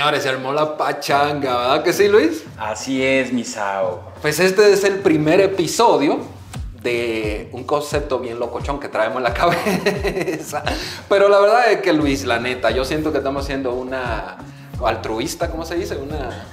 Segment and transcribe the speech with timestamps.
[0.00, 2.44] Señores, se armó la pachanga, ¿verdad que sí, Luis?
[2.56, 4.00] Así es, Misao.
[4.22, 6.20] Pues este es el primer episodio
[6.82, 10.62] de un concepto bien locochón que traemos en la cabeza.
[11.06, 14.38] Pero la verdad es que, Luis, la neta, yo siento que estamos haciendo una
[14.82, 15.98] altruista, ¿cómo se dice?
[15.98, 16.46] Una...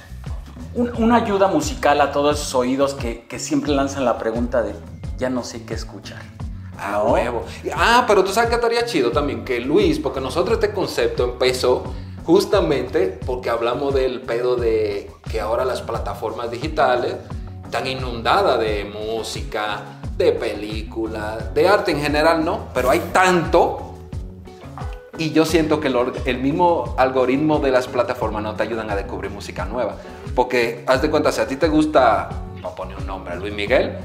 [0.98, 4.74] una ayuda musical a todos esos oídos que, que siempre lanzan la pregunta de
[5.16, 6.20] ya no sé qué escuchar.
[6.78, 7.46] Ah, huevo.
[7.74, 11.94] Ah, pero tú sabes que estaría chido también que Luis, porque nosotros este concepto empezó
[12.28, 17.14] justamente porque hablamos del pedo de que ahora las plataformas digitales
[17.64, 19.80] están inundadas de música,
[20.18, 22.68] de películas, de arte en general, ¿no?
[22.74, 23.94] Pero hay tanto
[25.16, 25.88] y yo siento que
[26.26, 29.94] el, mismo algoritmo de las plataformas no te ayudan a descubrir música nueva.
[30.34, 32.28] Porque, haz de cuenta, si a ti te gusta,
[32.62, 33.96] a poner un nombre, Luis Miguel,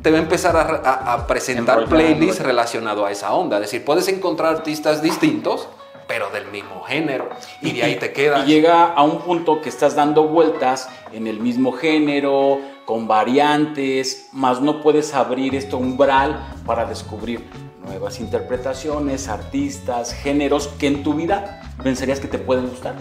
[0.00, 3.56] te va a empezar a, presentar playlists relacionados a esa onda.
[3.56, 5.66] Es decir, puedes encontrar artistas distintos,
[6.06, 7.28] pero del mismo género.
[7.60, 8.46] Y, de ahí te quedas.
[8.46, 14.28] Y llega a un punto que estás dando vueltas en el mismo género, con variantes,
[14.32, 17.44] más no puedes abrir este umbral para descubrir
[17.84, 22.94] nuevas interpretaciones, artistas, géneros que en tu vida pensarías que te pueden gustar.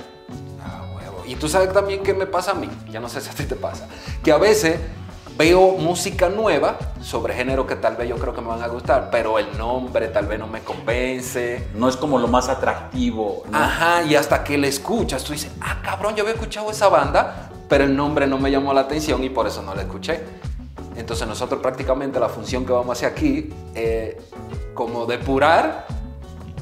[0.61, 1.23] Ah, huevo.
[1.25, 3.43] Y tú sabes también qué me pasa a mí, ya no sé si a ti
[3.43, 3.87] te pasa,
[4.23, 4.79] que a veces
[5.38, 9.09] veo música nueva sobre género que tal vez yo creo que me van a gustar,
[9.12, 11.67] pero el nombre tal vez no me convence.
[11.76, 13.44] No es como lo más atractivo.
[13.52, 17.50] Ajá, y hasta que le escuchas, tú dices, ah, cabrón, yo había escuchado esa banda,
[17.67, 20.22] pero el nombre no me llamó la atención y por eso no la escuché.
[20.95, 24.16] Entonces nosotros prácticamente la función que vamos a hacer aquí es
[24.76, 25.88] como depurar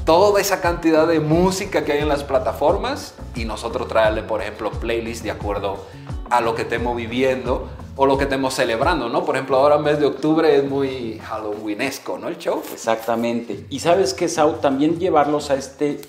[0.05, 4.71] toda esa cantidad de música que hay en las plataformas y nosotros traerle, por ejemplo,
[4.71, 5.85] playlists de acuerdo
[6.29, 9.25] a lo que estemos viviendo o lo que estemos celebrando, ¿no?
[9.25, 12.27] Por ejemplo, ahora mes de octubre es muy halloweenesco, ¿no?
[12.27, 12.61] El show.
[12.71, 13.65] Exactamente.
[13.69, 16.01] Y sabes que, Sau, también llevarlos a este,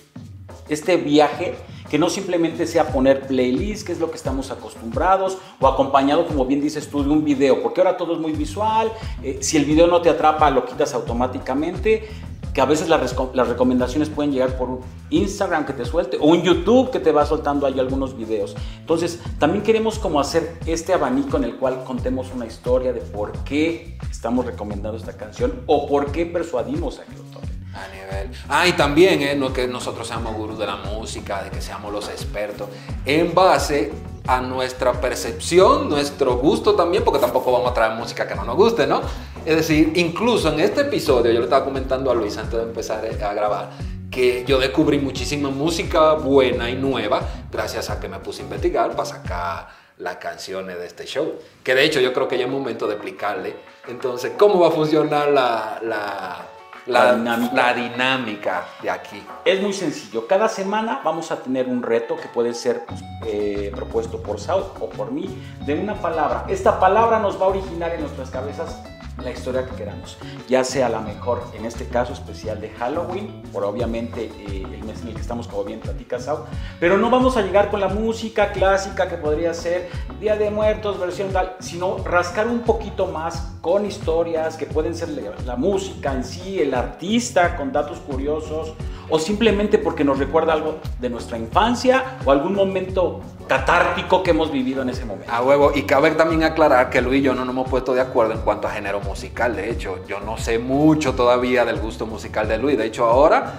[0.69, 1.55] este viaje
[1.93, 6.47] que no simplemente sea poner playlist, que es lo que estamos acostumbrados, o acompañado, como
[6.47, 8.91] bien dices tú, de un video, porque ahora todo es muy visual,
[9.23, 12.09] eh, si el video no te atrapa, lo quitas automáticamente,
[12.53, 13.17] que a veces las,
[13.49, 14.81] recomendaciones pueden llegar por un
[15.11, 18.55] Instagram que te suelte o un YouTube que te va soltando ahí algunos videos.
[18.81, 23.33] Entonces, también queremos como hacer este abanico en el cual contemos una historia de por
[23.45, 27.53] qué estamos recomendando esta canción o por qué persuadimos a que lo tomen.
[27.75, 28.37] A nivel.
[28.49, 29.35] Ah, y también, ¿eh?
[29.35, 32.69] no que nosotros seamos gurús de la música, de que seamos los expertos,
[33.07, 33.93] en base
[34.27, 38.57] a nuestra percepción, nuestro gusto también, porque tampoco vamos a traer música que no nos
[38.57, 39.01] guste, ¿no?
[39.45, 43.05] Es decir, incluso en este episodio, yo le estaba comentando a Luis antes de empezar
[43.05, 43.71] a grabar,
[44.11, 48.91] que yo descubrí muchísima música buena y nueva gracias a que me puse a investigar
[48.91, 49.69] para sacar
[49.99, 51.35] las canciones de este show.
[51.65, 53.57] Que de hecho yo creo que ya es momento de explicarle
[53.89, 56.47] entonces cómo va a funcionar la, la,
[56.87, 57.55] la, dinámica.
[57.55, 58.65] la, dinámica.
[58.83, 59.23] de aquí.
[59.45, 60.27] Es muy sencillo.
[60.27, 62.85] Cada semana vamos a tener un reto que puede ser
[63.27, 65.29] eh, propuesto por South o por mí
[65.65, 66.45] de una palabra.
[66.49, 68.83] Esta palabra nos va a originar en nuestras cabezas
[69.23, 70.17] la historia que queramos,
[70.49, 75.03] ya sea la mejor, en este caso especial de Halloween, por obviamente eh, el mes
[75.03, 76.47] en el que estamos, como bien platica Sao,
[76.81, 79.91] pero no vamos a llegar con la música clásica que podría ser
[80.21, 85.11] Día de Muertos, versión tal, sino rascar un poquito más con historias que pueden ser
[85.45, 88.75] la música en sí, el artista con datos curiosos,
[89.13, 94.51] o simplemente porque nos recuerda algo de nuestra infancia o algún momento catártico que hemos
[94.51, 95.31] vivido en ese momento.
[95.31, 98.01] A huevo, y cabe también aclarar que Luis y yo no nos hemos puesto de
[98.01, 102.07] acuerdo en cuanto a género musical, de hecho, yo no sé mucho todavía del gusto
[102.07, 103.53] musical de Luis, de hecho ahora,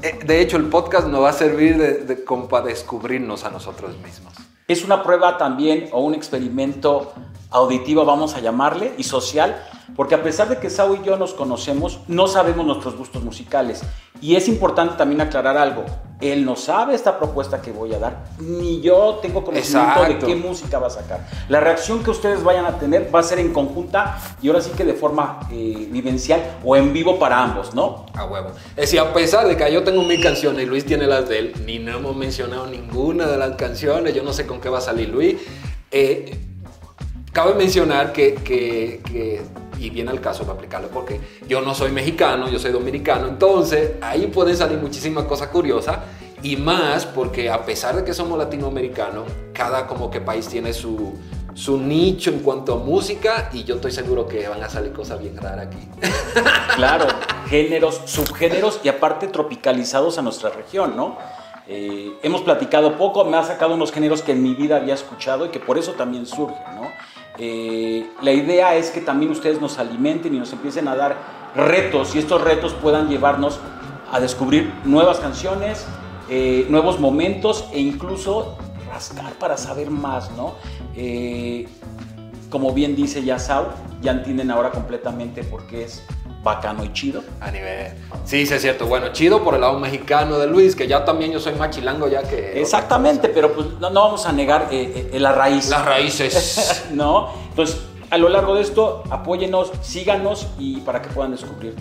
[0.00, 2.16] eh, de hecho el podcast nos va a servir de,
[2.48, 4.32] para descubrirnos a nosotros mismos.
[4.68, 7.14] Es una prueba también o un experimento
[7.54, 9.56] auditivo, vamos a llamarle, y social,
[9.94, 13.82] porque a pesar de que Sao y yo nos conocemos, no sabemos nuestros gustos musicales.
[14.20, 15.84] Y es importante también aclarar algo.
[16.20, 20.34] Él no sabe esta propuesta que voy a dar, ni yo tengo conocimiento de qué
[20.34, 21.28] música va a sacar.
[21.48, 24.70] La reacción que ustedes vayan a tener va a ser en conjunta y ahora sí
[24.76, 28.06] que de forma eh, vivencial o en vivo para ambos, ¿no?
[28.14, 28.50] A huevo.
[28.70, 31.38] Es decir, a pesar de que yo tengo mi canción y Luis tiene las de
[31.38, 34.78] él, ni no hemos mencionado ninguna de las canciones, yo no sé con qué va
[34.78, 35.36] a salir Luis.
[35.90, 36.53] Eh,
[37.34, 39.42] cabe mencionar que,
[39.78, 43.92] y viene al caso para aplicarlo porque yo no soy mexicano, yo soy dominicano, entonces
[44.00, 45.98] ahí pueden salir muchísimas cosas curiosas
[46.42, 51.14] y más porque a pesar de que somos latinoamericanos, cada como que país tiene su,
[51.54, 55.20] su nicho en cuanto a música y yo estoy seguro que van a salir cosas
[55.20, 55.88] bien raras aquí.
[56.76, 57.06] Claro,
[57.48, 61.16] géneros, subgéneros y aparte tropicalizados a nuestra región, ¿no?
[61.66, 65.46] Eh, hemos platicado poco, me ha sacado unos géneros que en mi vida había escuchado
[65.46, 66.90] y que por eso también surgen, ¿no?
[67.38, 71.16] Eh, la idea es que también ustedes nos alimenten y nos empiecen a dar
[71.56, 73.58] retos y estos retos puedan llevarnos
[74.12, 75.86] a descubrir nuevas canciones,
[76.28, 78.56] eh, nuevos momentos e incluso
[78.92, 80.54] rascar, para saber más, ¿no?
[80.96, 81.66] Eh,
[82.50, 83.66] como bien dice Yasau,
[84.00, 86.04] ya entienden ahora completamente por qué es
[86.44, 87.24] bacano y chido.
[87.40, 87.92] A nivel.
[88.24, 88.86] Sí, sí, es cierto.
[88.86, 92.06] Bueno, chido por el lado mexicano de Luis, que ya también yo soy más chilango
[92.06, 92.60] ya que.
[92.60, 95.68] Exactamente, pero pues no, no vamos a negar eh, eh, la raíz.
[95.70, 96.86] Las raíces.
[96.92, 97.30] ¿No?
[97.48, 97.80] Entonces,
[98.10, 101.74] a lo largo de esto, apóyenos, síganos y para que puedan descubrir.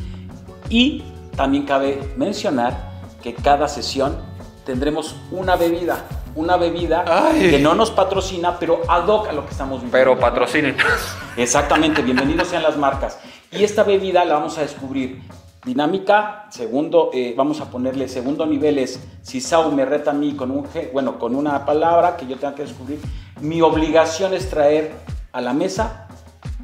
[0.69, 1.03] Y
[1.35, 4.17] también cabe mencionar que cada sesión
[4.65, 6.05] tendremos una bebida.
[6.35, 7.51] Una bebida Ay.
[7.51, 9.91] que no nos patrocina, pero ad hoc a lo que estamos viviendo.
[9.91, 10.75] Pero patrocinen.
[11.37, 13.19] Exactamente, bienvenidos sean las marcas.
[13.55, 15.21] Y esta bebida la vamos a descubrir.
[15.63, 20.33] Dinámica, segundo, eh, vamos a ponerle segundo nivel es si Sau me reta a mí
[20.33, 22.99] con un bueno, con una palabra que yo tenga que descubrir,
[23.39, 24.91] mi obligación es traer
[25.31, 26.07] a la mesa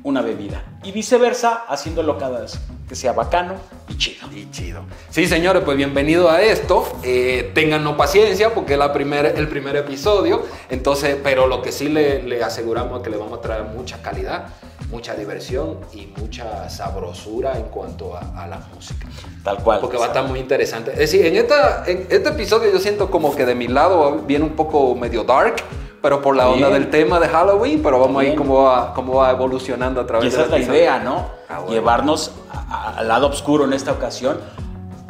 [0.03, 0.63] una bebida.
[0.83, 2.59] Y viceversa, haciéndolo cada vez
[2.89, 3.53] que sea bacano
[3.87, 4.27] y chido.
[4.33, 4.81] Y chido.
[5.11, 6.85] Sí, señores, pues bienvenido a esto.
[7.03, 10.41] Eh, téngannos paciencia porque es la primer, el primer episodio.
[10.69, 14.01] Entonces, pero lo que sí le, le aseguramos es que le vamos a traer mucha
[14.01, 14.47] calidad,
[14.89, 19.07] mucha diversión y mucha sabrosura en cuanto a, a la música.
[19.43, 19.79] Tal cual.
[19.81, 20.91] Porque va a estar muy interesante.
[20.91, 24.45] Es decir, en, esta, en este episodio yo siento como que de mi lado viene
[24.45, 25.57] un poco medio dark,
[26.01, 26.81] pero por la onda Bien.
[26.81, 30.07] del tema de Halloween, pero vamos a ir cómo va, cómo va evolucionando a Y
[30.07, 31.27] través esa es la idea, ¿no?
[31.49, 31.71] Ah, bueno.
[31.73, 32.57] Llevarnos a-
[32.93, 34.39] a- al lado oscuro en esta ocasión.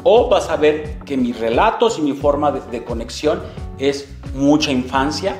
[0.03, 3.41] O vas a ver que mis relatos y mi forma de, de conexión
[3.77, 5.35] es mucha infancia.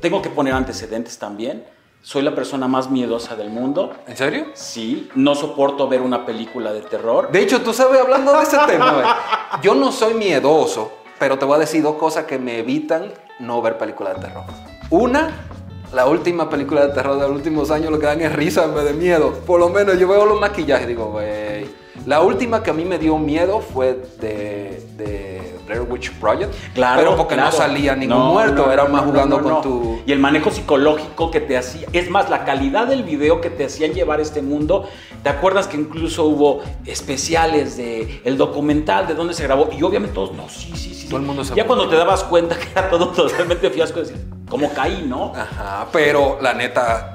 [0.00, 1.64] Tengo que poner antecedentes también.
[2.04, 3.94] Soy la persona más miedosa del mundo.
[4.06, 4.48] ¿En serio?
[4.52, 7.30] Sí, no soporto ver una película de terror.
[7.32, 9.16] De hecho, tú sabes, hablando de ese tema,
[9.62, 13.62] yo no soy miedoso, pero te voy a decir dos cosas que me evitan no
[13.62, 14.44] ver películas de terror.
[14.90, 15.46] Una,
[15.94, 18.74] la última película de terror de los últimos años lo que dan es risa en
[18.74, 19.32] vez de miedo.
[19.46, 21.83] Por lo menos yo veo los maquillajes y digo, güey.
[22.06, 26.52] La última que a mí me dio miedo fue de, de Blair Witch Project.
[26.74, 27.50] Claro, Pero porque claro.
[27.50, 30.02] no salía ningún No, muerto, no, era más jugando no, con tu...
[30.06, 31.88] Y el manejo psicológico que te hacía.
[31.92, 34.88] Es más, la calidad del video que te hacían llevar este mundo.
[35.22, 39.68] ¿Te acuerdas que incluso hubo especiales de el documental de dónde se grabó?
[39.72, 41.08] Y obviamente todos, no, sí, sí, sí.
[41.08, 44.16] Todo el mundo se Ya cuando te dabas cuenta que era todo totalmente fiasco, decir,
[44.48, 45.32] ¿cómo caí, no?
[45.34, 47.13] Ajá, pero la neta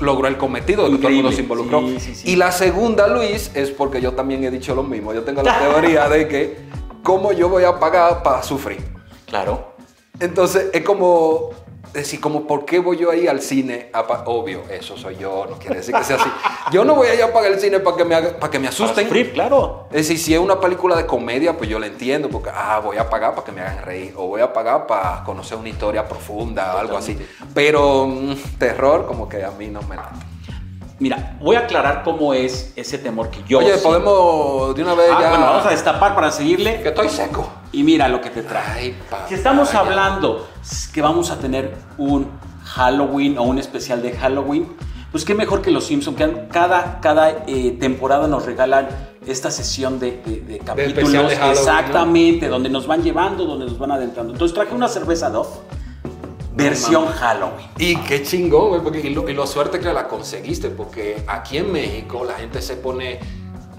[0.00, 1.80] logró el cometido de que todo el mundo se involucró.
[1.80, 2.30] Sí, sí, sí.
[2.30, 5.12] Y la segunda, Luis, es porque yo también he dicho lo mismo.
[5.14, 6.56] Yo tengo la teoría de que
[7.02, 8.82] cómo yo voy a pagar para sufrir.
[9.26, 9.74] Claro.
[10.18, 11.50] Entonces es como
[11.92, 15.46] decir, como por qué voy yo ahí al cine, a pa- obvio, eso soy yo,
[15.50, 16.28] no quiere decir que sea así.
[16.72, 18.68] Yo no voy allá a pagar el cine para que me haga- para que me
[18.68, 19.04] asusten.
[19.04, 19.86] sufrir, claro.
[19.90, 22.96] Es decir, si es una película de comedia, pues yo la entiendo, porque ah, voy
[22.96, 26.06] a pagar para que me hagan reír, o voy a pagar para conocer una historia
[26.06, 27.18] profunda, algo así.
[27.54, 30.16] Pero mm, terror, como que a mí no me late.
[31.00, 33.58] Mira, voy a aclarar cómo es ese temor que yo.
[33.58, 33.88] Oye, siento.
[33.88, 35.28] podemos de una vez Ah, ya.
[35.30, 36.82] bueno, vamos a destapar para seguirle.
[36.82, 37.48] Que estoy seco.
[37.72, 38.64] Y mira lo que te trae.
[38.70, 39.80] Ay, papá, si estamos ya.
[39.80, 40.46] hablando
[40.92, 42.28] que vamos a tener un
[42.64, 44.68] Halloween o un especial de Halloween,
[45.10, 48.88] pues qué mejor que los Simpsons, que cada, cada eh, temporada nos regalan
[49.26, 51.10] esta sesión de, de- de capítulos.
[51.12, 54.32] de Halloween, exactamente, donde nos van llevando, donde nos van adentrando.
[54.34, 55.48] Entonces traje una cerveza Dove,
[56.54, 57.66] versión Halloween.
[57.78, 61.58] Y qué chingón, güey, porque y lo, y lo suerte que la conseguiste, porque aquí
[61.58, 63.20] en México la gente se pone.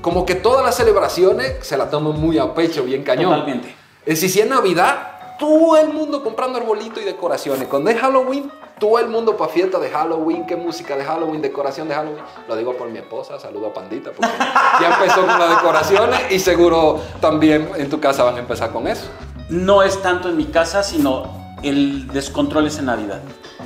[0.01, 3.31] Como que todas las celebraciones se la toman muy a pecho, bien cañón.
[3.31, 3.75] Totalmente.
[4.03, 7.67] Es decir, si es Navidad, todo el mundo comprando arbolito y decoraciones.
[7.67, 11.87] Cuando es Halloween, todo el mundo para fiesta de Halloween, qué música de Halloween, decoración
[11.87, 12.23] de Halloween.
[12.47, 14.31] Lo digo por mi esposa, saludo a Pandita, porque
[14.81, 18.87] ya empezó con las decoraciones y seguro también en tu casa van a empezar con
[18.87, 19.07] eso.
[19.49, 23.19] No es tanto en mi casa, sino el descontrol es en Navidad,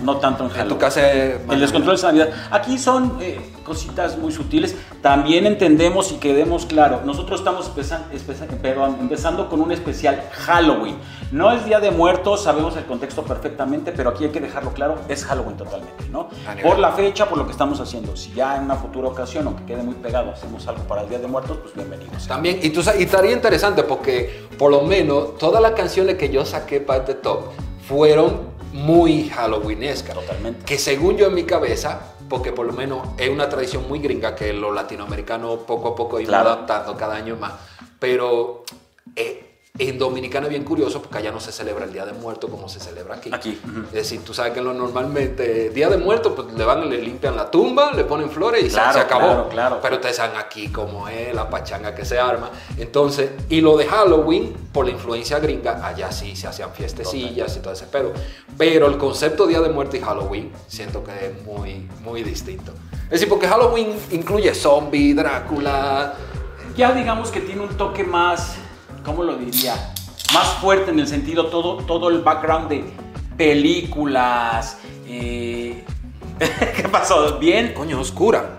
[0.04, 0.70] no tanto en En Halloween.
[0.76, 2.30] tu casa El descontrol es Navidad.
[2.52, 4.76] Aquí son eh, cositas muy sutiles.
[5.02, 7.02] También entendemos y quedemos claro.
[7.06, 10.98] Nosotros estamos empezan- espeza- perdón, empezando con un especial Halloween.
[11.32, 14.96] No es Día de Muertos, sabemos el contexto perfectamente, pero aquí hay que dejarlo claro,
[15.08, 16.30] es Halloween totalmente, ¿no?
[16.64, 18.16] Por la fecha, por lo que estamos haciendo.
[18.16, 21.20] Si ya en una futura ocasión, aunque quede muy pegado, hacemos algo para el Día
[21.20, 22.28] de Muertos, pues bienvenidos.
[22.28, 26.46] También, y, tú, y estaría interesante porque por lo menos todas las canciones que yo
[26.46, 27.46] saqué para este top
[27.88, 30.16] fueron muy Halloweenescas.
[30.16, 30.66] Totalmente.
[30.66, 34.36] Que según yo en mi cabeza, porque por lo menos es una tradición muy gringa
[34.36, 36.50] que los latinoamericanos poco a poco iban Claro.
[36.50, 37.54] adaptando cada año más.
[38.00, 38.64] Pero
[39.16, 39.45] eh,
[39.78, 42.70] en Dominicana es bien curioso porque allá no se celebra el Día de Muertos como
[42.70, 43.30] se celebra aquí.
[43.34, 43.82] Aquí, ujú.
[43.88, 47.36] Es decir, tú sabes que lo normalmente, Día de Muertos, pues le van, le limpian
[47.36, 49.22] la tumba, le ponen flores y se- Claro, se acabó.
[49.28, 49.80] claro, claro.
[49.82, 52.52] Pero ustedes saben aquí cómo es la pachanga que se arma.
[52.78, 57.60] Entonces, y lo de Halloween, por la influencia gringa, allá sí se hacían fiestecillas y
[57.60, 58.14] todo ese pedo.
[58.58, 62.72] Pero el concepto Día de Muerte y Halloween, siento que es muy, muy distinto.
[63.06, 66.14] Es decir, porque Halloween incluye zombie, Drácula.
[66.76, 68.56] Ya digamos que tiene un toque más,
[69.06, 69.94] ¿cómo lo diría?
[70.34, 72.84] Más fuerte en el sentido, todo, todo el background de
[73.38, 74.78] películas.
[75.08, 75.84] eh,
[76.76, 77.38] ¿Qué pasó?
[77.40, 77.74] ¿Bien?
[77.74, 78.58] Coño, oscura.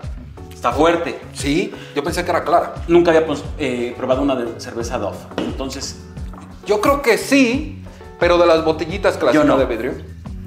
[0.51, 1.19] Está fuerte.
[1.33, 2.73] Sí, yo pensé que era clara.
[2.87, 3.25] Nunca había
[3.59, 5.17] eh, probado una de cerveza Dove.
[5.37, 5.99] Entonces,
[6.65, 7.83] Yo creo que sí,
[8.19, 9.57] pero de las botellitas clásicas no.
[9.57, 9.93] de vidrio.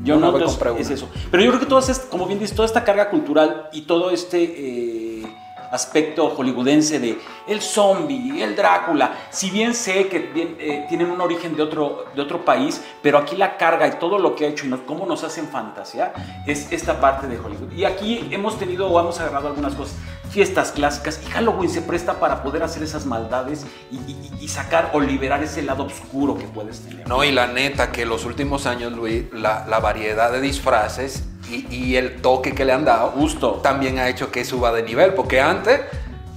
[0.02, 0.80] yo Una no vez compré una.
[0.80, 1.09] es eso.
[1.30, 4.11] Pero yo creo que todo es, como bien dices, toda esta carga cultural y todo
[4.11, 5.37] este eh,
[5.71, 11.57] aspecto hollywoodense de el zombie, el Drácula, si bien sé que eh, tienen un origen
[11.57, 14.67] de otro, de otro país, pero aquí la carga y todo lo que ha hecho
[14.67, 16.15] y cómo nos hacen fantasear
[16.47, 17.73] es esta parte de Hollywood.
[17.73, 19.97] Y aquí hemos tenido o hemos agarrado algunas cosas,
[20.31, 24.91] fiestas clásicas y Halloween se presta para poder hacer esas maldades y, y- y sacar
[24.95, 27.07] o liberar ese lado oscuro que puedes tener.
[27.09, 31.67] No, y la neta que los últimos años, Luis, la, la variedad de disfraces y,
[31.75, 33.55] y el toque que le han dado Justo.
[33.63, 35.15] también ha hecho que suba de nivel.
[35.15, 35.81] Porque antes,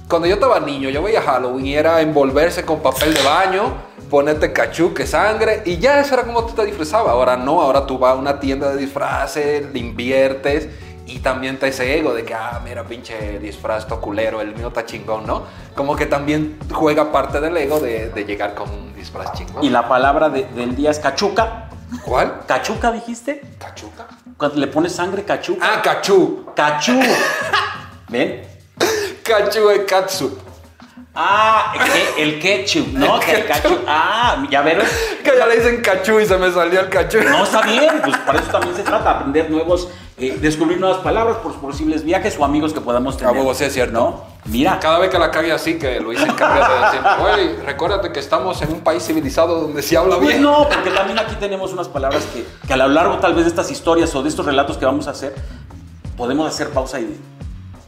[0.08, 3.74] cuando yo estaba niño, yo veía Halloween y era envolverse con papel de baño,
[4.10, 7.12] ponerte cachuque, sangre, y ya eso era como tú te disfrazabas.
[7.12, 10.68] Ahora no, ahora tú vas a una tienda de disfraces, le inviertes.
[11.06, 14.68] Y también te ese ego de que, ah, mira, pinche disfraz to culero, el mío
[14.68, 15.42] está chingón, ¿no?
[15.74, 19.62] Como que también juega parte del ego de, de llegar con un disfraz chingón.
[19.62, 21.68] Y la palabra de- del día es cachuca.
[22.04, 22.40] ¿Cuál?
[22.46, 23.42] ¿Cachuca dijiste?
[23.58, 24.06] ¿Cachuca?
[24.38, 25.64] Cuando le pones sangre, cachuca.
[25.74, 26.46] Ah, cachú.
[26.56, 26.98] Cachú.
[28.08, 28.42] ¿Ven?
[29.22, 30.38] Cachú es katsu.
[31.14, 31.72] Ah,
[32.18, 33.20] el ketchup, ¿no?
[33.22, 33.84] El el ketchup.
[33.86, 34.84] Ah, ya vieron.
[35.22, 37.18] Que ya le dicen cachú y se me salió el cachú.
[37.22, 41.38] No, está bien, pues para eso también se trata, aprender nuevos, eh, descubrir nuevas palabras
[41.38, 43.34] por posibles viajes o amigos que podamos tener.
[43.34, 43.92] A huevo, sí es cierto.
[43.92, 44.22] ¿No?
[44.44, 48.12] Mira, Cada vez que la cague así, que Luis se encarga de decir, güey, recuérdate
[48.12, 50.42] que estamos en un país civilizado donde se habla pues bien.
[50.42, 53.48] no, porque también aquí tenemos unas palabras que, que a lo largo tal vez de
[53.50, 55.34] estas historias o de estos relatos que vamos a hacer,
[56.16, 57.18] podemos hacer pausa y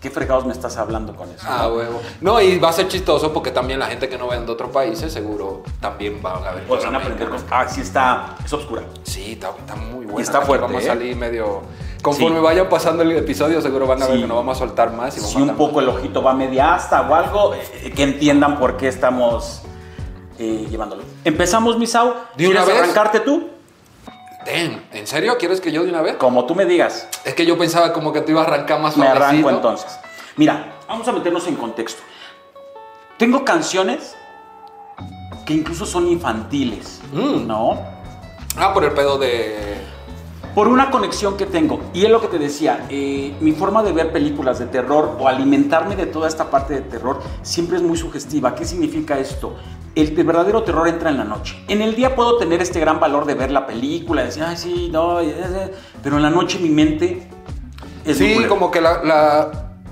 [0.06, 1.44] ¿qué fregados me estás hablando con eso?
[1.48, 2.00] Ah, huevo.
[2.20, 4.70] No, y va a ser chistoso porque también la gente que no ven de otros
[4.70, 6.62] países seguro también van a ver.
[6.68, 7.46] Pues van a aprender cosas.
[7.50, 8.82] Ah, sí está, es obscura.
[9.02, 10.20] Sí, está, está muy bueno.
[10.20, 10.86] Y está fuerte, Vamos ¿eh?
[10.90, 11.62] a salir medio...
[12.02, 12.42] Conforme Sí.
[12.44, 15.16] vayan pasando el episodio, seguro van a ver que nos vamos a soltar más.
[15.16, 18.76] Y Si un poco el ojito va media asta o algo, eh, que entiendan por
[18.76, 19.62] qué estamos
[20.38, 21.02] eh, llevándolo.
[21.24, 22.14] Empezamos, Misau.
[22.36, 22.78] ¿De una ¿Quieres vez?
[22.84, 23.48] arrancarte tú?
[24.46, 26.16] Damn, ¿en serio quieres que yo de una vez?
[26.16, 27.08] Como tú me digas.
[27.24, 29.98] Es que yo pensaba como que te iba a arrancar más Me arranco entonces.
[30.36, 32.02] Mira, vamos a meternos en contexto.
[33.18, 34.14] Tengo canciones
[35.44, 37.46] que incluso son infantiles, Mm.
[37.46, 37.78] ¿no?
[38.58, 39.76] Ah, por el pedo de...
[40.56, 41.80] Por una conexión que tengo.
[41.92, 45.28] Y es lo que te decía, eh, mi forma de ver películas de terror o
[45.28, 48.54] alimentarme de toda esta parte de terror siempre es muy sugestiva.
[48.54, 49.54] ¿Qué significa esto?
[49.94, 51.62] El de verdadero terror entra en la noche.
[51.68, 54.88] En el día puedo tener este gran valor de ver la película, decir, ay, sí,
[54.90, 57.28] no, eh, eh", pero en la noche mi mente
[58.06, 59.50] es Sí, como que la, la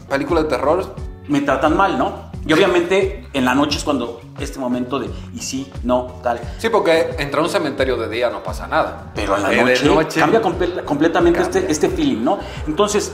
[0.08, 0.94] película de terror...
[1.28, 2.30] me tratan mal, ¿no?
[2.46, 6.40] Y obviamente en la noche es cuando este momento de y sí, no, tal.
[6.58, 9.12] Sí, porque entrar a un cementerio de día no pasa nada.
[9.14, 11.60] Pero en la Eh, de noche, cambia comple- completamente Cambia.
[11.60, 12.38] Este, este feeling, ¿no?
[12.66, 13.12] Entonces,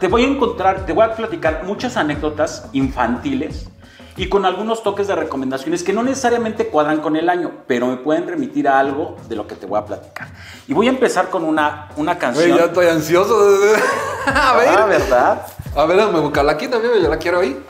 [0.00, 3.68] te voy a encontrar, te voy a platicar muchas anécdotas infantiles
[4.16, 7.96] y con algunos toques de recomendaciones que no necesariamente cuadran con el año, pero me
[7.96, 10.28] pueden remitir a algo de lo que te voy a platicar.
[10.66, 12.58] Y voy a empezar con una, una canción.
[12.58, 13.34] Ya estoy ansioso.
[14.26, 14.68] a ver.
[14.68, 15.46] Ah, ¿verdad?
[15.76, 17.62] A ver, déjame buscarla aquí también, yo la quiero oír.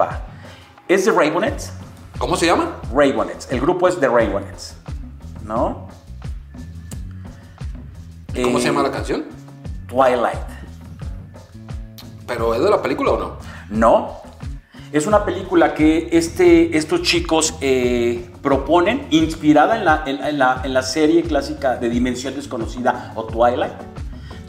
[0.00, 0.20] Va.
[0.88, 1.72] Es de Raybonets.
[2.22, 2.76] ¿Cómo se llama?
[2.94, 3.50] Raybonets.
[3.50, 4.76] El grupo es The Raybonets.
[5.44, 5.88] ¿No?
[8.32, 9.24] ¿Cómo Eh, se llama la canción?
[9.88, 10.38] Twilight.
[12.24, 13.36] ¿Pero es de la película o no?
[13.70, 14.20] No.
[14.92, 20.60] Es una película que este, estos chicos eh, proponen, inspirada en la, en, en la,
[20.62, 23.72] en la serie clásica de Dimensión Desconocida o Twilight.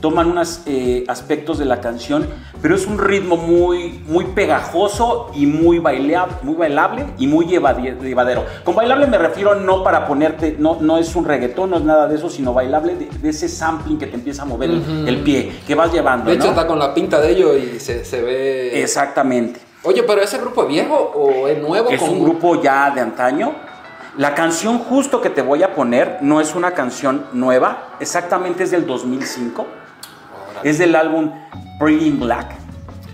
[0.03, 0.59] Toman unos
[1.07, 2.27] aspectos de la canción,
[2.61, 8.43] pero es un ritmo muy, muy pegajoso y muy bailable, muy bailable y muy llevadero.
[8.65, 12.09] Con bailable me refiero no para ponerte, no, no es un reggaetón, no es nada
[12.09, 15.21] de eso, sino bailable de, de ese sampling que te empieza a mover el- el,
[15.21, 16.29] pie, que vas llevando.
[16.29, 16.49] De hecho, ¿no?
[16.49, 18.81] está con la pinta de ellos y se, se ve...
[18.83, 19.61] Exactamente.
[19.83, 21.89] Oye, pero ¿ese grupo es viejo o es nuevo?
[21.89, 23.53] Es un grupo ya de antaño.
[24.17, 28.71] La canción justo que te voy a poner no es una canción nueva, exactamente es
[28.71, 29.65] del 2005.
[30.63, 31.31] Es del álbum
[31.79, 32.55] Pretty in Black.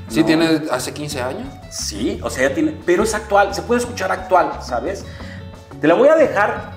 [0.07, 0.25] Sí, No.
[0.25, 1.47] tiene hace 15 años.
[1.69, 5.05] Sí, o sea, ya tiene, pero es actual, se puede escuchar actual, ¿sabes?
[5.79, 6.71] Te la voy a dejar,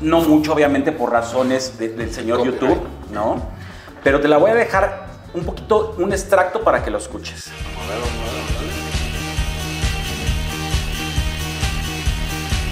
[0.00, 2.60] no mucho obviamente por razones de- del señor Copyright.
[2.60, 3.36] YouTube, ¿no?
[4.02, 7.50] Pero te la voy a dejar un poquito, un extracto para que lo escuches.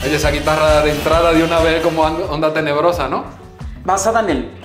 [0.04, 3.24] Oye, esa guitarra de entrada de una vez como onda tenebrosa, ¿no?
[3.84, 4.60] basada en el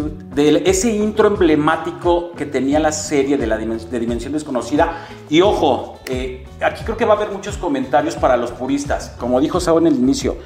[0.00, 5.06] de ese intro emblemático que tenía la serie de la de Dimensión Desconocida.
[5.28, 9.14] Y ojo, eh, aquí creo que va a haber muchos comentarios para los puristas.
[9.18, 10.36] Como dijo Sao en el inicio,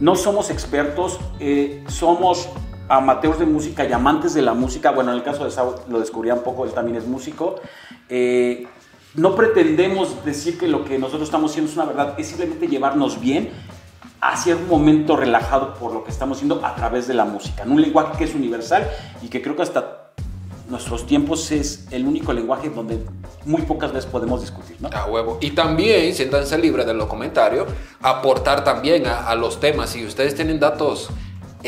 [0.00, 2.48] no somos expertos, eh, somos
[2.88, 5.98] amateurs de música y amantes de la música, bueno, en el caso de Sao lo
[5.98, 7.56] descubría un poco, él también es músico,
[8.08, 8.66] eh,
[9.14, 13.20] no pretendemos decir que lo que nosotros estamos haciendo es una verdad, es simplemente llevarnos
[13.20, 13.50] bien
[14.30, 17.72] hacia un momento relajado por lo que estamos haciendo a través de la música, en
[17.72, 18.88] un lenguaje que es universal
[19.22, 20.12] y que creo que hasta
[20.68, 22.98] nuestros tiempos es el único lenguaje donde
[23.44, 24.88] muy pocas veces podemos discutir, ¿no?
[24.92, 25.38] A huevo.
[25.40, 27.68] Y también, siéntanse libres de los comentarios,
[28.02, 29.90] aportar también a, a los temas.
[29.90, 31.08] Si ustedes tienen datos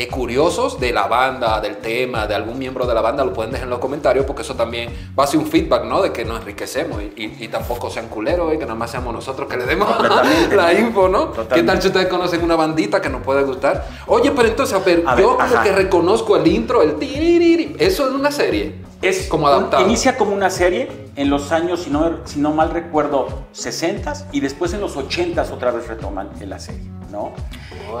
[0.01, 3.51] eh, curiosos de la banda, del tema, de algún miembro de la banda, lo pueden
[3.51, 6.01] dejar en los comentarios porque eso también va a ser un feedback, ¿no?
[6.01, 9.13] De que nos enriquecemos y, y- y tampoco sean culeros y que nada más seamos
[9.13, 9.89] nosotros que le demos
[10.55, 11.25] la info, ¿no?
[11.27, 11.55] Totalmente.
[11.55, 13.85] ¿Qué tal si ustedes conocen una bandita que nos puede gustar?
[14.07, 15.63] Oye, pero entonces, a ver, A ver, yo como ajá.
[15.63, 18.75] que reconozco el intro, el tiririri, eso es una serie.
[19.01, 19.83] Es como adaptado.
[19.85, 24.39] Inicia como una serie en los años, si no, si no mal recuerdo, 60 y
[24.41, 27.31] después en los 80 otra vez retoman en la serie, ¿no?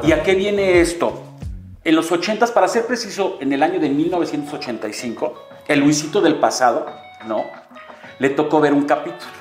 [0.03, 1.23] ¿Y a qué viene esto?
[1.89, 5.33] En los 80 para ser preciso, en el año de 1985,
[5.67, 6.85] el Luisito del pasado,
[7.25, 7.45] ¿no?
[8.19, 9.31] Le tocó ver un capítulo.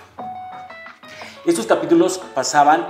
[1.45, 2.89] Estos capítulos pasaban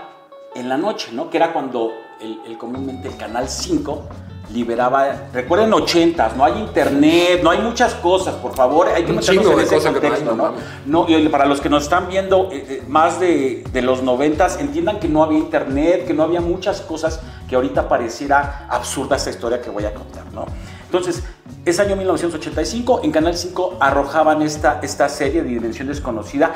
[0.55, 1.29] en la noche, ¿no?
[1.29, 4.09] Que era cuando el, comúnmente el Canal 5
[4.53, 9.47] liberaba, recuerden 80, no hay internet, no hay muchas cosas, por favor, hay que meternos
[9.47, 10.43] en ese contexto, no ¿no?
[10.45, 10.63] mames.
[10.87, 14.61] No, y para los que nos están viendo eh, eh, más de, de los 90,
[14.61, 19.31] entiendan que no había internet, que no había muchas cosas que ahorita pareciera absurda esta
[19.31, 20.47] historia que voy a contar, ¿no?
[20.85, 21.23] Entonces,
[21.65, 26.55] es año 1985, en Canal 5 arrojaban esta, esta serie de Dimensión Desconocida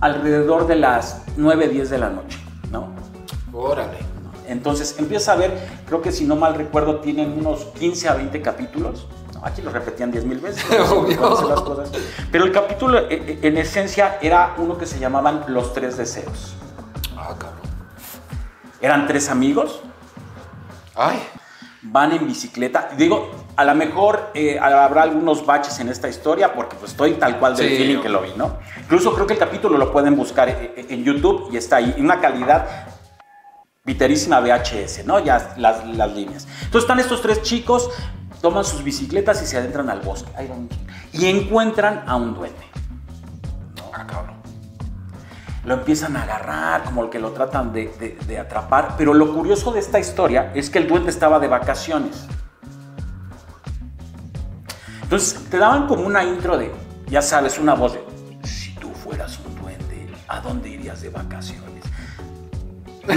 [0.00, 2.38] alrededor de las 9, 10 de la noche,
[2.70, 2.88] ¿no?
[3.52, 4.09] Órale.
[4.50, 8.42] Entonces empieza a ver, creo que si no mal recuerdo, tienen unos 15 a 20
[8.42, 9.06] capítulos.
[9.34, 10.64] No, aquí los repetían 10 mil veces.
[11.48, 11.90] las cosas.
[12.32, 16.54] Pero el capítulo, eh, eh, en esencia, era uno que se llamaban Los Tres Deseos.
[17.16, 17.60] Ah, cabrón.
[18.80, 19.80] Eran tres amigos,
[20.96, 21.22] Ay.
[21.82, 22.88] van en bicicleta.
[22.96, 27.38] Digo, a lo mejor eh, habrá algunos baches en esta historia porque pues estoy tal
[27.38, 28.56] cual del Sí, feeling que lo vi, ¿no?
[28.80, 31.94] Incluso creo que el capítulo lo pueden buscar eh, eh, en YouTube y está ahí,
[31.98, 32.88] una calidad
[33.84, 35.18] viterísima VHS, ¿no?
[35.20, 36.46] Ya las, las líneas.
[36.64, 37.90] Entonces están estos tres chicos,
[38.42, 40.30] toman sus bicicletas y se adentran al bosque.
[41.12, 42.60] Y encuentran a un duende.
[43.92, 44.36] Ah, cabrón.
[45.64, 48.94] Lo empiezan a agarrar, como el que lo tratan de, de- de atrapar.
[48.96, 52.26] Pero lo curioso de esta historia es que el duende estaba de vacaciones.
[55.02, 56.72] Entonces te daban como una intro de,
[57.08, 58.04] ya sabes, una voz de,
[58.46, 61.79] si tú fueras un duende, ¿a dónde irías de vacaciones?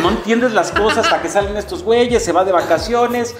[0.02, 3.36] No entiendes las cosas hasta que salen estos güeyes, se va de vacaciones.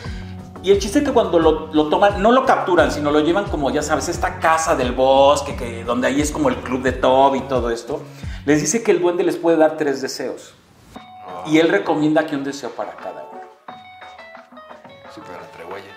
[0.64, 3.46] Y el chiste es que cuando lo, lo toman, no lo capturan, sino lo llevan
[3.46, 6.94] como, ya sabes, esta casa del bosque, que, donde ahí es como el club de
[6.94, 8.02] Toby y todo esto.
[8.46, 10.54] Les dice que el duende les puede dar tres deseos.
[11.46, 13.42] Y él recomienda que un deseo para cada uno.
[15.14, 15.94] Sí, pero entre güeyes.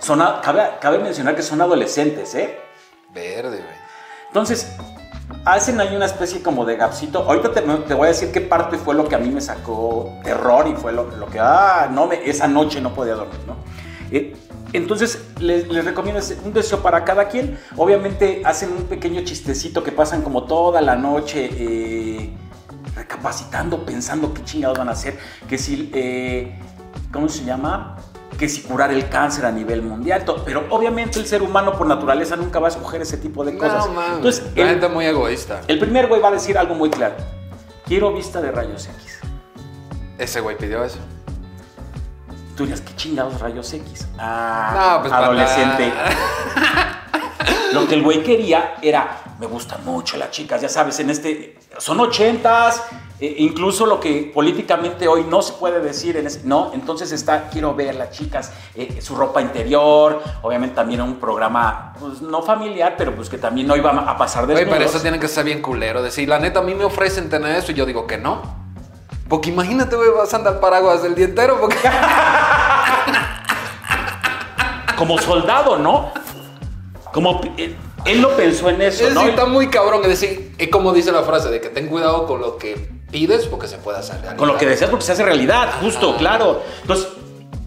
[0.00, 2.58] Son cabe, cabe mencionar que son adolescentes, ¿eh?
[3.14, 3.76] Verde, güey.
[4.26, 4.74] Entonces,
[5.44, 7.20] hacen ahí una especie como de gapsito.
[7.20, 10.66] Ahorita te, voy a decir qué parte fue lo que a mí me sacó terror
[10.68, 13.56] y fue lo, que, ah, no, me, esa noche no podía dormir, ¿no?
[14.10, 14.34] Eh,
[14.72, 17.58] entonces, les, recomiendo un deseo para cada quien.
[17.76, 22.30] Obviamente, hacen un pequeño chistecito que pasan como toda la noche eh,
[22.94, 25.18] recapacitando, pensando qué chingados van a hacer.
[25.48, 26.58] Que si, eh,
[27.12, 27.96] ¿cómo se llama?
[28.42, 30.24] Que si curar el cáncer a nivel mundial.
[30.44, 33.86] Pero obviamente el ser humano por naturaleza nunca va a escoger ese tipo de cosas.
[33.86, 34.16] No, mames.
[34.16, 35.60] Entonces, la gente muy egoísta.
[35.68, 37.14] el primer güey va a decir algo muy claro.
[37.86, 39.20] Quiero vista de rayos X.
[40.18, 40.98] Ese güey pidió eso.
[42.56, 44.08] Tú dirías, ¿qué chingados rayos X?
[44.18, 45.92] Ah, No, pues adolescente.
[47.72, 51.58] Lo que el güey quería era, me gustan mucho las chicas, ya sabes, en este,
[51.78, 52.80] son ochentas,
[53.18, 57.48] eh, incluso lo que políticamente hoy no se puede decir, en ese- no, entonces está,
[57.48, 62.94] quiero ver las chicas, eh, su ropa interior, obviamente también un programa, pues no familiar,
[62.96, 64.78] pero pues que también no iba a pasar Güey, desnudos.
[64.78, 66.04] pero eso tiene que ser bien culero.
[66.04, 68.42] Decir, la neta, a mí me ofrecen tener eso y yo digo que no.
[69.28, 71.58] Porque imagínate, güey, vas a andar paraguas el día entero.
[71.60, 71.78] Porque...
[74.96, 76.12] Como soldado, ¿no?
[77.12, 79.22] Como, eh, él lo pensó en eso, Es ¿no?
[79.26, 80.02] está muy cabrón.
[80.02, 82.74] Es decir, es como dice la frase de que ten cuidado con lo que
[83.10, 84.36] pides porque se puede hacer realidad.
[84.36, 86.62] Con lo que deseas porque se hace realidad, justo, claro.
[86.80, 87.08] Entonces,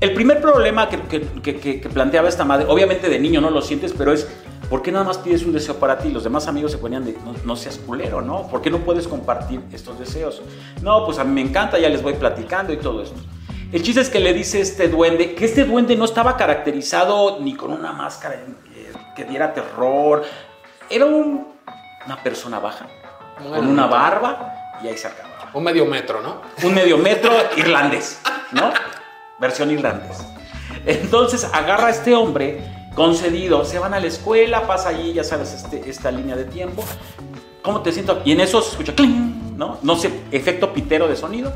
[0.02, 3.62] el primer problema que, que- que- que- planteaba esta madre, obviamente de niño no lo
[3.62, 4.28] sientes, pero es,
[4.70, 6.10] ¿por qué nada más pides un deseo para ti?
[6.10, 8.48] Los demás amigos se ponían de, no, no seas culero, ¿no?
[8.48, 10.42] ¿Por qué no puedes compartir estos deseos?
[10.82, 13.16] No, pues a mí me encanta, ya les voy platicando y todo esto.
[13.72, 17.56] El chiste es que le dice este duende, que este duende no estaba caracterizado ni
[17.56, 18.36] con una máscara
[19.16, 20.24] que diera terror,
[20.90, 21.48] era un-
[22.06, 22.88] una persona baja,
[23.38, 26.42] con una barba y ahí se acababa Un medio metro, ¿no?
[26.68, 28.20] un medio metro irlandés,
[28.52, 28.72] ¿no?
[29.40, 30.18] Versión irlandés.
[30.86, 32.62] Entonces agarra a este hombre
[32.96, 36.84] concedido, se van a la escuela, pasa allí, ya sabes, este, esta línea de tiempo.
[37.62, 38.22] ¿Cómo te siento?
[38.24, 39.80] Y en eso se escucha cling, ¿no?
[39.82, 41.54] No sé, efecto pitero de sonido.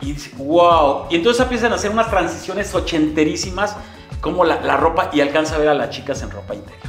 [0.00, 1.06] Y dice, wow.
[1.10, 3.76] Y entonces empiezan a hacer unas transiciones ochenterísimas,
[4.20, 6.86] como la, la ropa, y alcanza a ver a las chicas en ropa interior.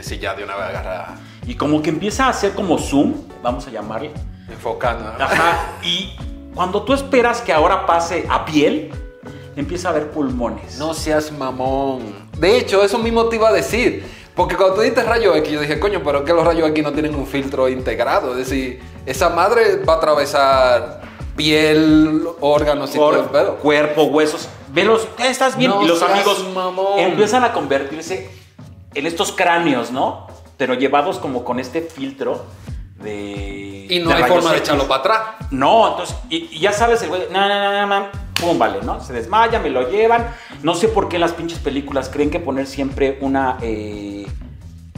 [0.00, 1.16] Sí, ya de una vez agarra.
[1.46, 4.12] Y como que empieza a hacer como zoom, vamos a llamarle.
[4.48, 5.08] Enfocando.
[5.18, 5.76] Ajá.
[5.82, 6.16] Y
[6.54, 8.90] cuando tú esperas que ahora pase a piel,
[9.56, 10.78] empieza a ver pulmones.
[10.78, 12.28] No seas mamón.
[12.38, 14.04] De hecho, eso mismo te iba a decir.
[14.34, 16.92] Porque cuando tú dijiste rayo X, yo dije, coño, pero que los rayos X no
[16.92, 18.32] tienen un filtro integrado.
[18.32, 21.00] Es decir, esa madre va a atravesar
[21.40, 23.56] piel, órganos y todo el pedo.
[23.56, 24.46] cuerpo, huesos.
[24.72, 25.70] Velos, ¿estás bien?
[25.70, 26.98] No y los amigos mamón.
[26.98, 28.30] empiezan a convertirse
[28.92, 30.26] en estos cráneos, ¿no?
[30.58, 32.44] Pero llevados como con este filtro
[33.02, 33.86] de.
[33.88, 35.20] Y no de hay forma de echarlo para atrás.
[35.50, 39.02] No, entonces, y, y ya sabes, el güey, no, no, no, pum, vale, ¿no?
[39.02, 40.28] Se desmaya, me lo llevan.
[40.62, 43.56] No sé por qué en las pinches películas creen que poner siempre una.
[43.62, 44.26] eh,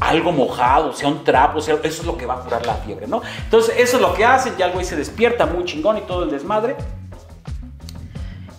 [0.09, 3.07] algo mojado, sea, un trapo, sea, eso es lo que va a curar la fiebre,
[3.07, 3.23] ¿no?
[3.45, 6.25] Entonces, eso es lo que hacen, ya el güey se despierta muy chingón y todo
[6.25, 6.77] el desmadre.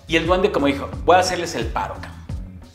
[0.07, 1.95] Y el duende, como dijo, voy a hacerles el paro.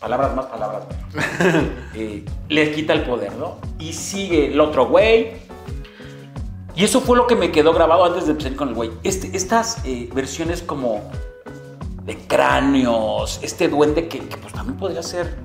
[0.00, 1.68] Palabras más, palabras menos.
[1.94, 3.57] Eh, les quita el poder, ¿no?
[3.78, 5.33] Y sigue el otro güey.
[6.76, 8.90] Y eso fue lo que me quedó grabado antes de empezar con el güey.
[9.02, 11.11] Este, estas eh, versiones como
[12.04, 15.37] de cráneos, este duende que, que, pues también podría ser,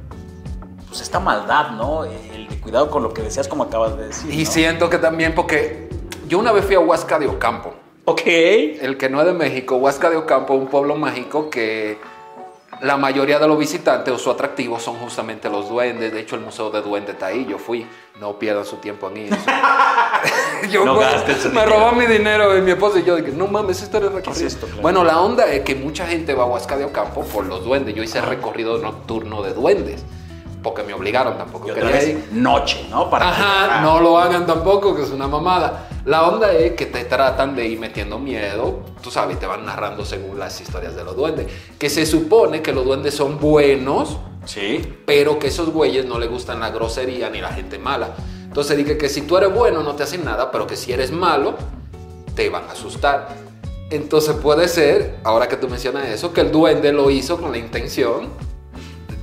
[0.87, 2.03] pues esta maldad, ¿no?
[2.03, 2.32] De
[2.63, 4.33] cuidado con lo que deseas, como acabas de decir.
[4.33, 4.51] Y ¿no?
[4.51, 5.89] siento que también, porque
[6.27, 7.73] yo una vez fui a Huasca de Ocampo.
[8.05, 8.21] Ok.
[8.25, 11.97] El que no es de México, Huasca de Ocampo, un pueblo mágico que
[12.81, 16.11] la mayoría de los visitantes o su atractivo son justamente los duendes.
[16.11, 17.45] De hecho, el Museo de Duendes está ahí.
[17.49, 17.87] Yo fui.
[18.19, 19.37] No pierdan su tiempo en ir.
[20.69, 23.81] yo No pues, me robó mi dinero y mi esposa y yo dije, no mames,
[23.81, 24.31] esto es recorrido.
[24.31, 24.81] es esto, claro?
[24.81, 27.95] Bueno, la onda es que mucha gente va a Huasca de Ocampo por los duendes.
[27.95, 30.03] Yo hice recorrido nocturno de duendes.
[30.63, 31.67] Porque me obligaron tampoco.
[31.67, 32.29] Y otra quería vez, ir.
[32.31, 33.09] noche, ¿no?
[33.09, 35.89] Para Ajá, no lo hagan tampoco, que es una mamada.
[36.05, 40.03] La onda es que te tratan de ir metiendo miedo, tú sabes, te van narrando
[40.05, 41.47] según las historias de los duendes.
[41.77, 44.81] Que se supone que los duendes son buenos, Sí.
[45.05, 48.09] pero que esos güeyes no les gustan la grosería ni la gente mala.
[48.43, 51.11] Entonces dije que si tú eres bueno no te hacen nada, pero que si eres
[51.11, 51.55] malo,
[52.35, 53.29] te van a asustar.
[53.89, 57.57] Entonces puede ser, ahora que tú mencionas eso, que el duende lo hizo con la
[57.57, 58.29] intención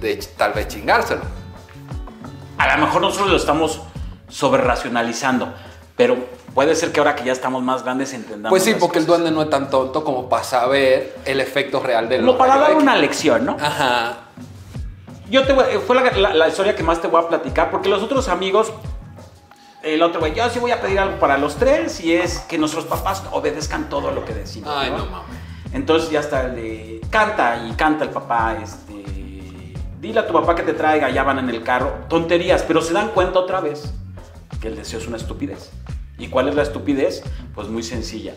[0.00, 1.22] de tal vez chingárselo.
[2.58, 3.80] A lo mejor nosotros lo estamos
[4.28, 5.52] sobre racionalizando,
[5.96, 6.16] pero
[6.54, 8.50] puede ser que ahora que ya estamos más grandes entendamos.
[8.50, 9.20] Pues sí, porque el cosas.
[9.22, 12.74] duende no es tan tonto como para saber el efecto real del Como para dar
[12.74, 13.56] una lección, ¿no?
[13.60, 14.18] Ajá.
[15.30, 17.88] Yo te voy- fue la, la- la historia que más te voy a platicar, porque
[17.88, 18.72] los otros amigos,
[19.82, 22.58] el otro güey, yo sí voy a pedir algo para los tres y es que
[22.58, 24.70] nuestros papás obedezcan todo lo que decimos.
[24.76, 25.38] Ay, no mames.
[25.72, 28.99] Entonces ya está el de canta y canta el papá, este,
[30.00, 32.92] dile a tu papá que te traiga, ya van en el carro, tonterías, pero se
[32.92, 33.92] dan cuenta otra vez
[34.60, 35.70] que el deseo es una estupidez.
[36.18, 37.22] ¿Y cuál es la estupidez?
[37.54, 38.34] Pues muy sencilla.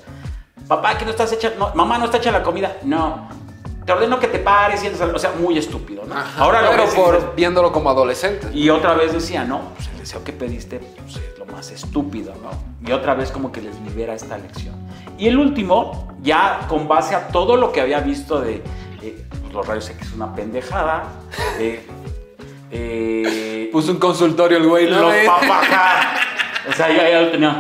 [0.68, 3.28] Papá, que no estás hecha, no, mamá no está hecha la comida, no.
[3.86, 6.16] Te ordeno que te pares y o sea, muy estúpido, ¿no?
[6.16, 6.42] Ajá.
[6.42, 8.48] Ahora lo Pero ves y por dices- viéndolo como adolescente.
[8.54, 12.34] y otra vez decía, no, pues el deseo que pediste pues, es lo más estúpido,
[12.42, 12.52] ¿no?
[12.88, 14.76] Y otra vez como que les libera esta lección.
[15.18, 18.64] Y el último, ya con base a todo lo que había visto de
[19.02, 21.04] eh, los rayos X, una pendejada,
[21.60, 21.86] eh,
[22.72, 25.02] eh, Puso un consultorio el güey, ¿no?
[25.02, 25.14] los
[26.70, 27.60] o sea, ya, ya lo tenía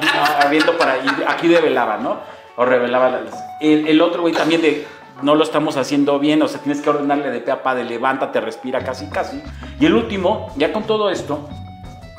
[0.49, 0.95] viendo para
[1.27, 2.17] aquí develaba, ¿no?
[2.55, 4.85] O revelaba las- el, el otro güey también de
[5.21, 7.83] no lo estamos haciendo bien, o sea, tienes que ordenarle de pe a pa de
[7.83, 9.41] levántate, respira casi casi.
[9.79, 11.47] Y el último, ya con todo esto,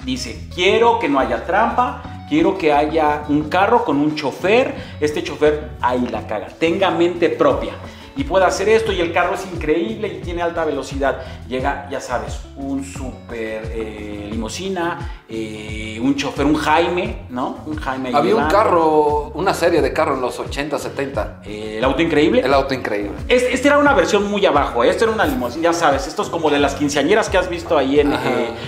[0.04, 5.22] dice, quiero que no haya trampa, quiero que haya un carro con un chofer, este
[5.22, 7.72] chofer ahí la caga, tenga mente propia
[8.16, 11.20] y pueda hacer esto y el carro es increíble y tiene alta velocidad.
[11.48, 17.58] Llega, ya sabes, un super eh, limusina, eh, un chofer, un Jaime, ¿no?
[17.66, 18.10] Un Jaime.
[18.14, 21.40] Había un carro, una serie de carros en los 80, 70.
[21.44, 22.40] Eh, el auto increíble.
[22.40, 23.16] El auto increíble.
[23.28, 24.90] Este, este era una versión muy abajo, ¿eh?
[24.90, 27.76] esto era una limusina, ya sabes, esto es como de las quinceañeras que has visto
[27.76, 28.14] ahí en,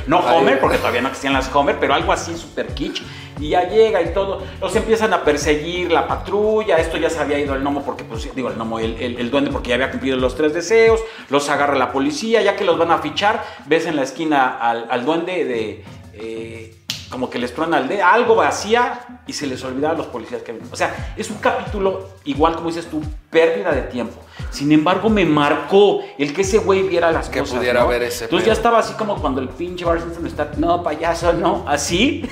[0.07, 0.19] no.
[0.19, 3.03] Homer, porque todavía no existían las Homer, pero algo así super kitsch.
[3.39, 7.39] Y ya llega y todo, los empiezan a perseguir la patrulla, esto ya se había
[7.39, 9.91] ido el gnomo porque, pues, digo, el gnomo, el, el- el duende porque ya había
[9.91, 13.87] cumplido los tres deseos, los agarra la policía, ya que los van a fichar, ves
[13.87, 15.85] en la esquina al, al duende de...
[16.15, 16.73] eh,
[17.11, 20.43] como que les truena el dedo, algo vacía y se les olvidaba a los policías
[20.43, 20.59] que.
[20.73, 24.21] O sea, es un capítulo, igual como dices tú, pérdida de tiempo.
[24.51, 27.59] Sin embargo, me marcó el que ese güey viera las Que cosas.
[27.59, 27.89] pudiera ¿no?
[27.89, 28.53] ver ese Entonces pedo.
[28.55, 32.29] ya estaba así como cuando el pinche Bart Simpson está, no, payaso, no, así.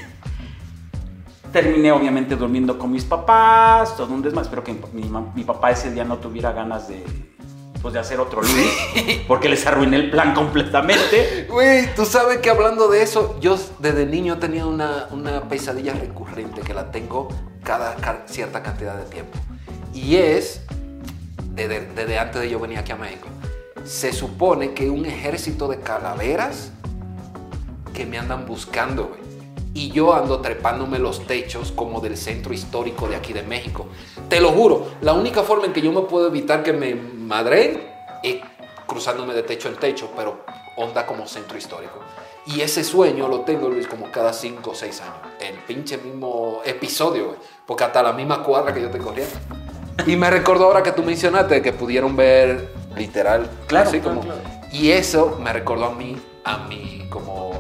[1.55, 4.47] Terminé obviamente durmiendo con mis papás, todo un desmadre.
[4.49, 7.05] Espero que mi, papá ese día no tuviera ganas de,
[7.73, 11.47] después de hacer otro Luis, porque les arruiné el plan completamente.
[11.49, 16.61] Güey, tú sabes que hablando de eso, yo desde niño tenía una, una pesadilla recurrente
[16.63, 17.29] que la tengo
[17.63, 19.39] cada ca- cierta cantidad de tiempo.
[19.95, 20.61] Y es,
[21.53, 23.29] desde, desde antes de yo venir aquí a México,
[23.85, 26.73] se supone que un ejército de calaveras
[27.93, 29.24] que me andan buscando, güey.
[29.75, 33.87] Y yo ando trepándome los techos como del centro histórico de aquí de México.
[34.29, 37.83] Te lo juro, la única forma en que yo me puedo evitar que me madreen
[38.23, 38.37] es
[38.87, 40.45] cruzándome de techo en techo, pero
[40.77, 41.99] onda como centro histórico.
[42.47, 45.15] Y ese sueño lo tengo, Luis, como cada 5 o 6 años.
[45.41, 47.39] El pinche mismo episodio, güey.
[47.67, 49.25] Porque hasta la misma cuadra que yo te corría.
[50.07, 53.51] Y me recordó ahora que tú mencionaste que pudieron ver literal.
[53.67, 54.41] Claro, así claro, como- claro.
[54.71, 57.53] Y eso me recordó a mí, a mi como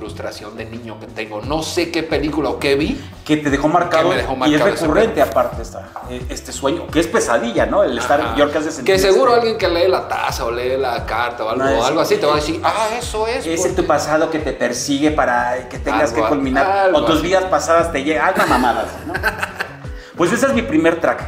[0.00, 1.42] frustración de niño que tengo.
[1.42, 2.98] No sé qué película o qué vi.
[3.24, 4.12] Que te dejó marcado,
[4.46, 7.84] y es recurrente aparte esta, eh, este sueño, que es pesadilla, ¿no?
[7.84, 8.30] El estar Ajá.
[8.30, 11.50] en York hace Que seguro alguien que lee la taza o lee la carta o
[11.50, 13.46] algo, No, es- algo así te va a decir, ah, eso es.
[13.46, 13.74] Es porque-".
[13.76, 16.66] tu pasado que te persigue para que tengas Algo que culminar.
[16.66, 18.28] algo o tus vidas pasadas te llegan.
[18.28, 19.12] Algo mamada, ¿no?
[20.16, 21.22] Pues ese es mi primer track,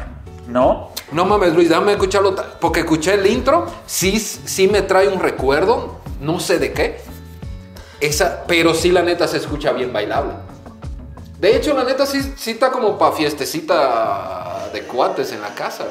[0.48, 0.90] ¿no?
[1.12, 2.34] No mames, Luis, déjame escucharlo.
[2.60, 7.00] Porque escuché el intro, sí, sí me trae un recuerdo, no sé de qué.
[8.02, 10.32] Esa, pero sí, la neta, se escucha bien bailable.
[11.38, 15.84] De hecho, la neta, sí, sí está como para fiestecita de cuates en la casa.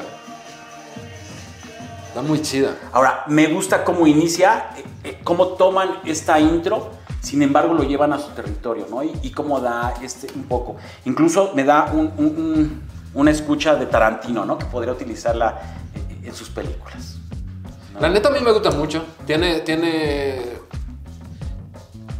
[2.08, 2.76] Está muy chida.
[2.92, 6.90] Ahora, me gusta cómo inicia, eh, eh, cómo toman esta intro,
[7.22, 9.02] sin embargo lo llevan a su territorio, ¿no?
[9.02, 10.76] Y, y cómo da este un poco.
[11.06, 12.82] Incluso me da un- un- un-
[13.14, 14.58] una escucha de Tarantino, ¿no?
[14.58, 15.58] Que podría utilizarla
[15.94, 17.16] eh, en sus películas.
[17.94, 18.00] ¿no?
[18.00, 19.02] La neta a mí me gusta mucho.
[19.26, 20.60] Tiene, tiene...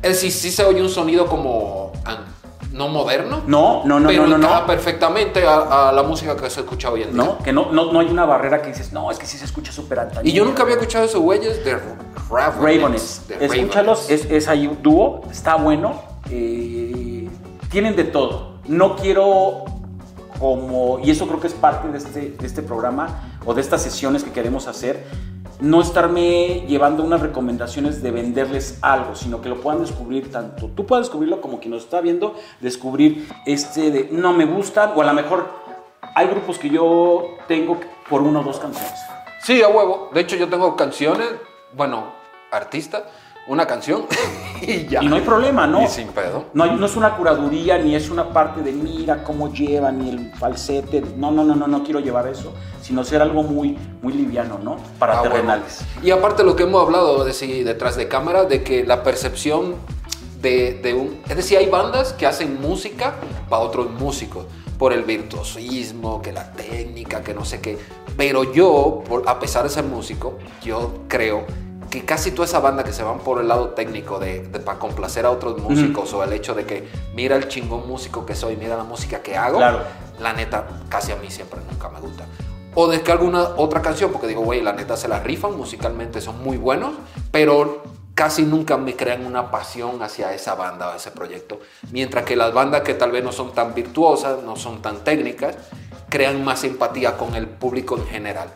[0.03, 1.93] Es sí, sí se oye un sonido como...
[2.05, 2.25] an-
[2.73, 3.43] No moderno.
[3.47, 4.67] No, no, no, pero no, no, no.
[4.67, 7.23] perfectamente a, a la música que se escucha hoy en día.
[7.23, 7.39] ¿No?
[7.39, 9.71] Que no, no, no hay una barrera que dices, no, es que sí se escucha
[9.73, 10.21] súper alta.
[10.25, 11.79] Y yo nunca había escuchado esos güeyes de
[12.31, 13.23] Ravenets.
[13.41, 16.01] Escúchalos, es, es ahí un dúo, está bueno.
[16.31, 17.29] eh,
[17.71, 18.55] tienen de todo.
[18.67, 19.65] No quiero
[20.39, 23.83] como, y eso creo que es parte de este, de este programa o de estas
[23.83, 25.05] sesiones que queremos hacer,
[25.63, 30.85] no estarme llevando unas recomendaciones de venderles algo, sino que lo puedan descubrir tanto tú
[30.87, 35.05] puedas descubrirlo como quien nos está viendo, descubrir este de no me gustan, o a
[35.05, 35.49] lo mejor
[36.15, 37.79] hay grupos que yo tengo
[38.11, 38.99] por una o dos canciones.
[39.41, 40.11] Sí, a huevo.
[40.13, 41.29] De hecho, yo tengo canciones,
[41.75, 42.13] bueno,
[42.51, 43.05] artista,
[43.49, 44.05] una canción
[44.63, 45.03] y ya.
[45.03, 45.83] Y no hay problema, ¿no?
[45.83, 46.45] Y sin pedo.
[46.55, 51.03] No, es una curaduría, ni es una parte de mira cómo lleva, ni el falsete.
[51.17, 54.77] No, no, no, no, no quiero llevar eso, sino ser algo muy, muy liviano, ¿no?
[54.99, 55.35] Para Ah, bueno.
[55.35, 55.85] terrenales.
[56.03, 59.75] Y aparte lo que hemos hablado de, sí, detrás de cámara, de que la percepción
[60.41, 61.21] de, de un...
[61.29, 63.15] Es decir, hay bandas que hacen música
[63.49, 64.47] para otros músicos,
[64.79, 67.79] por el virtuosismo, que la técnica, que no sé qué.
[68.17, 71.45] Pero yo, por- a pesar de ser músico, yo creo
[71.93, 74.79] que casi toda esa banda que se van por el lado técnico de, de para
[74.79, 78.57] complacer a otros músicos o el hecho de que mira el chingón músico que soy,
[78.57, 79.81] mira la música que hago, Claro.
[80.19, 82.25] la neta casi a mí siempre nunca me gusta.
[82.75, 86.43] O descargo una otra canción porque digo, güey, la neta se la rifan, musicalmente son
[86.43, 86.93] muy buenos,
[87.31, 87.83] pero
[88.15, 91.61] casi nunca me crean una pasión hacia esa banda o ese proyecto.
[91.91, 95.57] Mientras que las bandas que tal vez no son tan virtuosas, no son tan técnicas,
[96.09, 98.49] crean más empatía con el público en general.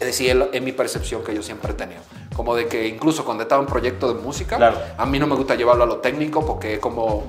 [0.00, 2.00] Es decir, es- mi percepción que yo siempre he tenido.
[2.34, 4.76] Como de que incluso cuando estaba en proyecto de música, Claro.
[4.96, 7.22] a mí no me gusta llevarlo a lo técnico porque es como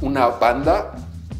[0.00, 0.92] una banda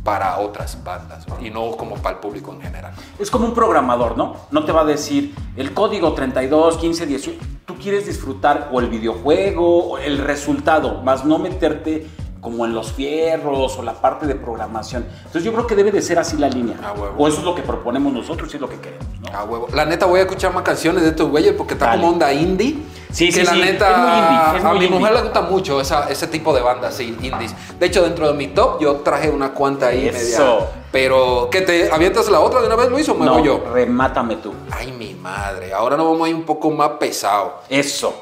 [0.03, 2.93] para otras bandas y no como para el público en general.
[3.19, 4.37] Es como un programador, ¿no?
[4.51, 7.39] No te va a decir el código 32, 15, 18.
[7.65, 12.07] Tú quieres disfrutar o el videojuego o el resultado, más no meterte
[12.45, 15.05] como en los fierros o la parte de programación.
[15.17, 16.77] Entonces yo creo que debe de ser así la línea.
[16.85, 17.15] Ah, huevo.
[17.19, 19.29] O eso es lo que proponemos nosotros y es lo que queremos, ¿no?
[19.33, 19.67] Ah, huevo.
[19.73, 22.01] La neta voy a escuchar más canciones de estos güeyes porque está Dale.
[22.03, 22.77] como onda indie.
[23.11, 23.61] Sí, que sí, la sí.
[23.61, 24.99] neta Es muy indie, es a muy mi indie.
[25.01, 27.55] mujer le gusta mucho esa- ese tipo de bandas, sí, indies.
[27.79, 30.19] De hecho, dentro de mi top yo traje una cuanta ahí Eso.
[30.45, 30.59] media.
[30.93, 33.65] Pero, ¿qué te avientas la otra de una vez, Luis, o me no, voy yo?
[33.73, 34.53] remátame tú.
[34.71, 35.73] Ay, mi madre.
[35.73, 37.63] Ahora nos vamos a ir un poco más pesado.
[37.69, 38.15] Eso.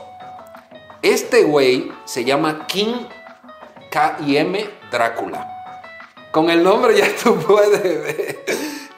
[1.00, 2.94] Este güey se llama King
[3.92, 4.58] K.I.M.
[4.90, 5.46] Drácula.
[6.30, 8.38] Con el nombre ya tú puedes ver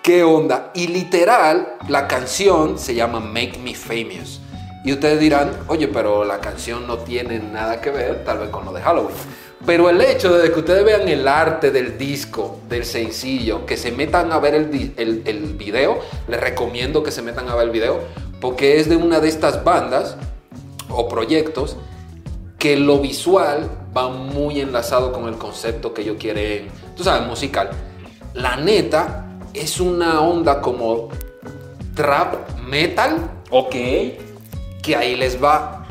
[0.03, 0.71] qué onda.
[0.73, 4.41] Y literal, la canción se llama Make Me Famous.
[4.85, 8.65] Y ustedes dirán, oye, pero la canción no tiene nada que ver, tal vez con
[8.67, 9.17] lo de Halloween.
[9.67, 13.91] Pero el hecho de que ustedes vean el arte del disco, del sencillo, que se
[13.91, 17.99] metan a ver el, el video, les recomiendo que se metan a ver el video,
[18.41, 20.17] porque es de una de estas bandas
[20.89, 21.79] o proyectos
[22.61, 27.71] que lo visual va muy enlazado con el concepto que ellos quieren, tú sabes, musical.
[28.35, 31.09] La neta es una onda como
[31.95, 33.71] trap metal Ok.
[34.83, 35.87] que ahí les va.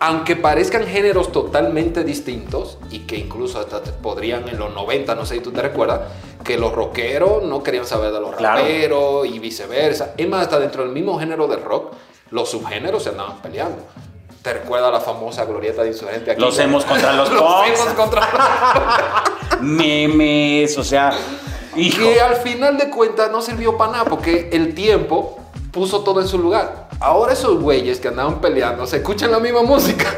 [0.00, 5.36] Aunque parezcan géneros totalmente distintos y que incluso hasta podrían en los 90, no sé
[5.36, 6.00] si tú te recuerdas,
[6.42, 8.62] que los rockeros no querían saber de los Claro.
[8.62, 10.14] raperos y viceversa.
[10.16, 11.92] Es más, hasta dentro del mismo género del rock,
[12.30, 13.84] los subgéneros se andaban peleando.
[14.42, 16.40] ¿Te recuerdas la famosa glorieta de insurgente aquí?
[16.40, 18.28] Los hemos contra los Los hemos contra
[19.60, 21.12] Memes, o sea,
[21.76, 21.98] hijo.
[21.98, 25.38] Que al final de cuentas no sirvió para nada porque el tiempo
[25.70, 26.88] puso todo en su lugar.
[27.00, 30.06] Ahora esos güeyes que andaban peleando se escuchan la misma música.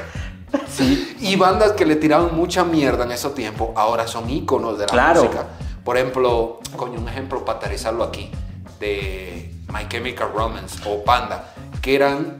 [0.70, 1.16] Sí.
[1.20, 4.92] Y bandas que le tiraban mucha mierda en esos tiempos ahora son íconos de la
[4.92, 5.24] Claro.
[5.24, 5.46] música.
[5.84, 8.30] Por ejemplo, coño, un ejemplo para aterrizarlo aquí
[8.78, 12.38] de My Chemical Romance o Panda, que eran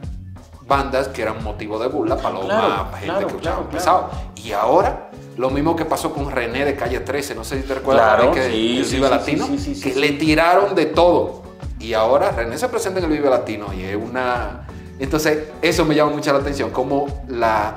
[0.67, 4.09] bandas que eran motivo de burla para los Claro, más gente claro, que claro, pesado.
[4.43, 7.75] Y ahora, lo mismo que pasó con René de Calle 13, no sé si te
[7.75, 9.99] recuerdas, que sí, el sí, Vive sí, Latino, sí, sí, sí, que sí.
[9.99, 11.43] le tiraron de todo.
[11.79, 14.67] Y ahora René se presenta en el Vive Latino y es una...
[14.97, 17.73] Entonces, eso me llama mucho la atención, cómo la,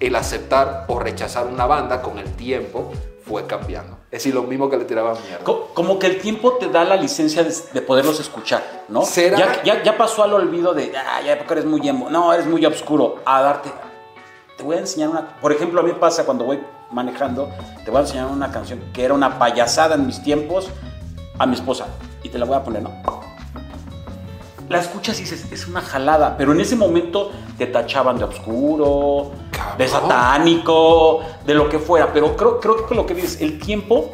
[0.00, 2.92] el aceptar o rechazar una banda con el tiempo
[3.24, 4.01] fue cambiando.
[4.12, 5.42] Es decir, lo mismo que le tiraban mierda.
[5.42, 9.02] Co- Como que el tiempo te da la licencia de, de poderlos escuchar, ¿no?
[9.06, 9.38] ¿Será?
[9.38, 12.44] Ya, ya, ya pasó al olvido de, ah, ya porque eres muy emo, no, eres
[12.46, 13.72] muy oscuro, a darte,
[14.58, 17.48] te voy a enseñar una, por ejemplo, a mí pasa cuando voy manejando,
[17.86, 20.68] te voy a enseñar una canción que era una payasada en mis tiempos
[21.38, 21.86] a mi esposa
[22.22, 22.90] y te la voy a poner, ¿no?
[24.68, 29.32] La escuchas y dices, es una jalada, pero en ese momento te tachaban de oscuro,
[29.62, 29.78] Cabrón.
[29.78, 34.10] de satánico, de lo que fuera, pero creo, creo que lo que dices, el tiempo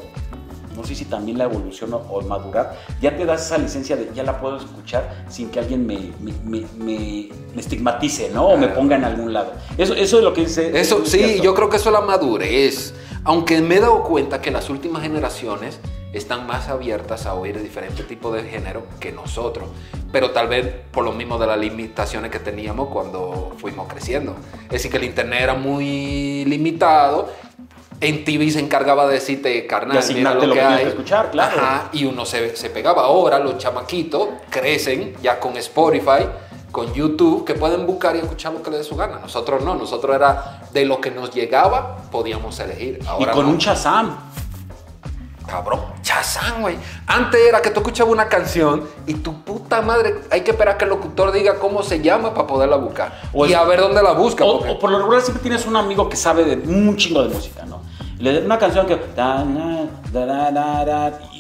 [0.77, 4.11] no sé si también la evolución o, o madurar, ya te das esa licencia de
[4.15, 8.47] ya la puedo escuchar sin que alguien me, me, me- me- me estigmatice, ¿no?
[8.47, 9.55] O me ponga en algún lado.
[9.77, 10.79] Eso, eso es lo que dice.
[10.79, 12.95] Eso, es sí, yo creo que eso es la madurez.
[13.25, 15.81] Aunque me he dado cuenta que las últimas generaciones
[16.13, 19.69] están más abiertas a oír diferentes tipos de género que nosotros.
[20.11, 24.37] Pero tal vez por lo mismo de las limitaciones que teníamos cuando fuimos creciendo.
[24.65, 27.29] Es decir, que el internet era muy limitado.
[28.01, 30.83] En TV se encargaba de decirte, carnal, De asignarte mira lo lo que que hay.
[30.85, 31.57] que escuchar, claro.
[31.61, 33.03] Ajá, y uno se, se pegaba.
[33.03, 36.27] Ahora los chamaquitos crecen ya con Spotify,
[36.71, 39.19] con YouTube, que pueden buscar y escuchar lo que les dé su gana.
[39.19, 43.01] Nosotros no, nosotros era de lo que nos llegaba, podíamos elegir.
[43.03, 43.51] Y Ahora con no.
[43.53, 44.17] un Shazam.
[45.49, 46.77] Cabrón, chazán, güey.
[47.07, 50.85] Antes era que tú escuchabas una canción y tu puta madre, hay que esperar que
[50.85, 53.19] el locutor diga cómo se llama para poderla buscar.
[53.33, 54.45] O y es- a ver dónde la busca.
[54.45, 57.23] O, porque- o por lo regular siempre tienes un amigo que sabe de un chingo
[57.23, 57.81] de música, ¿no?
[58.19, 58.99] Le una canción que...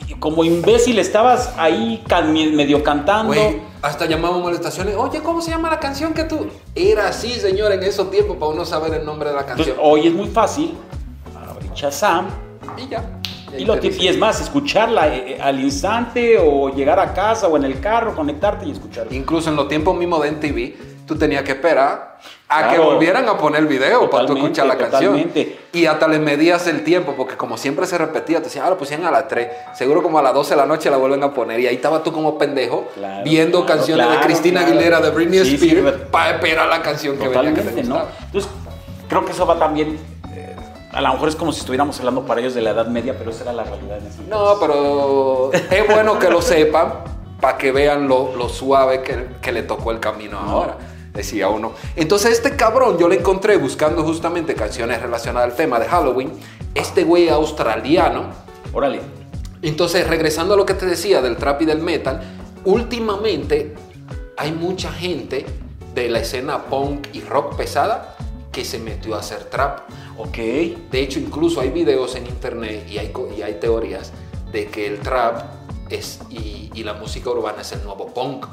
[0.06, 3.32] y como imbécil estabas ahí can- medio cantando.
[3.34, 6.46] Güey, hasta llamábamos a las estaciones, oye, ¿cómo se llama la canción que tú?
[6.74, 9.86] Era así, señor, en esos tiempos para uno saber el nombre de la Entonces, canción.
[9.92, 10.76] hoy es muy fácil
[11.50, 12.26] abrir Shazam
[12.76, 13.04] y ya.
[13.56, 17.48] Y, lo que- y es más, escucharla eh, eh, al instante o llegar a casa
[17.48, 19.14] o en el carro, conectarte y escucharla.
[19.14, 20.74] Incluso en los tiempos mismos de MTV,
[21.06, 22.72] tú tenías que esperar a Claro.
[22.72, 25.12] que volvieran a poner el video para tú escuchar la canción.
[25.14, 25.58] totalmente.
[25.72, 28.78] Y hasta le medías el tiempo, porque como siempre se repetía, te decían, ah, lo
[28.78, 31.32] pusieron a las 3, seguro como a las 12 de la noche la vuelven a
[31.32, 31.61] poner.
[31.61, 34.61] Y ahí estaba tú como pendejo Claro, viendo claro, canciones de Cristina.
[34.62, 37.82] Aguilera, de Britney Sí, sí, Spears, pero- para esperar la canción que venía que te
[37.84, 38.02] ¿no?
[38.26, 38.50] Entonces,
[39.08, 39.98] creo que eso va también.
[40.98, 43.30] A lo mejor es como si estuviéramos hablando para ellos de la Edad Media, pero
[43.30, 47.04] esa era la realidad en ese No, pero es bueno que lo sepan
[47.40, 50.76] para que vean lo, lo suave que, que le tocó el camino ahora.
[51.14, 51.74] Decía uno.
[51.94, 56.32] Entonces, este cabrón yo le encontré buscando justamente canciones relacionadas al tema de Halloween.
[56.74, 58.30] Este güey australiano.
[58.72, 59.00] Órale.
[59.62, 62.22] Entonces, regresando a lo que te decía del trap y del metal,
[62.64, 63.76] últimamente
[64.37, 65.46] hay mucha gente
[65.94, 68.16] de la escena punk y rock pesada
[68.50, 69.82] que se metió a hacer trap.
[70.18, 70.37] Ok.
[70.37, 74.12] De hecho, incluso hay videos en internet y hay, y hay teorías
[74.52, 75.44] de que el trap
[75.88, 78.46] es, y, y la música urbana es el nuevo punk.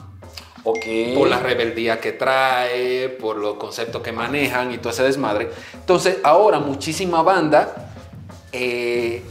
[0.63, 0.85] Ok.
[1.15, 5.49] Por la rebeldía que trae, por los conceptos que manejan y todo ese desmadre.
[5.73, 7.91] Entonces, ahora muchísima banda
[8.51, 9.23] eh,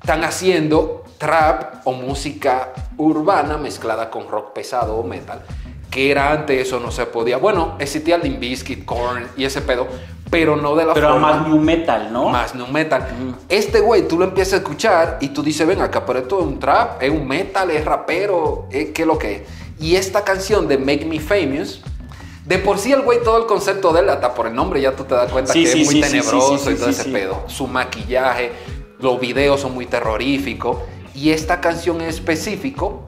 [0.00, 5.42] están haciendo trap o música urbana mezclada con rock pesado o metal.
[5.90, 7.38] Que era antes eso no se podía.
[7.38, 9.88] Bueno, existía Limp Bizkit, Korn y ese pedo,
[10.30, 12.28] pero no de la Pero forma más new metal, ¿no?
[12.28, 13.06] más no metal.
[13.20, 13.34] Ujú.
[13.48, 16.46] Este güey, tú lo empiezas a escuchar y tú dices, ven acá, pero esto es
[16.46, 19.42] un trap, es un metal, es rapero, es- ¿qué lo que es?
[19.80, 21.80] Y esta canción de Make Me Famous,
[22.44, 24.92] de por sí el güey, todo el concepto de él, hasta por el nombre ya
[24.92, 27.44] tú te das cuenta Sí, que sí, es muy sí, tenebroso y todo ese pedo.
[27.46, 28.52] Su maquillaje,
[29.00, 30.78] los videos son muy terroríficos.
[31.14, 33.06] Y esta canción en específico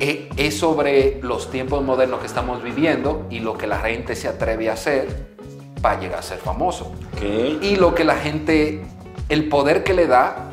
[0.00, 4.28] eh, es sobre los tiempos modernos que estamos viviendo y lo que la gente se
[4.28, 5.37] atreve a hacer
[5.82, 7.22] para llegar a ser famoso Ok.
[7.62, 8.84] y lo que la gente,
[9.28, 10.50] el poder que le da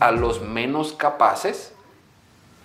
[0.00, 1.72] a los menos capaces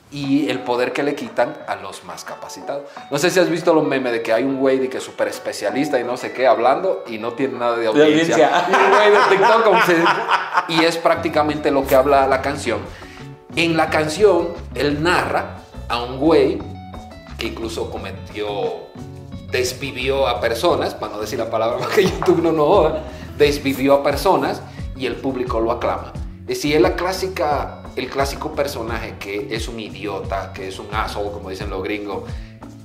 [0.09, 2.83] y el poder que le quitan a los más capacitados.
[3.11, 5.03] No sé si has visto los memes de que hay un güey de que es
[5.03, 8.35] súper especialista y no sé qué hablando y no tiene nada de audiencia.
[8.35, 8.67] audiencia.
[8.69, 12.79] Y un güey de TikTok se- y es prácticamente lo que habla la canción.
[13.57, 15.57] En la canción él narra
[15.89, 16.57] a un güey
[17.37, 18.45] que incluso cometió,
[19.51, 23.03] desvivió a personas, para no decir la palabra que YouTube no nos joda,
[23.37, 24.61] desvivió a personas
[24.95, 26.11] y el público lo aclama.
[26.41, 30.87] Es decir, es la clásica, el clásico personaje que es un idiota, que es un
[30.93, 32.23] asshole, como dicen los gringos,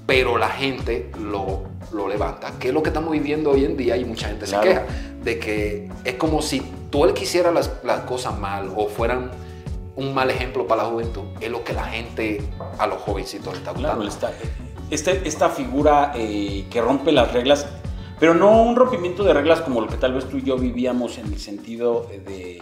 [0.06, 3.96] pero la gente lo, lo levanta, que es lo que estamos viviendo hoy en día
[3.96, 4.62] y mucha gente Claro.
[4.62, 4.86] se queja,
[5.22, 6.60] de que es como si
[6.90, 9.30] tú él quisiera las, las cosas mal o fueran
[9.94, 12.42] un mal ejemplo para la juventud, es lo que la gente
[12.78, 14.04] a los jovencitos le está gustando.
[14.04, 14.32] Claro, esta,
[14.94, 17.66] este- esta figura eh, que rompe las reglas,
[18.20, 21.18] pero no un rompimiento de reglas como lo que tal vez tú y yo vivíamos
[21.18, 22.56] en el sentido de...
[22.56, 22.60] eh,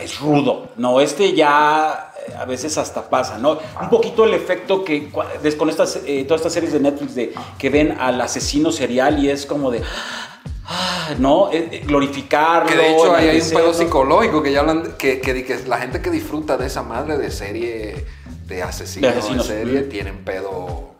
[0.00, 3.58] es rudo, no, este ya eh, a veces hasta pasa, ¿no?
[3.80, 7.68] Un poquito el efecto que con estas, eh, todas estas series de Netflix de, que
[7.70, 9.82] ven al asesino serial y es como de...
[10.66, 11.50] ah, ¿No?
[11.86, 12.68] Glorificarlo.
[12.68, 15.78] Que de hecho ahí hay un pedo psicológico que ya hablan, que, que, que la
[15.78, 18.06] gente que disfruta de esa madre de serie
[18.46, 20.94] de asesinos, De asesinos, serie, tienen pedo.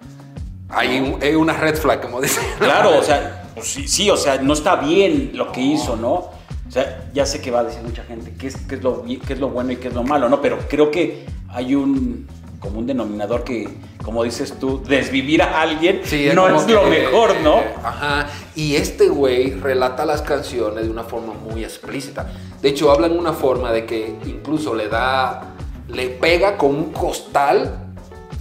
[0.69, 2.45] Hay es una red flag, como dicen.
[2.59, 6.13] Claro, o sea, pues sí, sí, o sea, no está bien lo que hizo, ¿no?
[6.13, 9.03] O sea, ya sé que va a decir mucha gente qué es, qué es, lo,
[9.05, 10.43] qué es lo bueno y qué es lo malo, ¿no?
[10.43, 12.27] Pero creo que hay un
[12.61, 13.69] como un denominador que,
[14.03, 17.61] como dices tú, desvivir a alguien Sí, no como es lo que- mejor, ¿no?
[17.85, 18.27] Ajá.
[18.57, 22.27] Y este güey relata las canciones de una forma muy explícita.
[22.61, 25.55] De hecho, habla en una forma de que incluso le da.
[25.89, 27.79] Le pega con un costal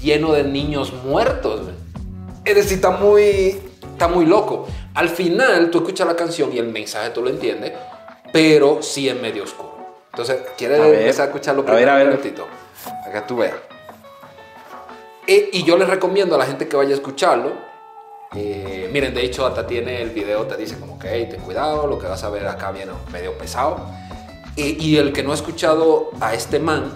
[0.01, 1.61] lleno de niños muertos.
[2.49, 3.59] Es decir, está muy.
[3.93, 4.67] Está muy loco.
[4.93, 7.73] Al final, tú escuchas la canción y el mensaje tú lo entiendes,
[8.31, 9.75] pero sí es medio oscuro.
[10.11, 10.99] Entonces, ¿quieres A ver.
[11.01, 12.05] empezar a escucharlo A ver, primero a ver.
[12.07, 12.47] un minutito?
[13.07, 13.55] Acá tú veas.
[15.27, 17.51] Eh, y yo les recomiendo a la gente que vaya a escucharlo.
[18.35, 21.87] eh, miren, de hecho, hasta tiene el video, te dice como que, hey, ten cuidado,
[21.87, 23.79] lo que vas a ver acá viene medio pesado.
[24.55, 26.93] Eh, y el que no ha escuchado a este man,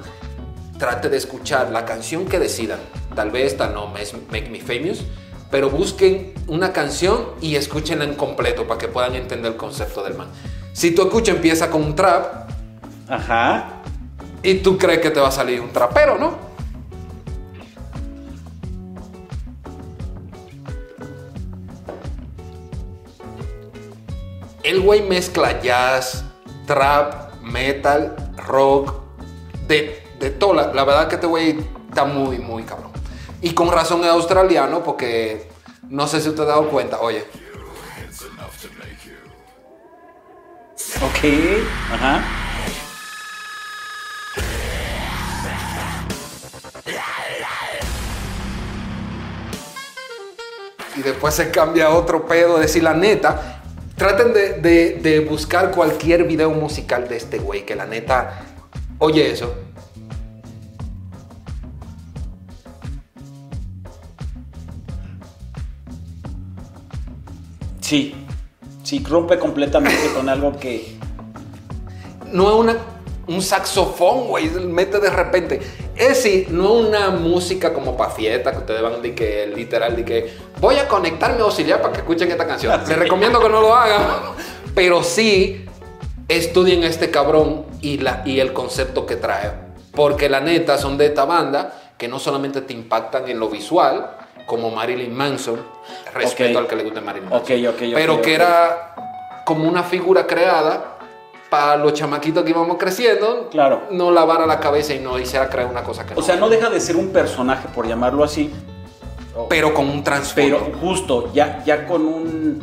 [0.78, 2.80] trate de escuchar la canción que decidan.
[3.16, 5.04] Tal vez esta no Make Me Famous,
[5.52, 10.16] pero busquen una canción y escúchenla en completo para que puedan entender el concepto del
[10.16, 10.30] man.
[10.74, 12.50] Si tú escuchas, empieza con un trap
[13.10, 13.82] Ajá.
[14.42, 16.50] y tú crees que te va a salir un trapero, ¿no?
[24.64, 26.24] El güey mezcla jazz,
[26.66, 28.16] trap, metal,
[28.48, 29.02] rock,
[29.68, 30.54] de, de todo.
[30.54, 32.91] La, la verdad que este güey está muy, muy cabrón.
[33.42, 35.50] Y con razón es australiano porque
[35.90, 37.00] no sé si usted ha dado cuenta.
[37.02, 37.26] Oye,
[41.04, 41.26] Ok.
[41.94, 42.22] Ajá.
[50.98, 53.62] y después se cambia a otro pedo, decir la neta.
[53.96, 58.42] Traten de, de- de buscar cualquier video musical de este güey, que la neta,
[59.00, 59.54] oye eso.
[67.92, 68.16] Sí.
[68.84, 70.96] Sí, rompe completamente con algo que.
[72.32, 72.78] No es una,
[73.28, 75.60] un saxofón, güey, mete de repente.
[75.98, 79.98] Es sí, no es una música como pa' fiesta, que ustedes van de que literal,
[79.98, 82.80] de que voy a conectar mi auxiliar para que escuchen esta canción.
[82.88, 84.06] Les recomiendo que no lo hagan,
[84.74, 85.66] pero sí
[86.30, 89.52] estudien a este cabrón y, la, y el concepto que trae.
[89.94, 94.12] Porque la neta son de esta banda que no solamente te impactan en lo visual,
[94.52, 95.62] como Marilyn Manson,
[96.14, 98.94] respeto al que le guste Marilyn Manson, Ok, ok, ok, pero que era
[99.46, 100.98] como una figura creada
[101.50, 103.84] para los chamaquitos que íbamos creciendo, Claro.
[103.92, 106.20] no lavara la cabeza y no hiciera creer una cosa que no.
[106.20, 108.52] O sea, no deja de ser un personaje, por llamarlo así.
[109.48, 110.60] pero con un trasfondo.
[110.66, 112.62] Pero justo, ya, ya con un,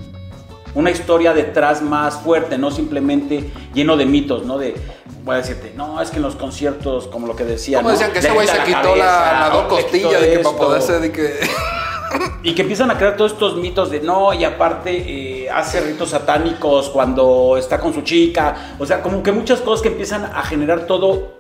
[0.75, 4.59] una historia detrás más fuerte, no simplemente lleno de mitos, ¿no?
[4.59, 4.75] De,
[5.25, 7.93] voy a decirte, no, es que en los conciertos, como lo que decía, Como ¿no?
[7.93, 10.57] decían que ese güey se la quitó la- dos costillas de que para esto.
[10.57, 11.39] poder ser de que...
[12.43, 14.91] Y que empiezan a crear todos estos mitos de no, y aparte
[15.45, 18.77] eh, hace ritos satánicos cuando está con su chica.
[18.79, 21.35] O sea, como que muchas cosas que empiezan a generar todo,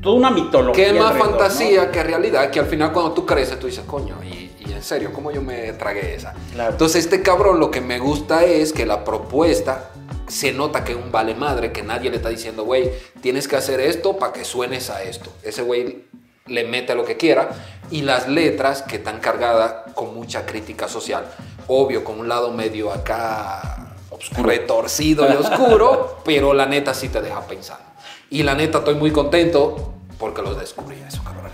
[0.00, 0.72] toda una mitología.
[0.72, 1.38] que es más alrededor, ¿no?
[1.38, 4.82] fantasía que realidad, que al final cuando tú creces tú dices, coño, y, y en
[4.82, 6.32] serio, ¿cómo yo me tragué esa?
[6.54, 6.70] Claro.
[6.70, 9.90] Entonces este cabrón lo que me gusta es que la propuesta
[10.28, 13.80] se nota que un vale madre, que nadie le está diciendo, güey, tienes que hacer
[13.80, 15.30] esto para que suenes a esto.
[15.42, 16.04] Ese güey
[16.46, 17.50] le mete lo que quiera
[17.90, 21.24] y las letras que están cargadas con mucha crítica social.
[21.68, 23.94] Obvio, con un lado medio acá
[24.38, 27.84] retorcido y oscuro, pero la neta sí te deja pensando.
[28.30, 31.50] Y la neta estoy muy contento porque los descubrí eso, cabrón.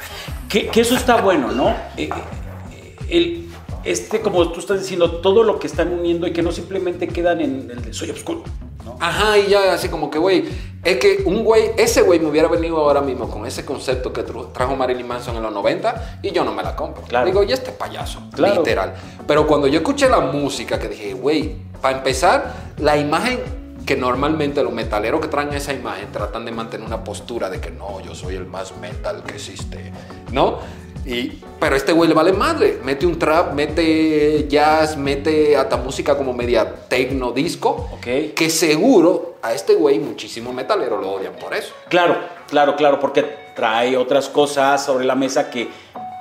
[0.48, 1.70] Que, que eso está bueno, ¿no?
[1.96, 3.51] Eh, eh, el,
[3.84, 7.40] este, como tú estás diciendo, todo lo que están uniendo y que no simplemente quedan
[7.40, 8.42] en el de soy obscuro,
[8.84, 8.96] ¿no?
[9.00, 10.44] Ajá, y ya así como que, güey,
[10.84, 14.22] es que un güey, ese güey me hubiera venido ahora mismo con ese concepto que
[14.22, 17.02] trajo Marilyn Manson en los 90 y yo no me la compro.
[17.04, 17.26] Claro.
[17.26, 18.56] Digo, y este payaso, Claro.
[18.56, 18.94] literal.
[19.26, 23.40] Pero cuando yo escuché la música, que dije, güey, para empezar, la imagen
[23.86, 27.70] que normalmente los metaleros que traen esa imagen tratan de mantener una postura de que
[27.72, 29.92] no, yo soy el más metal que existe,
[30.30, 30.58] ¿no?
[31.04, 32.78] Y, pero este güey le vale madre.
[32.84, 37.88] Mete un trap, mete jazz, mete hasta música como media tecno disco.
[37.94, 38.34] Ok.
[38.34, 41.72] Que seguro a este güey muchísimos metaleros lo odian por eso.
[41.88, 42.16] Claro,
[42.48, 43.24] claro, claro, porque
[43.56, 45.68] trae otras cosas sobre la mesa que,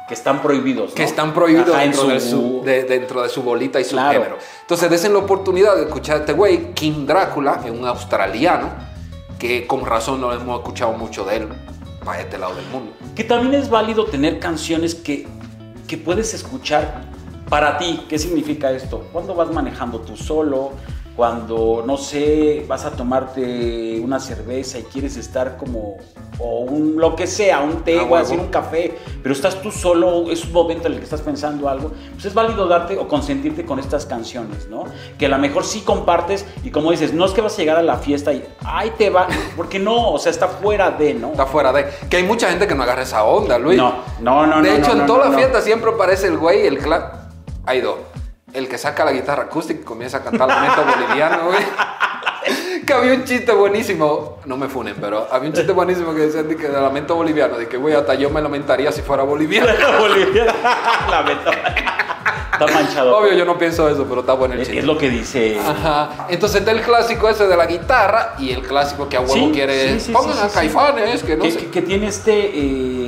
[0.08, 0.90] que están prohibidos.
[0.90, 0.96] ¿no?
[0.96, 4.14] Que están prohibidos Ajá, dentro, de su, de- dentro de su bolita y su Claro.
[4.20, 4.38] género.
[4.62, 8.70] Entonces, desen la oportunidad de escuchar a este güey, King Drácula, es un australiano,
[9.38, 11.48] que con razón no hemos escuchado mucho de él
[12.04, 12.94] para este lado del mundo.
[13.16, 15.28] Que también es válido tener canciones que,
[15.88, 17.04] que puedes escuchar
[17.50, 18.02] para ti.
[18.10, 19.08] ¿Qué significa esto?
[19.12, 20.72] Cuando vas manejando tú solo,
[21.16, 25.98] cuando, no sé, vas a tomarte una cerveza y quieres estar como,
[26.40, 28.34] o un, lo que sea, un té, Ah, o huevo.
[28.34, 31.92] un café, pero estás tú solo, es un momento en el que estás pensando algo,
[32.14, 34.86] pues es válido darte o consentirte con estas canciones, ¿no?
[35.20, 37.78] Que a lo mejor sí compartes y como dices, no es que vas a llegar
[37.78, 41.32] a la fiesta y, ay, te va, porque no, o sea, está fuera de, ¿no?
[41.32, 41.88] Está fuera de.
[42.10, 43.78] Que hay mucha gente que no agarra esa onda, Luis.
[43.78, 46.28] No, no, no, De no, hecho, no, en no, toda no, la fiesta siempre aparece
[46.28, 47.18] el güey, el cla...
[47.66, 47.96] Hay dos.
[48.54, 51.60] El que saca la guitarra acústica y comienza a cantar lamento boliviano, güey.
[52.86, 56.48] Que había un chiste buenísimo, no me funen, pero había un chiste buenísimo que decían
[56.50, 59.70] de que lamento boliviano, de que, güey, hasta yo me lamentaría si fuera boliviano.
[60.00, 60.46] Bolivia.
[61.10, 61.52] Lamento.
[61.52, 63.18] Está manchado.
[63.18, 64.80] Obvio, yo no pienso eso, pero está bueno el chiste.
[64.80, 65.60] es lo que dice.
[65.60, 66.26] Ajá.
[66.30, 69.52] Entonces está el clásico ese de la guitarra y el clásico que a huevo Sí,
[69.54, 69.94] quiere.
[70.00, 71.58] sí, sí, Pongan sí, a caifanes, que no que, sé.
[71.60, 73.01] que- que tiene este eh,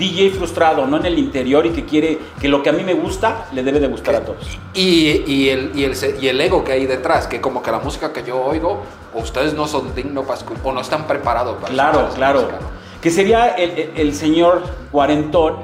[0.00, 0.96] DJ frustrado, ¿no?
[0.96, 3.78] En el interior y que quiere que lo que a mí me gusta le debe
[3.78, 4.58] de gustar a todos.
[4.74, 7.78] Y, y el, y, el, y el ego que hay detrás, que como que la
[7.78, 8.82] música que yo oigo,
[9.14, 12.40] ustedes no son dignos para escuchar, o no están preparados para Claro, claro.
[12.40, 12.80] música, ¿no?
[13.00, 15.56] Que sería el, el- señor cuarentón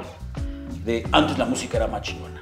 [0.85, 2.39] de antes la música era más chingona.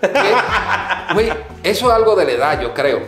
[0.00, 1.28] Que, Güey,
[1.62, 2.98] eso es algo de la edad, yo creo.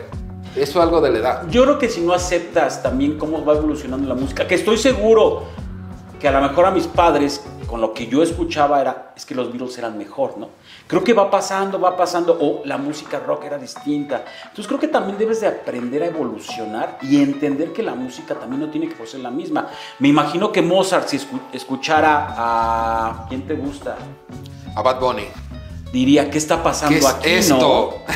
[0.57, 1.43] Eso es algo de la edad.
[1.51, 5.45] Yo creo que si no aceptas también cómo va evolucionando la música, que estoy seguro
[6.21, 9.35] que a lo mejor a mis padres, con lo que yo escuchaba era, es que
[9.35, 10.49] los Beatles eran mejor, ¿no?
[10.87, 14.25] Creo que va pasando, va pasando, o la música rock era distinta.
[14.45, 18.61] Entonces creo que también debes de aprender a evolucionar y entender que la música también
[18.63, 19.69] no tiene que ser la misma.
[19.99, 23.27] Me imagino que Mozart, si escu- escuchara a...
[23.29, 23.97] ¿Quién te gusta?
[24.75, 25.25] A Bad Bunny.
[25.93, 27.59] Diría, ¿qué está pasando ¿Qué es aquí, esto?
[27.59, 28.15] no?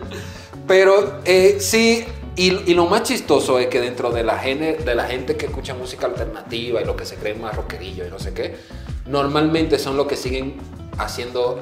[0.66, 2.04] Pero eh, sí,
[2.36, 5.46] y, y lo más chistoso es que dentro de la, gene- de la gente que
[5.46, 8.56] escucha música alternativa y lo que se cree más rockerillo y no sé qué,
[9.06, 10.56] normalmente son los que siguen
[10.98, 11.58] haciendo,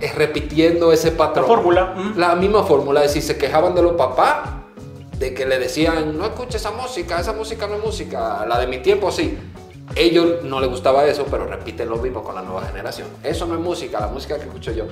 [0.00, 1.44] es repitiendo ese patrón.
[1.48, 1.94] La fórmula.
[1.96, 2.18] mm.
[2.18, 4.50] La misma fórmula, es decir, se quejaban de los papás,
[5.18, 8.66] de que le decían, no escuches esa música, esa música no es música, la de
[8.66, 9.38] mi tiempo sí.
[9.94, 13.08] Ellos no les gustaba eso, pero repiten lo mismo con la nueva generación.
[13.22, 14.86] Eso no es música, la música que escucho yo.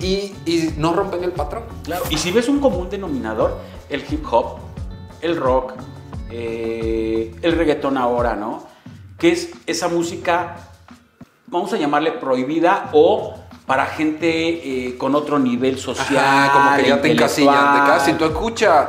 [0.00, 1.64] Y, y no rompen el patrón.
[1.84, 4.58] Claro, y si ves un común denominador, el hip hop,
[5.20, 5.74] el rock,
[6.30, 8.66] eh, el reggaetón ahora, ¿no?
[9.18, 10.56] Que es esa música,
[11.46, 13.34] vamos a llamarle prohibida o
[13.66, 16.24] para gente eh, con otro nivel social.
[16.24, 17.98] Ajá, como que ya te encasillan de intelectual.
[17.98, 18.12] casi.
[18.14, 18.88] Tú escuchas.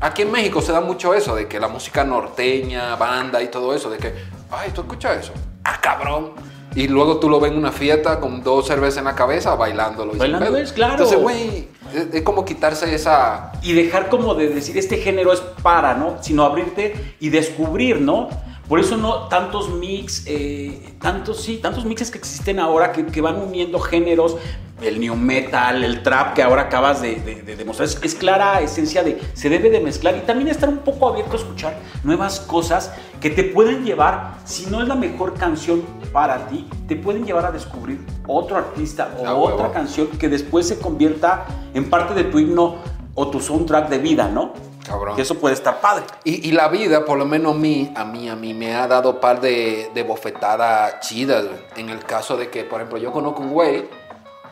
[0.00, 3.74] Aquí en México se da mucho eso, de que la música norteña, banda y todo
[3.74, 4.14] eso, de que,
[4.50, 5.32] ay, tú escuchas eso.
[5.64, 6.32] Ah, cabrón.
[6.74, 10.12] Y luego tú lo ves en una fiesta con dos cervezas en la cabeza bailándolo.
[10.14, 10.92] Bailando es, claro.
[10.92, 13.52] Entonces, güey, es, es como quitarse esa.
[13.62, 16.18] y dejar como de decir este género es para, ¿no?
[16.22, 18.28] Sino abrirte y descubrir, ¿no?
[18.70, 23.20] Por eso no tantos mix, eh, tantos sí, tantos mixes que existen ahora que, que
[23.20, 24.36] van uniendo géneros,
[24.80, 28.60] el new metal, el trap que ahora acabas de, de- de demostrar, es, es clara
[28.62, 32.40] esencia de se debe de mezclar y también estar un poco abierto a escuchar nuevas
[32.40, 37.26] cosas que te pueden llevar, si no es la mejor canción para ti, te pueden
[37.26, 39.54] llevar a descubrir otro artista o Ah, huevo.
[39.56, 41.44] otra canción que después se convierta
[41.74, 42.76] en parte de tu himno
[43.16, 44.52] o tu soundtrack de vida, ¿no?
[44.86, 45.16] Cabrón.
[45.16, 46.04] Que eso puede estar padre.
[46.24, 48.86] Y, y la vida, por lo menos a mí, a mí, a mí, me ha
[48.86, 51.46] dado par de, de bofetadas chidas.
[51.76, 53.88] En el caso de que, por ejemplo, yo conozco un güey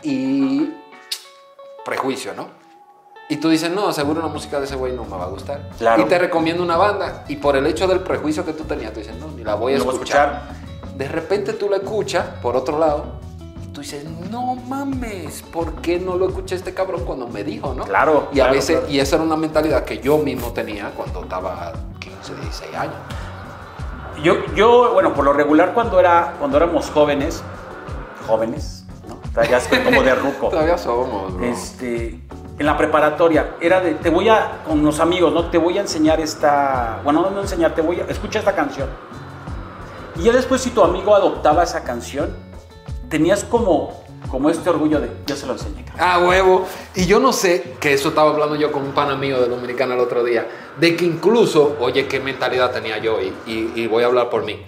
[0.03, 0.71] y.
[1.85, 2.49] Prejuicio, ¿no?
[3.31, 5.69] Y tú dices, no, seguro la música de ese güey no me va a gustar.
[5.79, 6.03] Claro.
[6.03, 7.25] Y te recomiendo una banda.
[7.29, 9.75] Y por el hecho del prejuicio que tú tenías, tú dices, no, ni la voy
[9.75, 10.43] a Lo voy a escuchar.
[10.97, 13.21] De repente tú la escuchas, por otro lado,
[13.79, 17.85] tú dices, no mames, ¿por qué no lo escuché este cabrón cuando me dijo, no?
[17.85, 18.93] Claro, Y a claro, veces, claro.
[18.93, 22.95] y esa era una mentalidad que yo mismo tenía cuando estaba 15, 16 años.
[24.25, 27.41] Yo, yo, bueno, por lo regular cuando, era, cuando éramos jóvenes,
[28.27, 29.21] jóvenes, ¿no?
[29.45, 30.49] Ya como de ruco.
[30.49, 31.47] Todavía somos, bro.
[31.47, 32.21] Este,
[32.59, 35.51] en la preparatoria, era de, te voy a, con los amigos, ¿no?
[35.51, 38.89] Te voy a enseñar esta, bueno, no, no enseñar, te voy a, escucha esta canción.
[40.17, 42.48] Y ya después si tu amigo adoptaba esa canción,
[43.09, 45.85] tenías como, como este orgullo de, yo se lo enseñé.
[45.85, 45.97] cabrón".
[46.07, 46.67] Ah, huevo.
[46.95, 49.95] Y yo no sé, que eso estaba hablando yo con un pana mío de Dominicana
[49.95, 50.47] el otro día,
[50.79, 54.45] de que incluso, oye, qué mentalidad tenía yo, y, y- y voy a hablar por
[54.45, 54.61] mí.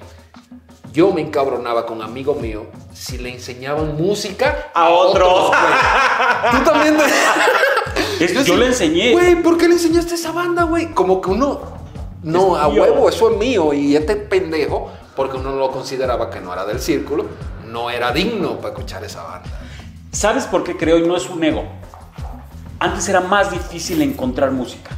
[0.93, 5.49] Yo me encabronaba con amigos míos si le enseñaban música A otros.
[5.49, 5.61] güey.
[6.51, 6.97] Tú también.
[6.97, 7.05] te-
[8.24, 9.12] Es- yo le enseñé.
[9.12, 10.93] Güey, ¿por qué le enseñaste esa banda, güey?
[10.93, 11.61] Como que uno.
[12.22, 12.82] No, Es a mío.
[12.82, 13.72] huevo, eso es mío.
[13.72, 17.24] Y este pendejo, porque uno lo consideraba que no era del círculo,
[17.70, 19.48] no era digno para escuchar esa banda.
[20.12, 20.98] ¿Sabes por qué creo?
[20.98, 21.64] Y no es un ego.
[22.78, 24.90] Antes era más difícil encontrar música.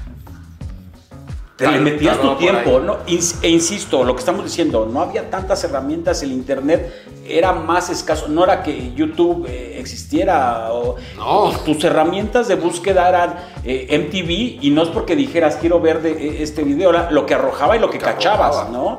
[1.56, 2.80] Te le metías tu tiempo.
[2.80, 2.98] ¿no?
[3.06, 6.92] E insisto, lo que estamos diciendo, no había tantas herramientas, el internet
[7.26, 11.50] era más escaso, no era que YouTube eh, existiera, o No.
[11.64, 16.12] tus herramientas de búsqueda eran eh, MTV y no es porque dijeras quiero ver de,
[16.12, 18.70] eh, este video, era lo que arrojaba y lo que, que cachabas, arrojaba.
[18.70, 18.98] ¿no?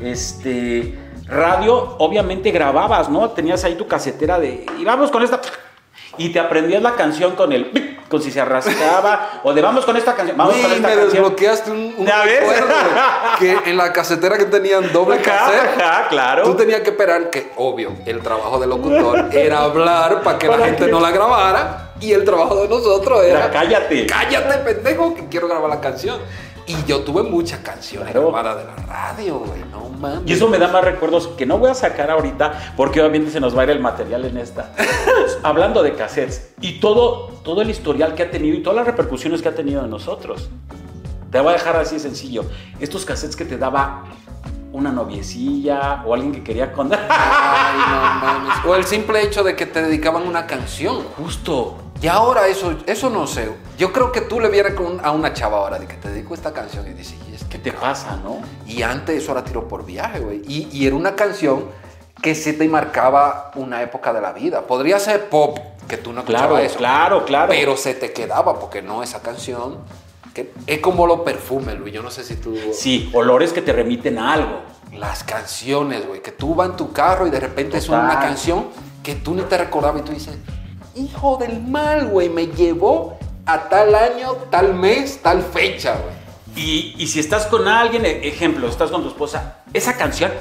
[0.00, 3.30] Este, radio, obviamente grababas, ¿no?
[3.30, 5.40] Tenías ahí tu casetera de, y vamos con esta,
[6.18, 9.96] y te aprendías la canción con el, con si se arrastraba, o de vamos con
[9.96, 11.12] esta canción, vamos con Güey, esta me canción.
[11.12, 12.74] desbloqueaste un, un recuerdo,
[13.38, 15.76] que en la casetera que tenían doble cassette,
[16.08, 16.44] claro.
[16.44, 20.58] tú tenías que esperar que, obvio, el trabajo del locutor era hablar para que la
[20.58, 24.06] gente que- no la grabara y el trabajo de nosotros era, Era, cállate.
[24.06, 26.18] cállate, pendejo, que quiero grabar la canción.
[26.66, 28.32] Y yo tuve muchas canciones Claro.
[28.32, 30.22] grabadas de la radio, güey, no mames.
[30.26, 33.38] Y eso me da más recuerdos que no voy a sacar ahorita porque obviamente se
[33.40, 34.72] nos va a ir el material en esta.
[35.42, 39.42] Hablando de cassettes y todo, todo el historial que ha tenido y todas las repercusiones
[39.42, 40.50] que ha tenido en nosotros.
[41.30, 42.44] Te voy a dejar así de sencillo.
[42.80, 44.04] Estos cassettes que te daba
[44.72, 46.92] una noviecilla o alguien que quería con...
[46.92, 46.98] Ay,
[47.78, 48.64] no mames.
[48.66, 51.02] O el simple hecho de que te dedicaban una canción.
[51.16, 51.76] Justo.
[52.00, 53.50] Y ahora eso, eso no sé.
[53.78, 56.34] Yo creo que tú le vieras con- a una chava ahora de que te dedico
[56.34, 58.40] esta canción y dices, ¿y es ¿Qué te pasa, no?
[58.66, 60.42] Y antes eso era tiro por viaje, güey.
[60.46, 61.64] Y, y era una canción
[62.20, 64.62] que sí te marcaba una época de la vida.
[64.62, 66.76] Podría ser pop, que tú no escuchabas Claro, eso.
[66.76, 67.48] claro, claro.
[67.48, 69.78] Pero se te quedaba, porque no, esa canción.
[70.34, 71.94] Que es como los perfumes, Luis.
[71.94, 72.54] Yo no sé si tú.
[72.74, 74.60] Sí, olores que te remiten a algo.
[74.92, 76.20] Las canciones, güey.
[76.20, 78.28] Que tú vas en tu carro y de repente suena una Total.
[78.28, 78.66] canción
[79.02, 80.36] que tú ni te recordabas y tú dices,
[80.96, 86.16] hijo del mal, güey, me llevó a tal año, tal mes, tal fecha, güey.
[86.56, 90.32] Y, y, si estás con alguien, e-, ejemplo, estás con tu esposa, esa canción,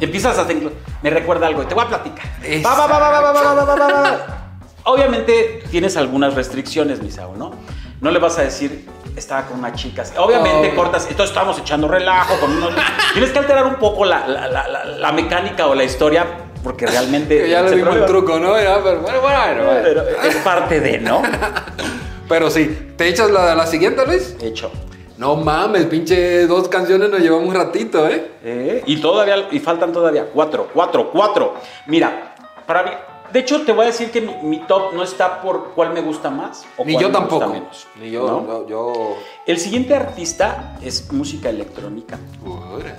[0.00, 0.72] empiezas a tener,
[1.02, 2.24] me recuerda algo, te voy a platicar.
[2.64, 4.42] Va, va, va,
[4.84, 7.52] Obviamente tienes algunas restricciones, Misao, ¿no?
[8.00, 10.14] No le vas a decir, estaba con unas chicas.
[10.16, 12.72] Obviamente cortas, entonces estamos echando relajo con unos...
[13.12, 17.38] tienes que alterar un poco la, la, la, la mecánica o la historia porque realmente.
[17.44, 18.60] Que ya le dimos el truco, ¿no?
[18.60, 19.82] Ya, pero bueno, bueno, bueno.
[19.82, 21.22] Pero es parte de, ¿no?
[22.28, 24.36] Pero sí, ¿te echas la, la siguiente, Luis?
[24.42, 24.72] Hecho.
[25.16, 28.32] No mames, pinche dos canciones nos llevamos un ratito, ¿eh?
[28.42, 31.54] Eh, Y todavía, y faltan todavía cuatro, cuatro, cuatro.
[31.86, 32.34] Mira,
[32.66, 32.90] para mí,
[33.32, 36.00] de hecho te voy a decir que mi, mi top no está por cuál me
[36.00, 37.44] gusta más o Ni cuál yo me tampoco.
[37.46, 37.86] gusta menos.
[38.00, 38.66] Ni yo, ¿no?
[38.66, 42.92] yo, yo- El siguiente artista es música electrónica Ure.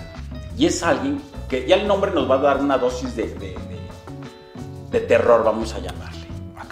[0.58, 3.56] Y es alguien que ya el nombre nos va a dar una dosis de, de-
[3.56, 3.78] de-
[4.92, 6.28] de terror, vamos a llamarle.
[6.58, 6.64] Ah.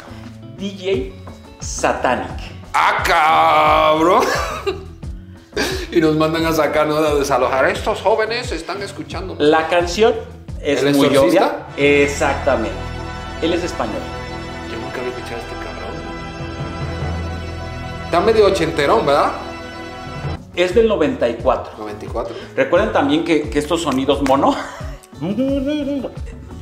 [0.58, 1.14] DJ
[1.60, 2.30] Satanic.
[2.74, 4.24] ¡Ah, cabrón!
[5.92, 7.02] y nos mandan a sacar, ¿no?
[7.02, 7.66] De desalojar.
[7.70, 9.36] Estos jóvenes están escuchando.
[9.40, 10.14] La canción
[10.62, 11.66] es ¿El muy obvia.
[11.78, 12.76] Exactamente.
[13.42, 14.02] Él es español.
[14.72, 15.96] Yo nunca había escuchado a este cabrón.
[18.06, 19.32] Está medio ochenterón, ¿verdad?
[20.56, 21.74] Es del 94.
[21.78, 22.36] 94.
[22.56, 24.56] Recuerden también que, que estos sonidos mono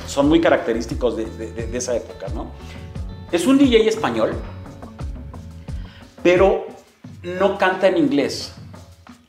[0.08, 2.52] son muy característicos de, de- de- de esa época, ¿no?
[3.32, 4.34] Es un DJ español,
[6.22, 6.66] pero
[7.24, 8.54] no canta en inglés.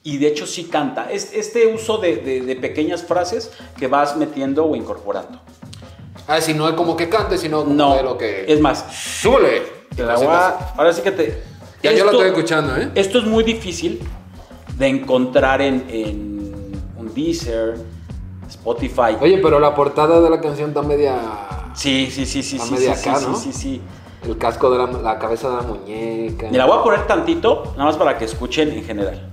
[0.03, 1.11] Y de hecho sí canta.
[1.11, 2.17] Es este uso de,
[2.61, 5.41] pequeñas frases que vas metiendo o incorporando.
[6.29, 8.45] Ah, si no es como que cante, sino como No, de lo que.
[8.47, 9.62] es más, ¡Súbele!
[9.97, 11.43] te la voy a- ahora sí que te...
[11.83, 12.91] Ya yo la esto- estoy escuchando, ¿eh?
[12.95, 14.01] Esto es muy difícil
[14.77, 17.77] de encontrar en, en un Deezer,
[18.49, 19.16] Spotify.
[19.20, 21.16] Oye, pero la portada de la canción está media.
[21.75, 23.37] Sí, sí, sí, sí, Está sí, media sí, acá, sí, ¿no?
[23.37, 23.83] sí, sí.
[24.25, 26.49] El casco de la, la cabeza de la muñeca.
[26.51, 29.29] Mira, voy a poner tantito, nada más para que escuchen en general.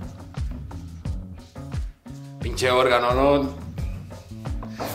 [2.40, 3.62] Pinche órgano, ¿no?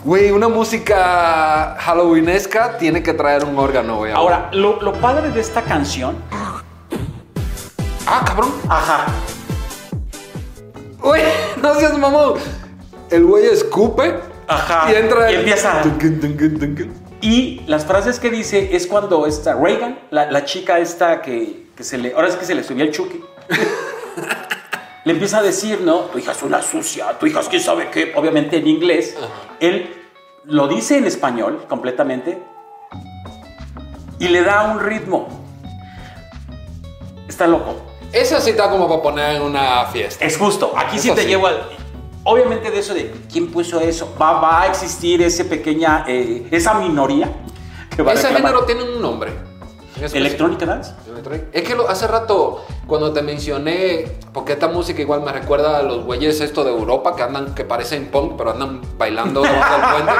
[0.03, 4.11] Güey, una música halloweenesca tiene que traer un órgano, güey.
[4.11, 6.15] Ahora, lo, lo padre de esta canción.
[8.05, 8.51] Ah, cabrón.
[8.69, 9.05] Ajá.
[11.07, 11.23] Güey,
[11.61, 12.33] no seas mamón.
[13.09, 14.15] el güey escupe
[14.47, 14.91] Ajá.
[14.91, 15.81] y entra Y el- empieza.
[17.21, 21.83] Y las frases que dice es cuando esta Reagan, la, la chica esta que, que
[21.83, 23.21] se le, ahora es que se le subió el chuki,
[25.05, 26.01] le empieza a decir, ¿no?
[26.11, 29.15] Tu hija es una sucia, tu hija es quién sabe qué, obviamente en inglés.
[29.59, 29.93] Él
[30.43, 32.37] lo dice en español completamente
[34.19, 35.27] y le da un ritmo.
[37.27, 37.81] Está loco.
[38.17, 40.25] Esa sí está como para poner en una fiesta.
[40.25, 41.27] Es justo, aquí sí Eso te sí.
[41.27, 41.61] llevo al...
[42.23, 46.73] Obviamente de eso de quién puso eso, va, va a existir ese pequeña, eh, esa
[46.73, 47.29] minoría
[47.95, 48.51] que va a Ese reclamar.
[48.51, 49.31] género tiene un nombre.
[50.13, 50.91] Electronic Dance.
[51.53, 55.81] Es que lo- hace rato, cuando te mencioné, porque esta música igual me recuerda a
[55.83, 59.51] los güeyes esto de Europa que andan, que parecen punk, pero andan bailando del
[59.91, 60.11] puente,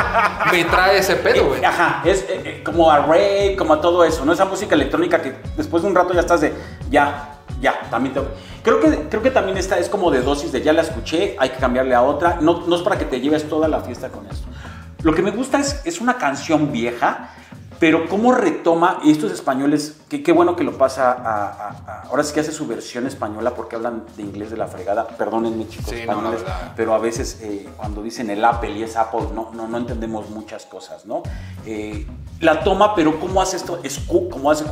[0.52, 1.62] me trae ese pedo, güey.
[1.62, 4.34] Eh, Ajá, es eh, eh, como a rave, como a todo eso, ¿no?
[4.34, 6.54] Esa música electrónica que después de un rato ya estás de,
[6.90, 8.22] ya, ya, también te...
[8.64, 11.50] Creo que, creo que también esta es como de dosis de ya la escuché, hay
[11.50, 14.28] que cambiarle a otra, no, no es para que te lleves toda la fiesta con
[14.28, 14.48] esto.
[15.04, 17.30] Lo que me gusta es, es una canción vieja,
[17.80, 21.16] pero cómo retoma, y estos españoles, qué bueno que lo pasa a,
[21.48, 24.68] a- a- ahora sí que hace su versión española porque hablan de inglés de la
[24.68, 26.42] fregada, perdónenme chicos Sí, no, españoles,
[26.76, 30.30] pero a veces eh, cuando dicen el Apple y es Apple, no, no, no entendemos
[30.30, 31.24] muchas cosas, ¿no?
[31.66, 32.06] Eh,
[32.40, 33.80] la toma, pero ¿cómo hace esto?
[33.84, 34.64] Escu ¿Cómo hace?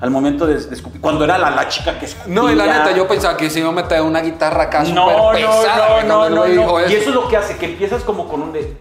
[0.00, 1.00] Al momento de, de escupir.
[1.00, 2.32] Cuando era la, la chica que escupía.
[2.32, 5.08] No, y la neta, yo pensaba que se iba a meter una guitarra acá No,
[5.08, 7.66] súper no, pesada, no, no, güey no, dijo Y eso es lo que hace, que
[7.66, 8.76] empiezas como con un de...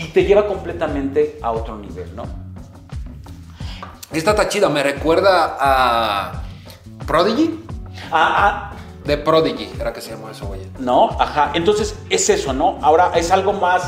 [0.00, 2.24] Y te lleva completamente a otro nivel, ¿no?
[4.12, 6.42] Esta está chida, me recuerda a
[7.06, 7.60] Prodigy.
[8.10, 8.72] Ah, ah,
[9.04, 10.60] De Prodigy, era que se llama eso, güey.
[10.78, 11.50] No, ajá.
[11.54, 12.78] Entonces es eso, ¿no?
[12.82, 13.82] Ahora es algo más.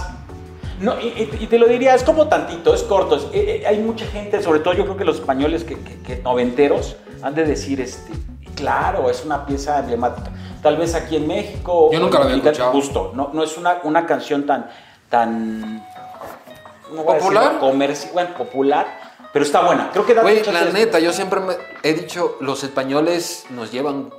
[0.80, 3.16] No, y, te lo diría, es como tantito, es corto.
[3.16, 5.98] es- eh, eh, hay mucha gente, sobre todo yo creo que los españoles que, que-
[6.02, 8.12] que noventeros, han de decir, este,
[8.56, 10.30] claro, es una pieza emblemática.
[10.62, 11.88] Tal vez aquí en México.
[11.92, 12.72] Yo nunca la había escuchado.
[12.72, 14.68] Justo, no, no es una, una canción tan.
[15.08, 15.84] tan
[16.92, 17.58] no ¿Popular?
[17.60, 19.90] comerci- bueno, popular, pero está buena.
[19.92, 24.10] Creo que da Güey, la neta, yo siempre me he dicho, los españoles nos llevan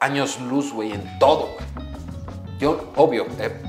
[0.00, 1.88] años luz, güey, en todo, güey.
[2.58, 3.62] Yo, obvio, eh,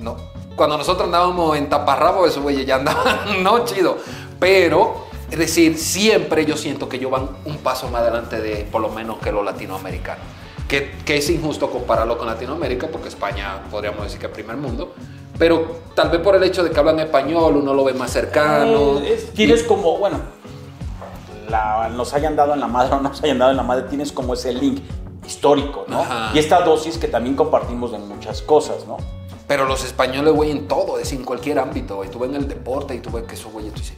[0.00, 0.16] no.
[0.56, 3.98] Cuando nosotros andábamos en taparrabo, esos güeyes ya andaban, no chido.
[4.38, 8.80] Pero, es decir, siempre yo siento que ellos van un paso más adelante de, por
[8.80, 10.22] lo menos, que los latinoamericanos.
[10.68, 14.94] Que, que es injusto compararlo con Latinoamérica, porque España podríamos decir que es primer mundo.
[15.38, 18.98] Pero tal vez por el hecho de que hablan español, uno lo ve más cercano.
[19.00, 20.18] Eh, es- tienes como, bueno,
[21.48, 23.84] la- nos hayan dado en la madre o no nos hayan dado en la madre,
[23.88, 24.80] tienes como ese link
[25.26, 26.00] histórico, ¿no?
[26.00, 26.30] Ajá.
[26.34, 28.96] Y esta dosis que también compartimos de muchas cosas, ¿no?
[29.46, 32.08] Pero los españoles, güey, en todo, es en cualquier ámbito, güey.
[32.08, 33.96] Tú ves en el deporte y tú ves que esos güeyes, tú dices.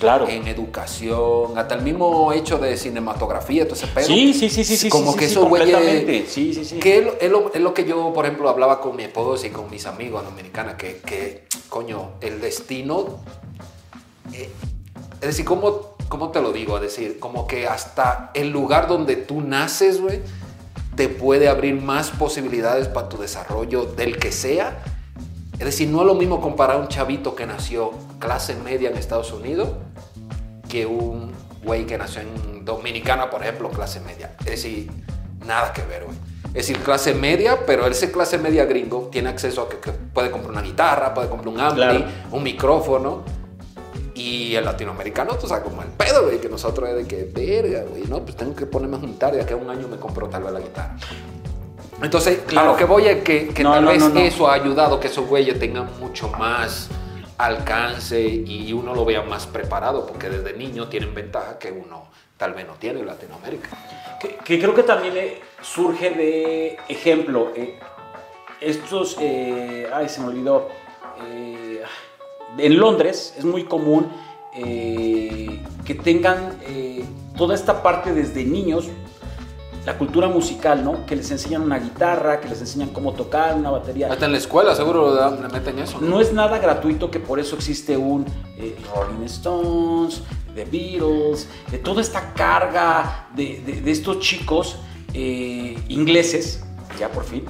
[0.00, 0.28] Claro.
[0.28, 4.06] En educación, hasta el mismo hecho de cinematografía, todo ese pedo.
[4.06, 4.88] Sí, sí, sí, sí, sí.
[4.88, 5.70] Como sí, que sí, güeyes.
[5.74, 6.26] completamente.
[6.28, 6.78] Sí, sí, sí.
[6.78, 9.46] Que es lo, es lo- es lo que yo, por ejemplo, hablaba con mi esposa
[9.46, 13.18] y con mis amigos dominicanos, que, que coño, el destino.
[14.32, 14.50] eh,
[15.20, 16.76] es decir, ¿cómo, ¿cómo te lo digo?
[16.76, 20.20] Es decir, como que hasta el lugar donde tú naces, güey,
[20.96, 24.82] te puede abrir más posibilidades para tu desarrollo del que sea.
[25.64, 28.98] Es decir, no es lo mismo comparar a un chavito que nació clase media en
[28.98, 29.70] Estados Unidos
[30.68, 31.32] que un
[31.64, 34.36] güey que nació en Dominicana, por ejemplo, clase media.
[34.40, 34.90] Es decir,
[35.46, 36.18] nada que ver, güey.
[36.48, 40.30] Es decir, clase media, pero ese clase media gringo tiene acceso a que, que puede
[40.30, 42.04] comprar una guitarra, puede comprar un ampli, Claro.
[42.32, 43.22] un micrófono.
[44.14, 47.84] Y el latinoamericano, tú sabes, como el pedo, güey, que nosotros es de que, verga,
[47.88, 50.42] güey, no, pues tengo que ponerme a juntar, ya que un año me compro tal
[50.42, 50.94] vez la guitarra.
[52.02, 52.68] Entonces, Claro.
[52.68, 55.00] a lo que voy es que, que No, tal no, vez no, eso ha ayudado
[55.00, 56.88] que esos güeyes tengan mucho más
[57.38, 62.04] alcance y uno lo vea más preparado, porque desde niño tienen ventaja que uno
[62.36, 63.70] tal vez no tiene en Latinoamérica.
[64.20, 67.52] Que, que creo que también eh, surge de ejemplo.
[67.56, 67.78] eh,
[68.60, 70.68] estos, eh, ay, se me olvidó.
[72.58, 74.10] en Londres es muy común
[74.54, 76.56] que tengan
[77.36, 78.88] toda esta parte desde niños,
[79.86, 81.04] la cultura musical, ¿no?
[81.06, 84.10] Que les enseñan una guitarra, que les enseñan cómo tocar una batería.
[84.10, 86.00] Hasta en la escuela seguro le meten eso.
[86.00, 88.24] No es nada gratuito que por eso existe un
[88.56, 90.22] eh, Rolling Stones,
[90.54, 94.76] The Beatles, de toda esta carga de, de- de estos chicos
[95.12, 96.64] eh, ingleses,
[96.98, 97.44] ya por fin,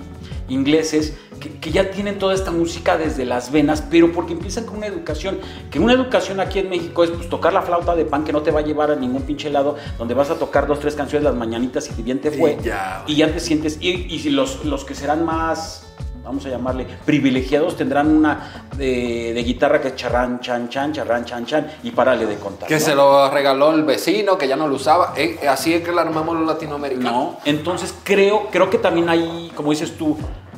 [0.48, 4.78] ingleses, que, que ya tienen toda esta música desde las venas, pero porque empiezan con
[4.78, 5.38] una educación,
[5.70, 8.42] que una educación aquí en México es pues, tocar la flauta de pan que no
[8.42, 11.24] te va a llevar a ningún pinche lado, donde vas a tocar dos, tres canciones
[11.24, 14.84] las mañanitas y bien te fue, Y ya, y ya te sientes, y, los, los
[14.84, 15.86] que serán más,
[16.24, 21.24] vamos a llamarle, privilegiados, tendrán una de, de guitarra que es charrán, chan, chan, charrán,
[21.24, 22.68] chan, chan, y párale de contar.
[22.68, 22.80] Que ¿no?
[22.80, 25.12] se lo regaló el vecino, que ya no lo usaba.
[25.16, 27.12] Eh, así es que lo armamos los latinoamericanos.
[27.12, 30.16] No, entonces creo, creo que también hay, como dices tú,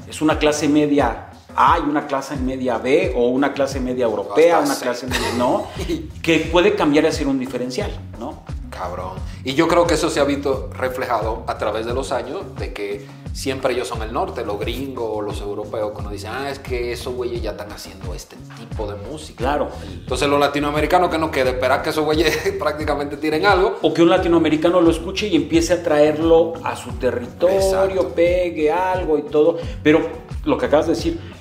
[0.09, 4.59] es una clase media A y una clase media B o una clase media europea,
[4.59, 5.67] Hasta una clase media no,
[6.23, 8.45] que puede cambiar y hacer un diferencial, ¿no?
[8.77, 9.15] Cabrón.
[9.45, 12.73] Y yo creo que eso se ha visto reflejado a través de los años, de
[12.73, 16.93] que siempre ellos son el norte, los gringos, los europeos, cuando dicen, ah, es que
[16.93, 19.39] esos güeyes ya están haciendo este tipo de música.
[19.39, 19.69] Claro.
[19.93, 23.79] Entonces los latinoamericanos que no quede esperar que esos güeyes prácticamente tiren algo.
[23.83, 28.15] O que un latinoamericano lo escuche y empiece a traerlo a su territorio, Exacto.
[28.15, 29.59] pegue algo y todo.
[29.83, 30.09] Pero
[30.45, 31.36] lo que acabas de decir,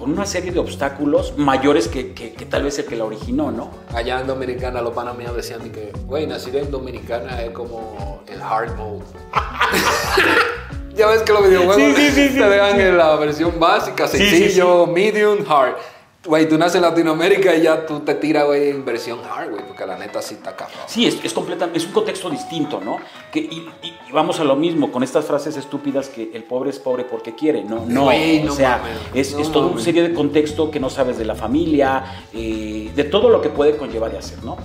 [0.00, 3.50] con una serie de obstáculos mayores que, que- que tal vez el que la originó,
[3.52, 3.70] ¿no?
[3.94, 8.22] Allá en Dominicana los panas míos decían de que, güey, nacido en Dominicana es como
[8.26, 9.04] el hard mode.
[10.96, 14.08] ya ves que los videojuegos Sí, sí, sí, sí, te dejan en la versión básica,
[14.08, 15.74] sencillo, medium, hard.
[16.22, 19.66] Güey, tú naces en Latinoamérica y ya tú te tiras, güey, en versión hard, güey,
[19.66, 20.76] porque la neta sí está cabrón.
[20.86, 22.98] Sí, es, es, completa- es un contexto distinto, ¿no?
[23.32, 26.68] Que, y, y- y vamos a lo mismo, con estas frases estúpidas que el pobre
[26.70, 27.64] es pobre porque quiere.
[27.64, 28.98] No, no, Güey, no o sea, mames,
[29.28, 32.04] es, no es toda una serie de contexto que no sabes de la familia,
[32.34, 34.58] eh, de todo lo que puede conllevar y hacer, ¿no?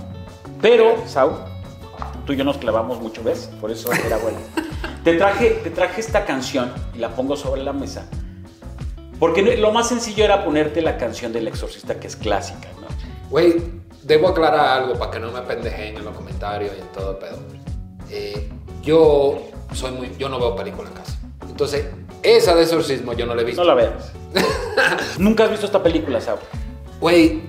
[0.60, 1.38] Pero, Sau,
[2.26, 3.48] tú y yo nos clavamos mucho, ¿ves?
[3.62, 4.38] Por eso era bueno.
[5.04, 8.06] te, traje, te traje esta canción y la pongo sobre la mesa.
[9.18, 12.86] Porque lo más sencillo era ponerte la canción del exorcista, que es clásica, ¿no?
[13.30, 13.56] Güey,
[14.02, 17.16] debo aclarar algo para que no me pendejen en los comentarios y en todo el
[17.16, 17.38] pedo.
[18.10, 18.48] Eh,
[18.82, 19.38] yo
[19.72, 21.18] soy muy, yo no veo películas en casa.
[21.48, 21.86] Entonces,
[22.22, 23.62] esa de exorcismo yo no la he visto.
[23.62, 24.12] No la veas.
[25.18, 26.38] Nunca has visto esta película, Sau.
[27.00, 27.42] Güey,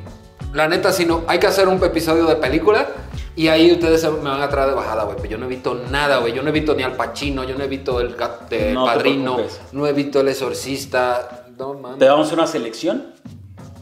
[0.53, 2.88] la neta, si no, hay que hacer un episodio de película
[3.36, 5.18] y ahí ustedes me van a traer de bajada, güey.
[5.18, 6.34] Pero yo no he visto nada, güey.
[6.34, 8.15] Yo no he visto ni Al Pacino, yo no he visto El,
[8.49, 9.38] el No Padrino,
[9.74, 11.47] no he visto El Exorcista.
[11.58, 11.97] No, man.
[11.97, 13.14] Te vamos a hacer una selección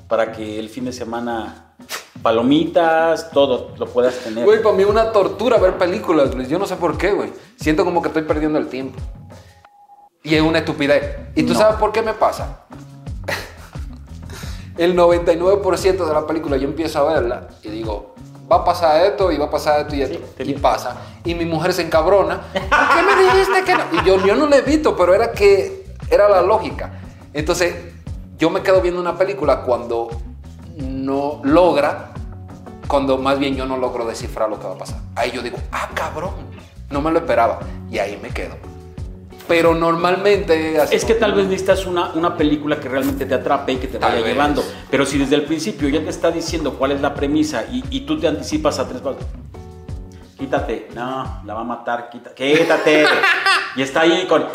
[0.07, 1.73] para que el fin de semana
[2.21, 4.45] palomitas, todo lo puedas tener.
[4.45, 6.47] Güey, para mí una tortura ver películas, Luis.
[6.49, 7.31] Yo no sé por qué, güey.
[7.57, 8.99] Siento como que estoy perdiendo el tiempo.
[10.23, 11.17] Y es una estupidez.
[11.35, 11.59] ¿Y tú No.
[11.59, 12.61] sabes por qué me pasa?
[14.77, 18.15] el 99% de la película yo empiezo a verla y digo,
[18.51, 20.19] va a pasar esto y va a pasar esto y esto.
[20.37, 20.95] Sí, y pasa.
[21.23, 22.41] Y mi mujer se encabrona.
[22.53, 23.83] ¿Por qué me dijiste que no?
[24.01, 27.01] Y yo, yo no le he visto, pero era que era la lógica.
[27.35, 27.75] Entonces,
[28.37, 30.07] yo me quedo viendo una película cuando
[30.77, 32.11] no logra,
[32.87, 34.99] cuando más bien yo no logro descifrar lo que va a pasar.
[35.17, 36.31] Ahí yo digo, ah, cabrón,
[36.89, 37.59] no me lo esperaba.
[37.91, 38.55] Y ahí me quedo.
[39.49, 40.79] Pero normalmente...
[40.79, 43.87] así Es que tal vez necesitas una, una película que realmente te atrape y que
[43.87, 44.25] te vaya vez.
[44.25, 44.63] llevando.
[44.89, 48.01] Pero si desde el principio ya te está diciendo cuál es la premisa y, y
[48.05, 49.23] tú te anticipas a tres pasos.
[50.39, 53.05] Quítate, no, la va a matar, quita- quítate.
[53.75, 54.45] y está ahí con.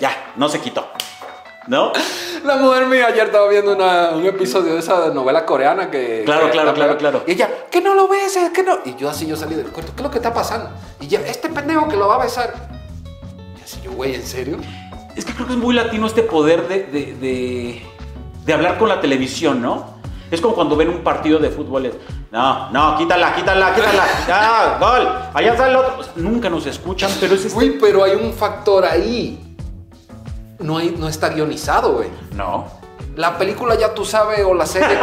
[0.00, 0.86] Ya, no se quitó.
[1.66, 1.92] ¿No?
[2.44, 6.22] La mujer mía ayer estaba viendo una- un episodio de esa novela coreana que...
[6.24, 7.22] Claro, que- claro, la- claro, claro.
[7.26, 8.78] Y ella, que no lo beses, que no...
[8.84, 10.70] Y yo así, yo salí del cuarto, ¿qué es lo que está pasando?
[11.00, 12.54] Y ya, este pendejo que lo va a besar.
[13.58, 14.56] Y así yo, güey, ¿en serio?
[15.14, 17.82] Es que creo que es muy latino este poder de, de, de-
[18.44, 20.00] de hablar con la televisión, ¿no?
[20.30, 21.86] Es como cuando ven un partido de fútbol.
[21.86, 21.94] es,
[22.30, 24.04] No, no, quítala, quítala, quítala.
[24.26, 25.08] Ya, gol.
[25.34, 25.98] Allá está el otro.
[25.98, 27.54] O sea, nunca nos escuchan, pero es este...
[27.54, 29.49] Güey, pero hay un factor ahí.
[30.60, 32.08] No, hay, no está guionizado, güey.
[32.32, 32.66] No.
[33.16, 34.98] La película ya tú sabes o la serie es.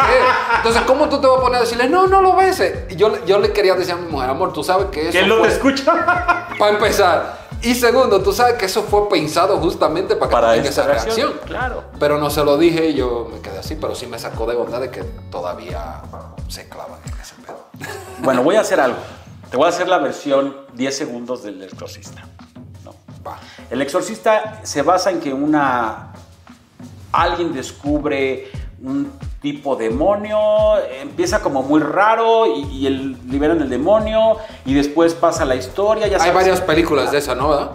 [0.58, 2.92] Entonces, ¿cómo tú te vas a poner a decirle, no, no lo beses?
[2.92, 5.12] Y yo, le- yo le quería decir a mi mujer, amor, tú sabes que eso
[5.12, 5.50] ¿Quién no fue...
[5.50, 6.48] te escucha?
[6.58, 7.48] Para empezar.
[7.62, 11.34] Y segundo, tú sabes que eso fue pensado justamente para que Para tenga esa reacción.
[11.46, 11.84] Claro.
[12.00, 14.56] Pero no se lo dije y yo me quedé así, pero sí me sacó de
[14.56, 16.02] onda de que todavía
[16.48, 17.66] se clavan en ese pedo.
[18.20, 18.98] Bueno, voy a hacer algo.
[19.50, 22.26] Te voy a hacer la versión 10 segundos del exorcista.
[23.70, 26.14] El exorcista se basa en que una
[27.12, 28.50] alguien descubre
[28.84, 29.12] un
[29.42, 35.46] tipo demonio, empieza como muy raro y, y el, liberan el demonio y después pasa
[35.46, 36.08] la historia.
[36.08, 36.36] Ya Hay sabes.
[36.36, 37.50] varias películas de esa, ¿no?
[37.50, 37.72] ¿Verdad?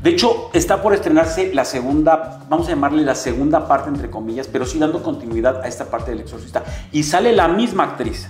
[0.00, 4.46] De hecho, está por estrenarse la segunda, vamos a llamarle la segunda parte entre comillas,
[4.48, 6.62] pero sí dando continuidad a esta parte del exorcista.
[6.92, 8.28] Y sale la misma actriz.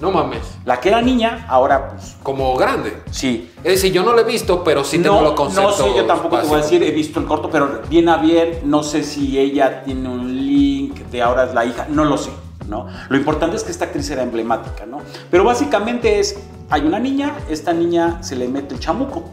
[0.00, 0.42] No mames.
[0.64, 3.02] La que era niña, ahora pues Como grande.
[3.10, 3.50] sí.
[3.64, 5.80] Es decir, yo no lo he visto, pero sí tengo no, los conceptos.
[5.80, 8.18] no sé, yo tampoco te voy a decir, he visto el corto, pero bien a
[8.18, 12.16] bien, no sé si ella tiene un link de ahora es la hija, no lo
[12.16, 12.30] sé,
[12.68, 12.86] ¿no?
[13.08, 14.98] Lo importante es que esta actriz era emblemática, ¿no?
[15.32, 16.38] Pero básicamente es,
[16.70, 19.24] hay una niña, esta niña se le mete el chamuco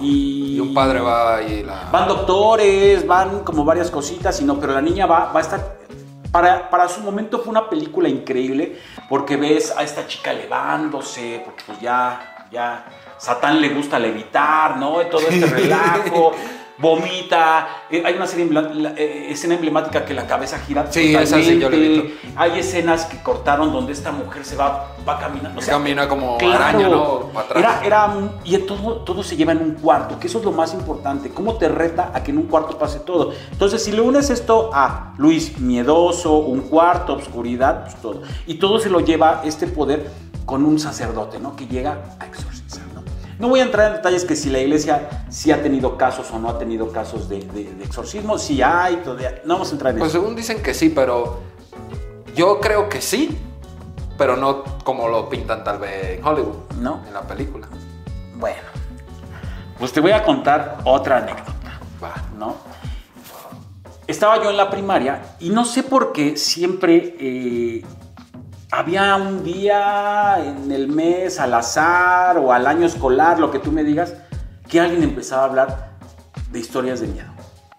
[0.00, 0.54] y...
[0.54, 1.88] Y un padre va y la.
[1.90, 5.78] Van doctores, van como varias cositas, y no, pero la niña va, va a estar.
[6.32, 11.62] Para, para su momento fue una película increíble porque ves a esta chica elevándose, porque
[11.66, 12.84] pues ya, ya
[13.18, 14.98] Satán le gusta levitar, ¿no?
[15.06, 16.32] Todo este relajo.
[16.78, 17.66] Vomita.
[17.90, 20.86] eh, hay una serie la- eh, escena emblemática que la cabeza gira.
[20.90, 22.02] Sí, esa sí, yo la he totalmente.
[22.02, 22.28] visto.
[22.36, 25.58] Hay escenas que cortaron donde esta mujer se va, va caminando.
[25.58, 26.54] o sea, Camina como Claro.
[26.64, 27.20] araña, ¿no?
[27.32, 27.64] Para atrás.
[27.84, 28.14] Era, era
[28.44, 31.30] y todo, todo se lleva en un cuarto, que eso es lo más importante.
[31.30, 33.32] ¿Cómo te reta a que en un cuarto pase todo?
[33.52, 38.22] Entonces, si le unes esto a Luis, miedoso, un cuarto, obscuridad, pues todo.
[38.46, 40.10] Y todo se lo lleva este poder
[40.44, 41.56] con un sacerdote, ¿no?
[41.56, 42.67] Que llega a exorcizar,
[43.38, 43.48] ¿no?
[43.48, 46.48] Voy a entrar en detalles que si la iglesia sí ha tenido casos o no
[46.50, 49.42] ha tenido casos de, de- de exorcismo, si hay, todavía.
[49.44, 50.20] No vamos a entrar en Pues eso.
[50.20, 51.40] según dicen que sí, pero
[52.34, 53.38] yo creo que sí,
[54.16, 57.02] pero no como lo pintan tal vez en Hollywood, ¿No?
[57.06, 57.68] En la película.
[58.36, 58.58] Bueno,
[59.78, 61.80] pues te voy a contar otra anécdota.
[62.02, 62.14] Va.
[62.36, 62.56] ¿no?
[64.06, 67.84] Estaba yo en la primaria y no sé por qué siempre eh,
[68.70, 73.72] había un día en el mes, al azar o al año escolar, lo que tú
[73.72, 74.14] me digas,
[74.68, 75.88] que alguien empezaba a hablar
[76.50, 77.28] de historias de miedo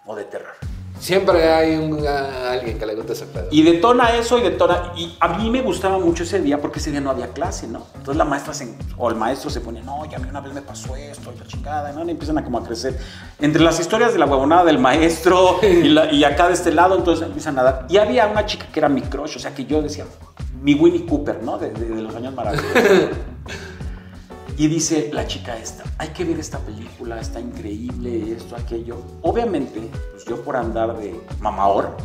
[0.05, 0.53] o de terror.
[0.99, 3.47] Siempre hay un, a- alguien que le gusta ese pedo.
[3.51, 4.91] Y detona eso y detona.
[4.97, 7.85] Y a mí me gustaba mucho ese día porque ese día no había clase, ¿no?
[7.95, 10.53] Entonces la maestra se- o el maestro se ponía, no, ya a mí una vez
[10.53, 12.03] me pasó esto y la chingada, ¿no?
[12.03, 12.99] Y empiezan a como a crecer.
[13.39, 16.97] Entre las historias de la huevonada del maestro y, la- y acá de este lado,
[16.97, 17.85] entonces empiezan a dar.
[17.87, 20.03] Y había una chica que era mi crush, o sea, que yo decía,
[20.61, 21.57] mi Winnie Cooper, ¿no?
[21.57, 22.71] De, de- de los años maravillosos.
[24.57, 28.97] Y dice la chica esta, hay que ver esta película, está increíble, esto, aquello.
[29.21, 29.79] Obviamente,
[30.11, 31.95] pues yo por andar de mamaor,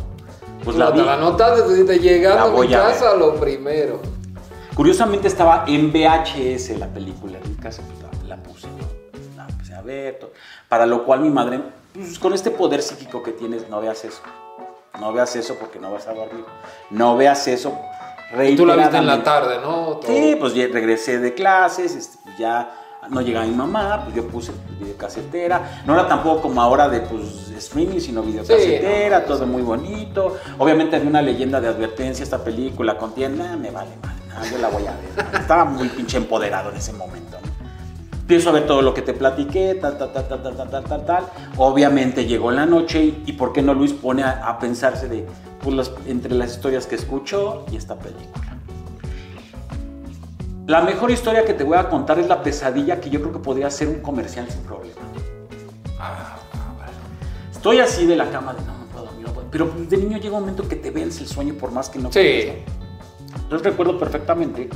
[0.63, 1.01] pues la la, vi.
[1.01, 3.99] la nota de, llegando La a mi voy a casa lo primero.
[4.73, 8.87] Curiosamente estaba en VHS la película en mi casa, pues la, la puse, ¿no?
[9.35, 10.31] La empecé a ver, todo.
[10.69, 11.59] para lo cual mi madre,
[11.93, 14.21] pues con este poder psíquico que tienes, no veas eso.
[14.97, 16.45] No veas eso porque no vas a dormir.
[16.89, 17.77] No veas eso.
[18.47, 19.97] Y tú la viste en la tarde, ¿no?
[19.97, 20.07] Todo.
[20.07, 22.71] Sí, pues ya regresé de clases, este, pues ya
[23.09, 25.83] no llegaba mi mamá, pues yo puse videocasetera.
[25.85, 30.37] No era tampoco como ahora de pues streaming, sino videocasetera, Sí, no, todo muy bonito.
[30.57, 34.57] Obviamente había una leyenda de advertencia, esta película contiene, "Nah, me vale mal, nah, yo
[34.57, 35.41] la voy a ver.
[35.41, 37.34] Estaba muy pinche empoderado en ese momento.
[38.25, 40.83] Empiezo a ver todo lo que te platiqué, tal, tal, tal, tal, tal, tal, tal,
[40.85, 41.25] tal, tal.
[41.57, 45.27] Obviamente llegó la noche y, y ¿por qué no Luis pone a, a pensarse de,
[45.61, 48.57] pues, las- entre las historias que escuchó y esta película?
[50.65, 53.37] La mejor historia que te voy a contar es la pesadilla que yo creo que
[53.37, 55.01] podría ser un comercial sin problema.
[55.99, 56.91] Ah, ah, vale.
[57.51, 60.17] Estoy así de la cama de no, no puedo dormir, no puedo", pero de niño
[60.17, 62.19] llega un momento que te vence el sueño por más que no Sí.
[62.19, 62.55] quieras,
[63.35, 63.35] ¿no?
[63.43, 64.67] Entonces recuerdo perfectamente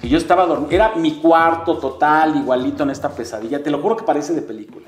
[0.00, 3.96] que yo estaba dormido, era mi cuarto total, igualito en esta pesadilla, te lo juro
[3.96, 4.86] que parece de película,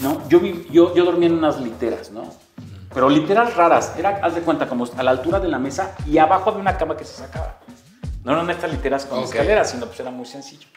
[0.00, 0.26] ¿no?
[0.28, 2.22] Yo, vi- yo, yo dormía en unas literas, ¿no?
[2.94, 6.18] Pero literas raras, era, haz de cuenta, como a la altura de la mesa y
[6.18, 7.56] abajo de una cama que se sacaba.
[8.24, 9.24] No eran estas literas con Ok.
[9.26, 10.68] escaleras, sino pues era muy sencillo.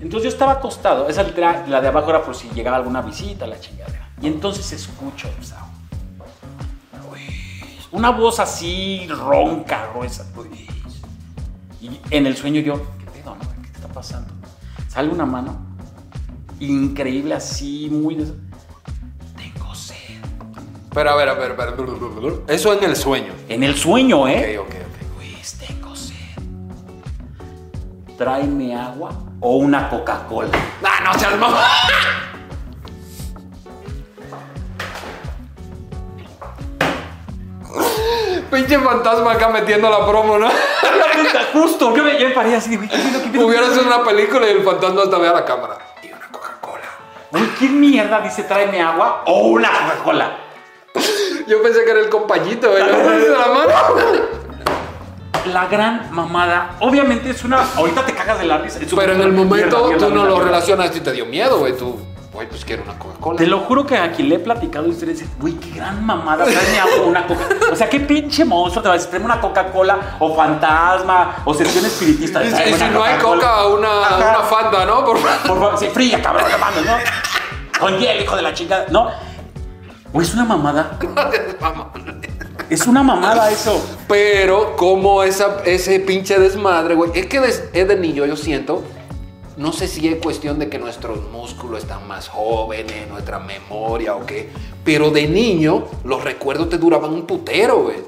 [0.00, 3.46] Entonces yo estaba acostado, esa litera, la de abajo era por si llegaba alguna visita,
[3.46, 4.08] la chingadera.
[4.22, 5.28] Y entonces escucho,
[7.12, 7.20] uy,
[7.92, 10.26] una voz así ronca, gruesa.
[10.36, 10.66] uy.
[11.80, 13.62] Y en el sueño yo, ¿qué pedo, no?
[13.62, 14.32] ¿Qué está pasando?
[14.88, 15.58] Sale una mano
[16.58, 18.16] increíble así, muy...
[18.16, 18.32] des-
[19.36, 19.96] Tengo sed.
[20.92, 21.74] Pero a ver, a ver, a ver.
[22.48, 23.32] Eso en el sueño.
[23.48, 24.58] En el sueño, ¿eh?
[24.58, 25.16] Ok, ok, ok.
[25.18, 26.14] Luis, tengo sed.
[28.18, 29.10] Tráeme agua
[29.40, 30.50] o una Coca-Cola.
[30.84, 31.64] ¡Ah, no seas mamá!
[38.60, 40.50] Pinche fantasma acá metiendo la promo, ¿no?
[41.54, 42.98] Justo, yo me, yo me paré así, güey, ¿qué
[43.32, 43.46] pedo?
[43.46, 45.78] Hubiera sido una película y el fantasma hasta vea la cámara.
[46.02, 46.84] Y una Coca-Cola.
[47.30, 50.36] Güey, ¿qué mierda dice tráeme agua o una Coca-Cola?
[51.46, 53.72] Yo pensé que era el compañito, de la mano.
[55.46, 57.66] La gran mamada, obviamente es una.
[57.76, 58.78] Ahorita te cagas de la risa.
[58.94, 61.74] Pero en el momento mierda, tú no mierda, lo relacionas y te dio miedo, güey.
[61.74, 61.98] Tú,
[62.32, 63.38] güey, pues quiero una Coca-Cola.
[63.38, 66.04] Te lo juro que a quien le he platicado y ustedes dicen, güey, qué gran
[66.04, 70.34] mamada, tráeme una coca O sea, qué pinche monstruo te va a una Coca-Cola o
[70.34, 72.40] fantasma o sesión espiritista.
[72.40, 75.04] Tráeme si no hay coca, una, una fanta, ¿no?
[75.04, 75.78] Por favor.
[75.78, 76.96] Sí, fría, cabrón, no mames, ¿no?
[77.78, 79.10] Con hielo, hijo de la chingada, ¿no?
[80.12, 80.98] Güey, es una mamada.
[82.68, 83.84] Es una mamada eso.
[84.06, 87.10] Pero como esa, ese pinche desmadre, güey.
[87.14, 88.84] Es que es de niño, yo siento.
[89.60, 94.24] No sé si es cuestión de que nuestros músculos están más jóvenes, nuestra memoria o
[94.24, 94.48] qué.
[94.84, 97.98] Pero de niño, los recuerdos te duraban un putero, güey.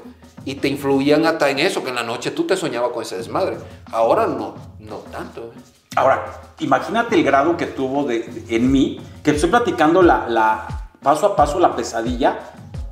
[0.45, 3.17] Y te influían hasta en eso, que en la noche tú te soñabas con ese
[3.17, 3.57] desmadre.
[3.91, 5.57] Ahora no, no tanto, güey.
[5.95, 6.25] Ahora,
[6.57, 11.27] imagínate el grado que tuvo de, de- en mí, que estoy platicando la, la paso
[11.27, 12.39] a paso la pesadilla,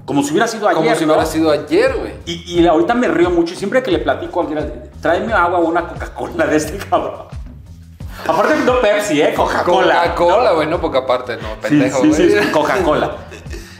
[0.05, 0.83] como si hubiera sido ayer.
[0.83, 1.13] Como si ¿no?
[1.13, 2.13] hubiera sido ayer, güey.
[2.27, 5.57] Y, y ahorita me río mucho y siempre que le platico a alguien, tráeme agua
[5.57, 7.40] o una Coca-Cola de este cabrón.
[8.27, 9.33] Aparte no Pepsi, ¿eh?
[9.35, 10.13] Coca-Cola.
[10.15, 12.43] Coca-Cola, bueno, porque aparte no, pendejo, sí, sí, güey.
[12.43, 13.11] sí, Coca-Cola.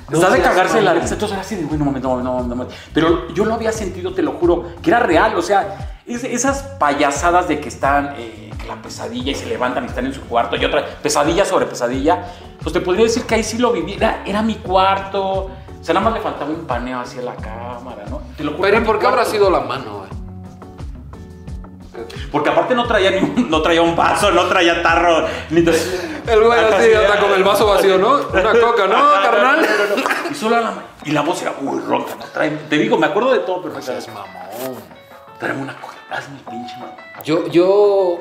[0.10, 1.14] No Estás de cagarse la risa.
[1.14, 2.74] Entonces era así de, güey, no, mames, no, no, no, mames.
[2.94, 5.36] Pero yo lo había sentido, te lo juro, que era real.
[5.38, 9.86] O sea, es- esas payasadas de que están, eh, que la pesadilla y se levantan
[9.86, 12.26] y están en su cuarto y otra pesadilla sobre pesadilla,
[12.62, 13.94] pues te podría decir que ahí sí lo viví.
[13.94, 15.50] Era, era mi cuarto.
[15.80, 18.22] O sea, nada más le faltaba un paneo hacia la cámara, ¿no?
[18.36, 20.01] Te lo juro, Pero era ¿y por qué habrá sido la mano, güey?
[22.32, 25.74] Porque aparte no traía, ni un, no traía un vaso, no traía tarro, ni tra-
[26.28, 28.20] El güey así, sí, anda con el vaso vacío, ¿no?
[28.32, 29.66] Una coca, ¿no, carnal?
[30.30, 30.74] Y solo la,
[31.04, 32.26] y la voz era muy ronca, ¿no?
[32.26, 34.78] Trae- te digo, me acuerdo de todo, pero Seas mamón.
[35.40, 36.96] Tráeme una coca, hazme el pinche mamón.
[37.24, 38.18] Yo, yo,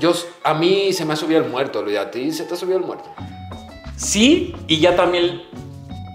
[0.00, 0.12] yo,
[0.44, 1.98] a mí se me ha subido el muerto, Luis.
[1.98, 3.12] ¿A ti se te ha subido el muerto?
[3.96, 5.42] Sí, y ya también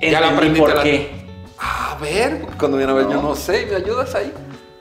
[0.01, 1.11] Ya la aprendiste por la-.
[1.63, 4.33] A ver, cuando viene a ver, yo no sé, ¿me ayudas ahí?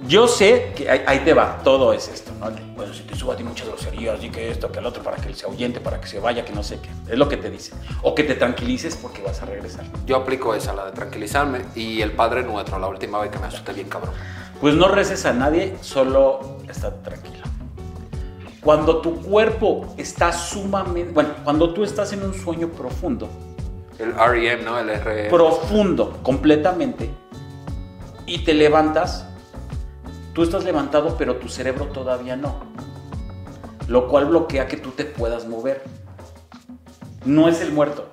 [0.07, 2.51] Yo sé que ahí, ahí te va, todo es esto, ¿no?
[2.93, 5.29] Si te subo a ti muchas groserías, y que esto, que el otro, para que
[5.29, 6.89] él se ahuyente, para que se vaya, que no sé qué.
[7.13, 7.79] Es lo que te dicen.
[8.03, 9.85] O que te tranquilices porque vas a regresar.
[10.07, 13.47] Yo aplico esa, la de tranquilizarme, y el Padre Nuestro, la última vez que me
[13.47, 14.15] asusté bien cabrón.
[14.61, 17.45] Pues no reces a nadie, solo está tranquilo.
[18.63, 23.29] Cuando tu cuerpo está sumamente, bueno, cuando tú estás en un sueño profundo,
[23.99, 24.79] El REM, ¿no?
[24.79, 25.29] El R...
[25.29, 27.11] profundo, completamente,
[28.27, 29.27] y te levantas,
[30.41, 32.61] tú estás levantado, pero tu cerebro todavía no.
[33.89, 35.83] Lo cual bloquea que tú te puedas mover.
[37.27, 38.09] No es el muerto.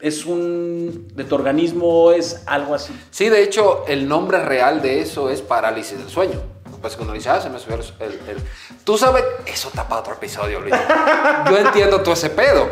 [0.00, 1.06] Es un.
[1.14, 2.98] de tu organismo, es algo así.
[3.10, 6.40] Sí, de hecho, el nombre real de eso es parálisis del sueño.
[6.80, 8.42] Pues cuando dice, ah, se me subió el, el-
[8.82, 10.74] Tú sabes, eso tapa otro episodio, Luis.
[11.50, 12.68] Yo entiendo todo ese pedo.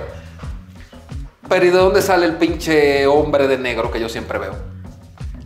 [1.46, 4.54] Pero ¿y de dónde sale el pinche hombre de negro que yo siempre veo?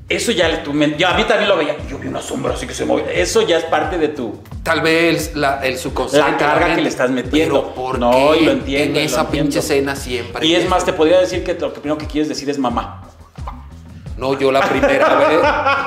[0.08, 0.62] Eso ya.
[0.62, 1.76] Yo a mí también lo veía.
[1.88, 3.20] Yo vi una sombra así que se mueve.
[3.20, 4.40] Eso ya es parte de tu.
[4.62, 6.30] Tal vez la- el subconsciente.
[6.30, 7.62] La carga que le estás metiendo.
[7.62, 9.30] Pero ¿por No, qué y lo entiendo, en esa entiendo.
[9.44, 10.46] pinche escena siempre?
[10.46, 13.02] Y es más, te podría decir que lo que primero que quieres decir es mamá.
[14.16, 15.40] No, yo la primera vez,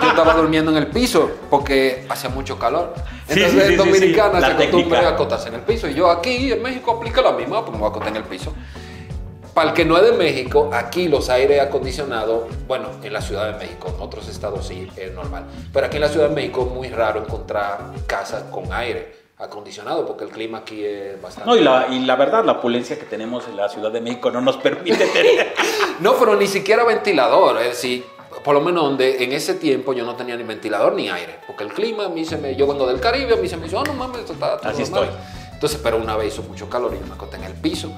[0.04, 2.94] yo estaba durmiendo en el piso porque hacía mucho calor.
[3.28, 5.88] Entonces sí, sí, en sí, Dominicana se acostumbra a acotarse en el piso.
[5.88, 8.24] Y yo aquí en México aplica la misma porque me voy a acotar en el
[8.26, 8.54] piso.
[9.54, 13.52] Para el que no es de México, aquí los aire acondicionados, bueno, en la Ciudad
[13.52, 15.46] de México, en otros estados sí es normal.
[15.74, 20.06] Pero aquí en la Ciudad de México es muy raro encontrar casas con aire acondicionado
[20.06, 21.50] porque el clima aquí es bastante...
[21.50, 24.30] No, y la, y la verdad, la opulencia que tenemos en la Ciudad de México
[24.32, 25.54] no nos permite tener.
[26.00, 28.06] No, pero ni siquiera ventilador, es decir,
[28.44, 31.64] por lo menos donde en ese tiempo yo no tenía ni ventilador ni aire, porque
[31.64, 33.80] el clima a mí se me, yo vengo del Caribe, a mí se me hizo,
[33.80, 35.06] oh no mames, esto está todo Así normal".
[35.06, 35.20] estoy.
[35.54, 37.92] Entonces, pero una vez hizo mucho calor y yo me acosté en el piso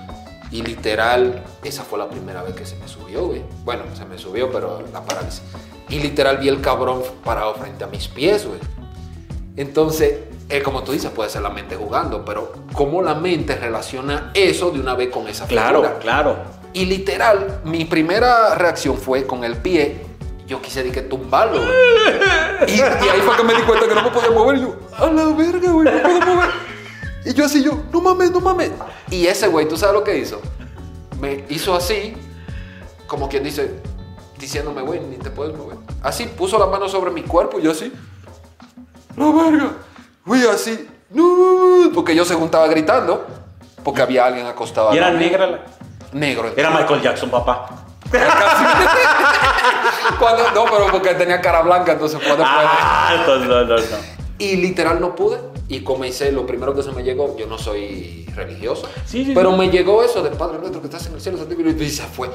[0.52, 3.42] y literal, esa fue la primera vez que se me subió, güey.
[3.64, 5.42] Bueno, se me subió, pero la parálisis.
[5.88, 8.60] Y literal vi el cabrón parado frente a mis pies, güey.
[9.56, 14.32] Entonces, eh, como tú dices, puede ser la mente jugando, pero ¿cómo la mente relaciona
[14.34, 15.70] eso de una vez con esa figura?
[15.70, 16.38] claro, claro.
[16.74, 20.02] Y literal, mi primera reacción fue con el pie.
[20.48, 21.72] Yo quise de que tumbarlo, güey.
[22.68, 24.58] Y, y ahí fue que me di cuenta que no me podía mover.
[24.58, 26.71] Y yo, a la verga, güey, no puedo mover.
[27.26, 28.72] Y yo así, yo, no mames, no mames.
[29.10, 30.42] Y ese güey, ¿tú sabes lo que hizo?
[31.20, 32.16] Me hizo así,
[33.08, 33.76] como quien dice,
[34.40, 35.78] diciéndome, güey, ni te puedes mover.
[36.02, 37.92] Así, puso la mano sobre mi cuerpo y yo así,
[39.16, 39.72] la verga.
[40.26, 43.26] Güey, así, no, porque yo según estaba gritando,
[43.84, 44.94] porque había alguien acostado.
[44.94, 45.48] Y era negra.
[45.48, 45.60] la-
[46.14, 46.52] Negro.
[46.58, 47.70] Era Michael Jackson, papá.
[50.20, 52.48] Cuando, no, pero porque tenía cara blanca, entonces fue después.
[52.50, 53.98] Ah, entonces, no, no, no.
[54.38, 55.40] Y literal no pude.
[55.74, 59.52] Y comencé, lo primero que se me llegó, yo no soy religioso, Sí, sí, pero
[59.52, 59.58] sí.
[59.58, 62.30] me llegó eso de Padre nuestro que estás en el cielo, santificado", y se fue.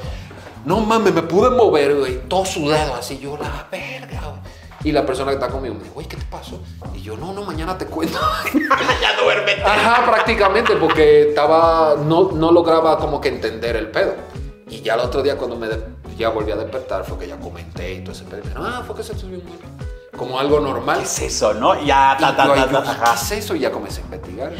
[0.65, 4.41] No mames, me pude mover, güey, todo sudado, así yo, la verga, güey.
[4.83, 6.59] Y la persona que está conmigo me dijo, güey, ¿qué te pasó?
[6.95, 8.17] Y yo, no, no, mañana te cuento.
[9.01, 9.61] ya duérmete.
[9.63, 14.15] Ajá, prácticamente, porque estaba, no, no lograba como que entender el pedo.
[14.69, 15.83] Y ya el otro día cuando me de-
[16.17, 18.37] ya volví a despertar fue que ya comenté y todo ese pedo.
[18.39, 19.67] Y me dijeron, ah, fue que se subió un muerto.
[20.17, 20.97] Como algo normal.
[20.97, 21.79] ¿Qué es eso, no?
[21.83, 23.03] Ya, Y ta, ta, yo ta, yo, ta.
[23.03, 23.55] ¿Qué es eso?
[23.55, 24.51] Y ya comencé a investigar.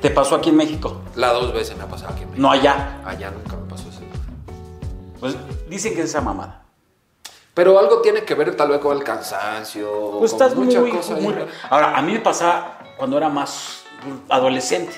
[0.00, 1.02] ¿Te pasó aquí en México?
[1.14, 2.42] Las dos veces me ha pasado aquí en México.
[2.42, 3.00] No allá.
[3.04, 4.00] Allá nunca me pasó eso.
[5.20, 5.36] Pues
[5.68, 6.62] dicen que es esa mamada.
[7.54, 10.18] Pero algo tiene que ver tal vez con el cansancio.
[10.18, 11.34] Pues estás muy, ahí, muy-.
[11.70, 13.84] Ahora, a mí me pasaba cuando era más
[14.28, 14.94] adolescente.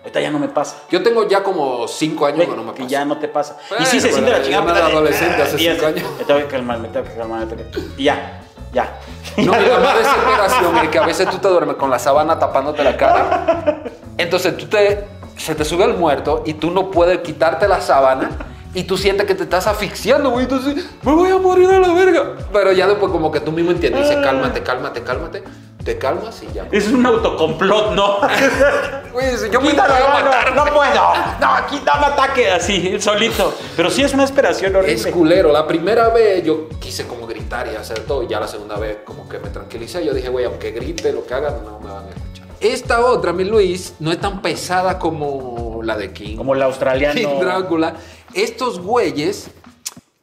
[0.00, 0.82] Ahorita ya no me pasa.
[0.90, 2.86] Yo tengo ya como cinco años que no me pasa.
[2.86, 3.56] ya no te pasa.
[3.68, 4.64] Bueno, y sí se siente la yo chingada.
[4.64, 6.10] no era adolescente hace y cinco años.
[6.18, 8.02] Me tengo que calmar, me tengo que calmar, me tengo que...
[8.02, 8.41] Y ya,
[8.72, 8.98] ya.
[9.36, 12.82] No, y más desesperación es que a veces tú te duermes con la sábana tapándote
[12.84, 13.82] la cara.
[14.18, 18.30] Entonces tú te, se te sube el muerto y tú no puedes quitarte la sábana
[18.74, 20.44] y tú sientes que te estás asfixiando, güey.
[20.44, 22.36] Entonces, me voy a morir a la verga.
[22.52, 25.44] Pero ya después como que tú mismo entiendes, dices, cálmate, cálmate, cálmate.
[25.84, 26.66] Te calmas y ya.
[26.70, 28.18] Es un autocomplot, ¿no?
[29.12, 30.54] Güey, yo me Quítalo, voy a no, matar.
[30.54, 31.14] no, puedo.
[31.38, 33.52] No, aquí dame ataque así, solito.
[33.76, 34.94] Pero sí es una esperación horrible.
[34.94, 35.52] Es culero.
[35.52, 38.22] La primera vez yo quise como gritar y hacer todo.
[38.22, 40.02] Y ya la segunda vez como que me tranquilicé.
[40.02, 42.46] Yo dije, güey, aunque grite lo que hagan, no me van a escuchar.
[42.58, 46.38] Esta otra, mi Luis, no es tan pesada como la de King.
[46.38, 47.14] Como el australiano.
[47.14, 47.94] King Drácula.
[48.32, 49.50] Estos güeyes,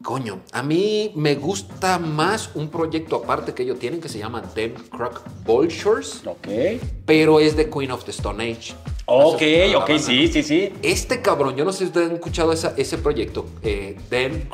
[0.04, 4.42] coño, a mí me gusta más un proyecto aparte que ellos tienen que se llama
[4.56, 6.48] Dem Croc Vultures, Ok.
[7.06, 8.74] pero es de Queen of the Stone Age.
[9.06, 9.42] Ok,
[9.76, 10.72] ok, sí, sí, sí.
[10.84, 13.98] Este cabrón, yo no sé si ustedes han escuchado esa- ese proyecto, eh,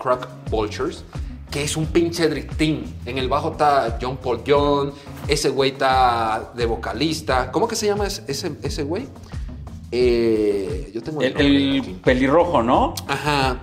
[0.01, 1.03] Croc Vultures,
[1.51, 2.83] que es un pinche drifting.
[3.05, 4.93] En el bajo está John Paul John,
[5.27, 7.51] ese güey está de vocalista.
[7.51, 9.07] ¿Cómo que se llama ese, ese, güey?
[9.91, 12.93] Eh, yo tengo El, el pelirrojo, ¿no?
[13.07, 13.59] Ajá.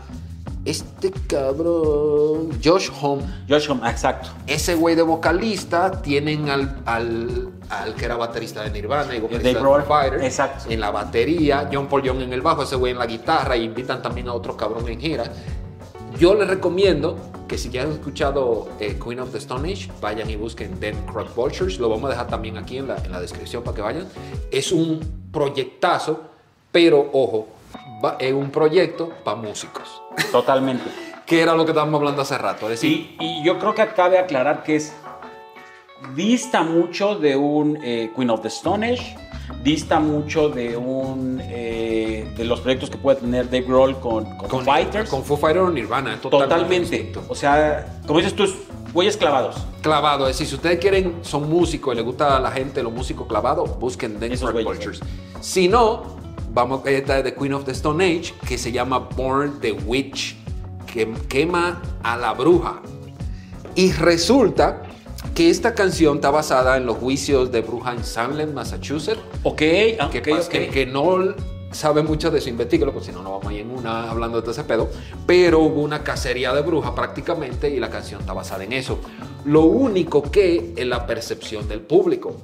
[0.64, 4.30] Este cabrón, Josh Home, Josh Homme, exacto.
[4.46, 9.48] ese güey de vocalista, tienen al, al, al que era baterista de Nirvana y vocalista
[9.48, 10.70] de Fighters exacto.
[10.70, 13.64] en la batería, John Paul Young en el bajo, ese güey en la guitarra y
[13.64, 15.24] invitan también a otro cabrón en gira.
[16.16, 17.16] Yo les recomiendo
[17.48, 20.94] que si ya han escuchado eh, Queen of the Stone Age, vayan y busquen Dead
[21.12, 21.80] Croc Vultures.
[21.80, 24.06] Lo vamos a dejar también aquí en la, en la descripción para que vayan.
[24.50, 25.00] Es un
[25.32, 26.20] proyectazo,
[26.70, 27.48] pero ojo,
[28.18, 30.84] es un proyecto para músicos, Totalmente.
[31.26, 32.66] que era lo que estábamos hablando hace rato.
[32.66, 34.92] Es decir, Y, y yo creo que cabe aclarar que es
[36.14, 39.16] dista mucho de un eh, Queen of the Stone Age,
[39.62, 44.48] dista mucho de un eh, de los proyectos que puede tener Dave Grohl con, con,
[44.48, 45.08] con, Fighters.
[45.08, 47.12] con Foo Fighters o Nirvana, totalmente.
[47.28, 48.54] O sea, como dices tú, es
[48.92, 49.56] güeyes clavados.
[49.80, 50.26] clavado.
[50.26, 53.26] Es decir, si ustedes quieren, son músicos y les gusta a la gente los músicos
[53.26, 54.40] clavados, busquen güeyes.
[54.42, 55.00] Vultures.
[55.40, 56.21] Si no,
[56.52, 59.72] vamos a esta es de Queen of the Stone Age, que se llama Born the
[59.72, 60.36] Witch,
[60.92, 62.80] que quema a la bruja.
[63.74, 64.82] Y resulta
[65.34, 69.20] que esta canción está basada en los juicios de bruja en Salem, Massachusetts.
[69.44, 69.62] Ok,
[69.98, 70.70] ah, Que, ok, pas- ok.
[70.72, 71.34] que, no
[71.70, 74.36] sabe mucho de eso, investíguelo, porque si no, no vamos a ir en una hablando
[74.36, 74.90] de todo ese pedo.
[75.26, 78.98] Pero hubo una cacería de bruja prácticamente y la canción está basada en eso.
[79.46, 82.36] Lo único que es la percepción del público,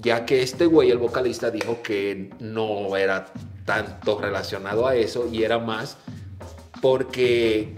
[0.00, 3.26] ya que este güey, el vocalista, dijo que no era
[3.64, 5.96] tanto relacionado a eso y era más
[6.80, 7.74] porque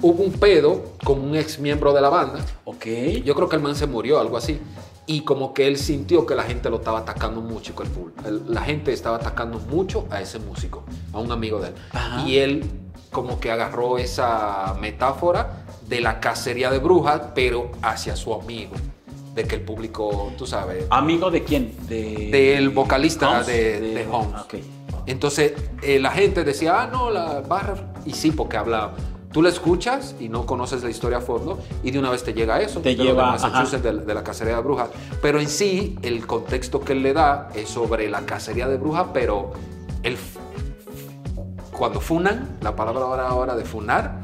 [0.00, 2.44] hubo un pedo con un ex miembro de la banda.
[2.64, 2.86] Ok.
[3.24, 4.60] Yo creo que el man se murió, algo así.
[5.06, 7.84] Y como que él sintió que la gente lo estaba atacando mucho, que
[8.26, 11.74] el la gente estaba atacando mucho a ese músico, a un amigo de él.
[11.92, 12.26] Ajá.
[12.26, 12.64] Y él
[13.10, 18.72] como que agarró esa metáfora de la cacería de brujas, pero hacia su amigo.
[19.34, 21.74] De que el público, tú sabes, ¿Amigo de quién?
[21.88, 22.28] De...
[22.30, 23.46] del vocalista Holmes?
[23.46, 24.40] de, de Holmes.
[24.42, 24.54] Ok.
[25.06, 25.52] Entonces
[25.82, 27.92] eh, la gente decía, ah, no, la barra.
[28.06, 28.92] Y sí, porque habla.
[29.32, 32.32] Tú la escuchas y no conoces la historia a fondo y de una vez te
[32.32, 32.78] llega eso.
[32.80, 34.90] Te de lleva, de Massachusetts, de, de la cacería de brujas.
[35.20, 39.08] Pero en sí, el contexto que él le da es sobre la cacería de brujas,
[39.12, 39.50] pero
[40.04, 40.16] el,
[41.76, 44.20] cuando funan, la palabra ahora, ahora de funar,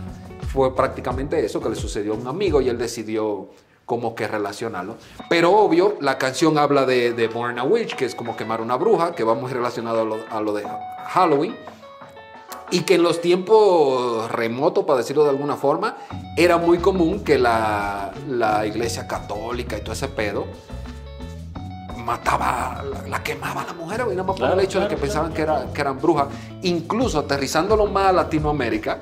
[0.52, 3.50] fue prácticamente eso que le sucedió a un amigo y él decidió
[3.90, 4.98] como que relacionarlo.
[5.28, 8.76] Pero obvio, la canción habla de, de Born a Witch, que es como quemar una
[8.76, 10.64] bruja, que va muy relacionado a lo, a lo de
[11.08, 11.56] Halloween.
[12.70, 15.96] Y que en los tiempos remotos, para decirlo de alguna forma,
[16.36, 20.46] era muy común que la, la iglesia católica y todo ese pedo
[21.96, 24.88] mataba, la, la quemaba a la mujer, güey, nada más por el hecho de claro,
[24.88, 26.28] que pensaban que, era, que eran brujas.
[26.62, 29.00] Incluso aterrizándolo más a Latinoamérica,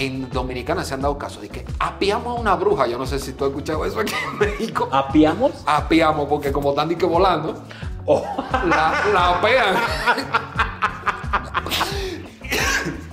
[0.00, 2.86] en Dominicana se han dado casos de que apiamos a una bruja.
[2.86, 4.88] Yo no sé si tú has escuchado eso aquí en México.
[4.90, 5.52] ¿Apiamos?
[5.66, 7.62] Apiamos, porque como están que volando,
[8.06, 8.24] Oh.
[8.66, 9.76] la, la apean.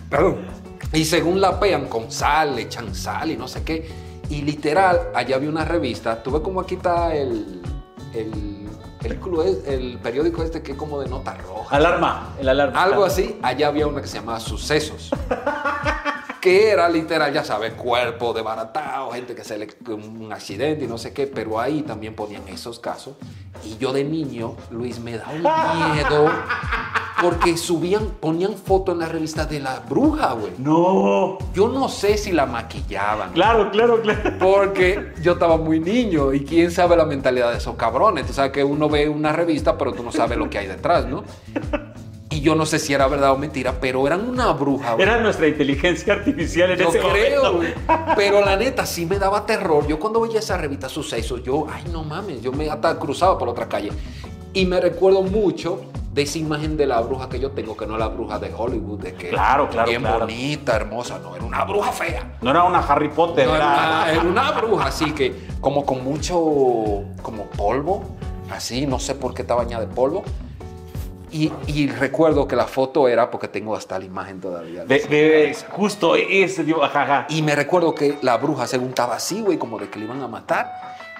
[0.10, 0.38] Perdón.
[0.94, 3.92] Y según la apean con sal, le echan sal y no sé qué.
[4.30, 6.24] Y literal, allá había una revista.
[6.24, 7.62] Tú ves como aquí está el,
[8.14, 8.70] el,
[9.04, 11.76] el periódico este que es como de nota roja.
[11.76, 12.82] Alarma, el alarma.
[12.82, 15.12] Algo así, allá había una que se llamaba Sucesos.
[16.48, 20.98] Que era literal, ya sabes, cuerpo desbaratado, gente que se le un accidente y no
[20.98, 23.16] sé qué, pero ahí también ponían esos casos.
[23.66, 26.32] Y yo de niño, Luis, me da un miedo
[27.22, 30.54] porque subían, ponían fotos en la revista de la bruja, güey.
[30.58, 31.38] No.
[31.54, 33.34] Yo no sé si la maquillaban.
[33.34, 34.38] Claro, claro, claro.
[34.40, 38.26] Porque yo estaba muy niño y quién sabe la mentalidad de esos cabrones.
[38.26, 41.06] Tú sabes que uno ve una revista, pero tú no sabes lo que hay detrás,
[41.08, 41.26] ¿no?
[42.38, 44.94] Y yo no sé si era verdad o mentira, pero eran una bruja.
[44.94, 45.02] güey.
[45.08, 47.58] Era nuestra inteligencia artificial en Yo ese creo, momento.
[47.58, 47.74] güey.
[48.16, 49.88] Pero la neta sí me daba terror.
[49.88, 53.48] Yo cuando veía esa revista Sucesos, yo, ay, no mames, yo me hasta cruzaba por
[53.48, 53.90] la otra calle.
[54.54, 55.82] Y me recuerdo mucho
[56.14, 58.54] de esa imagen de la bruja que yo tengo, que no es la bruja de
[58.56, 60.20] Hollywood, de que Claro, claro, bien claro.
[60.20, 62.38] bonita, hermosa, no, era una bruja fea.
[62.42, 63.82] No era una Harry Potter, No, era, era...
[63.88, 66.36] una, era una bruja así que como con mucho
[67.24, 68.04] como polvo
[68.52, 70.24] así, no sé por qué está bañada de polvo.
[71.32, 74.86] Y, y recuerdo que la foto era, porque tengo hasta la imagen todavía.
[74.86, 77.26] De, de- justo ese, digo, ajá, ajá.
[77.30, 80.22] Y me recuerdo que la bruja según estaba así, güey, como de que le iban
[80.22, 80.72] a matar.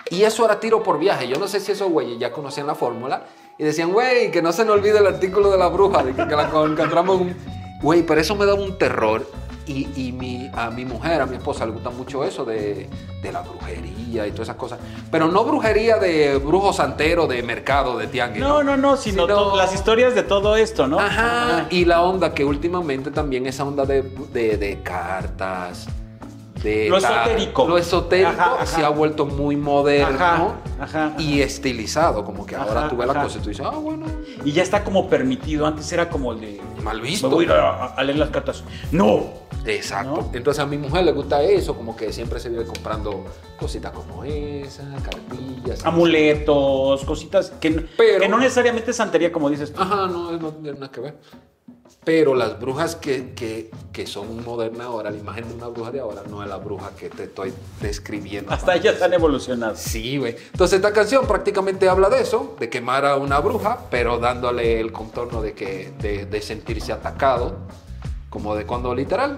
[0.10, 1.28] Y eso era tiro por viaje.
[1.28, 3.24] Yo no sé si esos güeyes ya conocían la fórmula.
[3.58, 6.28] Y decían, güey, que no se nos olvide el artículo de la bruja, de que,
[6.28, 7.36] que la encontramos un...
[7.82, 9.28] Güey, pero eso me daba un terror.
[9.68, 12.88] Y, y mi, a mi mujer, a mi esposa, le gusta mucho eso de,
[13.22, 14.80] de la brujería y todas esas cosas.
[15.12, 18.42] Pero no brujería de brujo santero, de mercado, de tianguis.
[18.42, 21.00] No, no, no, sino, Sino- las historias de todo esto, ¿no?
[21.00, 25.88] Ajá, y la onda que últimamente también esa onda de, de, de cartas,
[26.64, 27.68] de Lo car- esotérico.
[27.68, 28.66] lo esotérico Ajá, ajá.
[28.66, 33.38] se ha vuelto muy moderno Ajá, y estilizado, como que ahora tú ves la cosa
[33.38, 34.06] y tú dices, ah, bueno,
[34.46, 35.66] Y ya está como permitido.
[35.68, 36.62] Antes era como el de.
[36.84, 37.30] mal Me visto.
[37.30, 38.64] voy a ir a, a leer las cartas.
[38.92, 39.46] ¡No!
[39.68, 40.10] Exacto.
[40.22, 40.30] ¿No?
[40.34, 43.26] Entonces a mi mujer le gusta eso, como que siempre se vive comprando
[43.60, 45.86] cositas como esa, cartillas.
[45.86, 49.82] Amuletos, cositas que, Pero- que no necesariamente es santería, como dices tú.
[49.82, 51.16] Ajá, no, no tiene nada que ver.
[52.04, 56.00] Pero las brujas que, que, que son modernas ahora, la imagen de una bruja de
[56.00, 58.50] ahora no es la bruja que te estoy describiendo.
[58.54, 59.76] Hasta ellas han evolucionado.
[59.76, 60.38] Sí, güey.
[60.54, 64.94] Entonces esta canción prácticamente habla de eso, de quemar a una bruja, pero dándole el
[64.94, 67.58] contorno de, que, de, de sentirse atacado,
[68.30, 69.38] como de cuando literal...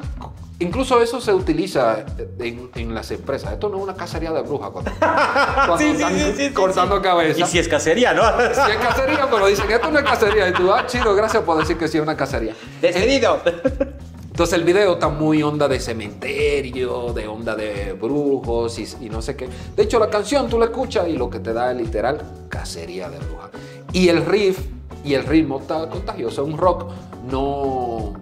[0.62, 2.04] Incluso eso se utiliza
[2.38, 3.54] en, en las empresas.
[3.54, 6.54] Esto no es una cacería de brujas cuando, cuando Sí, sí, están sí, sí, sí,
[6.54, 7.50] cortando Y cabezas.
[7.50, 8.24] si es cacería, ¿no?
[8.24, 10.50] Sí es cacería, pero dicen, esto no es cacería.
[10.50, 12.54] Y tú, ah, chido, gracias por decir que sí es una cacería.
[12.82, 13.40] Despedido.
[14.32, 19.22] Entonces el video está muy onda de cementerio, de onda de brujos y, y no
[19.22, 19.48] sé qué.
[19.78, 23.10] De hecho, la canción tú la escuchas y lo que te da es literal cacería
[23.10, 23.52] de brujas.
[23.94, 24.60] Y el riff
[25.06, 26.44] y el ritmo está contagioso.
[26.44, 26.92] Un rock
[27.32, 28.14] no...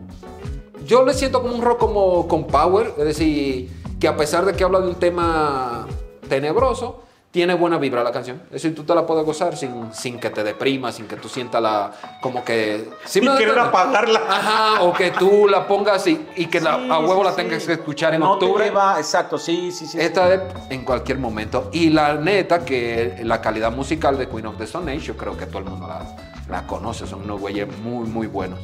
[0.88, 3.70] Yo le siento como un rock como con power, es decir,
[4.00, 5.86] que a pesar de que habla de un tema
[6.30, 8.42] tenebroso, tiene buena vibra la canción.
[8.48, 11.28] Es decir, tú te la puedes gozar sin, sin que te deprima, sin que tú
[11.30, 11.92] sientas la...
[12.22, 12.90] como que...
[13.06, 14.22] ¿sí Sin querer apagarla.
[14.28, 17.30] Ajá, o que tú la pongas y, y que la- Sí, a huevo sí, la
[17.32, 17.36] sí.
[17.36, 18.66] tengas que escuchar en no te octubre.
[18.66, 20.00] lleva- exacto, sí, sí, sí.
[20.00, 21.70] Esta es en cualquier momento.
[21.74, 25.38] Y la neta que la calidad musical de Queen of the Stone Age, yo creo
[25.38, 26.02] que todo el mundo la,
[26.50, 27.06] la conoce.
[27.06, 28.58] Son unos güeyes muy, muy buenos.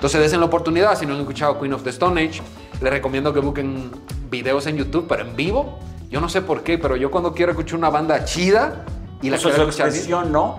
[0.00, 0.98] Entonces, desen la oportunidad.
[0.98, 2.40] Si no han escuchado Queen of the Stone Age,
[2.80, 3.90] les recomiendo que busquen
[4.30, 5.78] videos en YouTube, pero en vivo.
[6.08, 8.86] Yo no sé por qué, pero yo cuando quiero escuchar una banda chida
[9.20, 10.58] y la O sea, quiero escuchar bien, ¿no?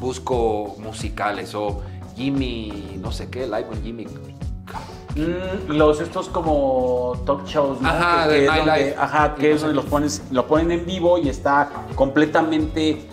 [0.00, 1.82] Busco musicales o
[2.16, 4.06] Jimmy, no sé qué, live con Jimmy.
[5.16, 7.90] Mm, los estos como talk shows, ¿no?
[7.90, 10.86] Ajá, que, de que es donde, ajá, que es donde los pones, lo ponen en
[10.86, 13.06] vivo y está completamente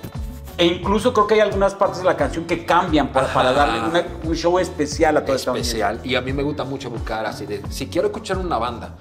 [0.60, 4.04] e incluso creo que hay algunas partes de la canción que cambian para, darle una-
[4.24, 6.02] un show especial a toda esta especial.
[6.04, 8.96] Y a mí me gusta mucho buscar así de, si quiero escuchar una banda,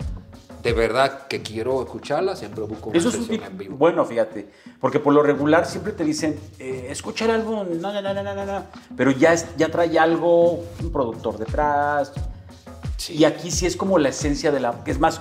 [0.62, 3.76] de verdad que quiero escucharla, siempre busco una Eso es un tip en vivo.
[3.76, 4.48] bueno, fíjate,
[4.80, 8.22] porque por lo regular siempre te dicen, eh, escucha el álbum, no, no, no, no,
[8.22, 8.62] no, no, no,
[8.97, 12.12] pero ya, es- ya trae algo, un productor detrás,
[12.97, 13.14] Sí.
[13.14, 14.74] y aquí sí es como la esencia de la...
[14.86, 15.20] Es más,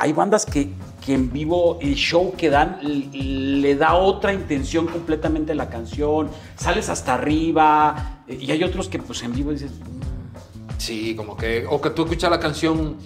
[0.00, 0.70] hay bandas que,
[1.04, 6.30] que en vivo el show que dan le da otra intención completamente a la canción,
[6.56, 9.72] sales hasta arriba, eh, y hay otros que pues en vivo dices,
[10.78, 12.96] Sí, como que, o que tú escuchas la canción,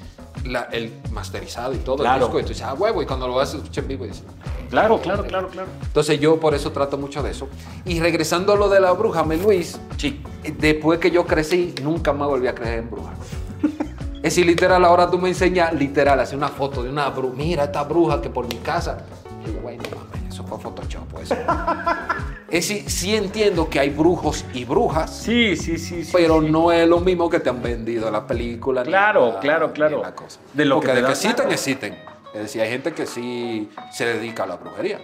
[0.45, 2.15] la- el masterizado y todo, Claro.
[2.16, 4.05] el disco, y tú dices, ah, huevo, y cuando lo vas a escuchar en vivo,
[4.05, 4.23] dices,
[4.71, 5.69] claro, claro, claro, claro.
[5.83, 7.49] Entonces yo por eso trato mucho de eso.
[7.85, 10.23] Y regresando a lo de la bruja, me Luis, Sí.
[10.57, 13.19] después que yo crecí, nunca más volví a creer en brujas.
[14.25, 17.35] Es decir, literal, ahora tú me enseñas, literal, hacer una foto de una bruja.
[17.37, 18.97] Mira esta bruja que por mi casa.
[19.45, 21.05] Y digo, güey, no mames, eso fue Photoshop.
[21.11, 21.31] Pues.
[22.49, 26.11] es decir, sí entiendo que hay brujos y brujas, Sí, sí, sí, sí.
[26.11, 26.49] pero sí.
[26.51, 28.83] no es lo mismo que te han vendido la película.
[28.83, 30.01] ni Claro, la- claro, ni claro.
[30.03, 30.41] la cosa.
[30.55, 31.99] De lo Porque que de que existen, existen.
[32.33, 35.01] Es decir, hay gente que sí se dedica a la brujería.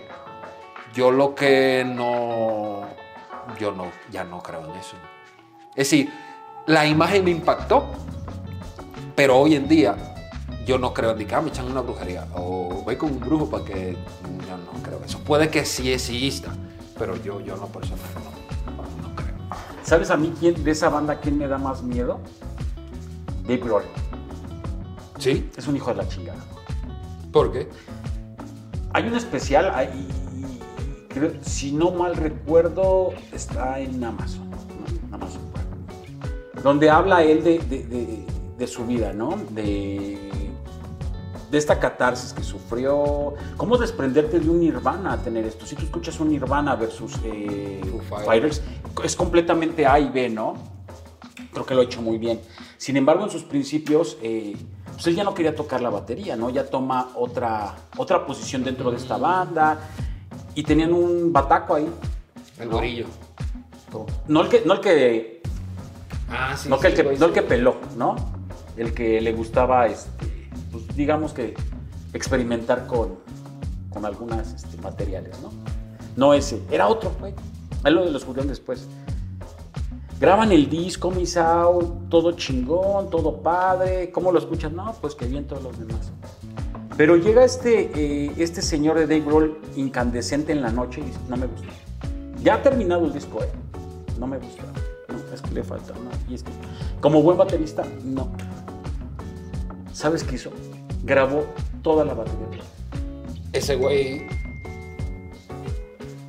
[0.94, 2.86] Yo lo que no,
[3.58, 4.96] yo no, ya no creo en eso.
[5.76, 6.10] Es decir,
[6.66, 7.84] la imagen me impactó,
[9.20, 9.94] pero hoy en día
[10.64, 13.50] yo no creo en que ah, me echan una brujería o voy con un brujo
[13.50, 15.18] para que yo no creo eso.
[15.18, 16.54] Puede que sí exista,
[16.98, 17.98] pero yo, yo no personal
[18.64, 19.34] no, no creo.
[19.82, 22.18] ¿Sabes a mí quién de esa banda quién me da más miedo?
[23.42, 23.82] Dave Grohl.
[25.18, 25.50] ¿Sí?
[25.54, 26.40] Es un hijo de la chingada.
[27.30, 27.68] ¿Por qué?
[28.94, 30.08] Hay un especial, ahí,
[31.10, 34.48] creo- si no mal recuerdo, está en Amazon.
[35.12, 35.42] Amazon.
[36.64, 38.29] Donde habla él de, de- de-
[38.60, 39.36] de su vida, ¿no?
[39.50, 40.30] De,
[41.50, 43.34] de esta catarsis que sufrió.
[43.56, 45.66] ¿Cómo desprenderte de un Nirvana a tener esto?
[45.66, 47.80] Si tú escuchas un Nirvana versus eh,
[48.24, 48.62] Fighters.
[49.02, 50.54] Es completamente A y B, ¿no?
[51.52, 52.40] Creo que lo ha hecho muy bien.
[52.76, 54.54] Sin embargo, en sus principios, eh,
[54.92, 56.50] pues él ya no quería tocar la batería, ¿no?
[56.50, 59.78] Ya toma otra, otra posición dentro de esta banda.
[60.54, 61.88] Y tenían un bataco ahí.
[62.58, 62.74] El ¿no?
[62.76, 63.06] gorillo.
[64.28, 65.42] No el que, no el que,
[66.30, 66.68] Ah, sí.
[66.68, 67.34] no, que el sí, que, no el sí.
[67.34, 68.39] que peló, ¿no?
[68.80, 70.10] El que le gustaba, este,
[70.72, 71.54] pues, digamos que
[72.14, 73.18] experimentar con,
[73.90, 75.50] con algunas este, materiales, ¿no?
[76.16, 77.34] No ese, era otro, güey.
[77.84, 78.86] Ahí lo descubrieron después.
[80.18, 84.10] Graban el disco, Misao, todo chingón, todo padre.
[84.12, 84.74] ¿Cómo lo escuchan?
[84.74, 86.10] No, pues que bien todos los demás.
[86.96, 91.18] Pero llega este, eh, este señor de Dave Grohl incandescente en la noche y dice,
[91.28, 91.68] no me gusta.
[92.42, 93.48] Ya ha terminado el disco, ¿eh?
[94.18, 94.62] No me gusta.
[95.08, 96.10] No, es que le falta, no.
[96.30, 96.50] Y es que,
[97.00, 98.30] como buen baterista, no.
[100.00, 100.50] ¿Sabes qué hizo?
[101.04, 101.44] Grabó
[101.82, 102.62] toda la batería.
[103.52, 104.26] Ese güey.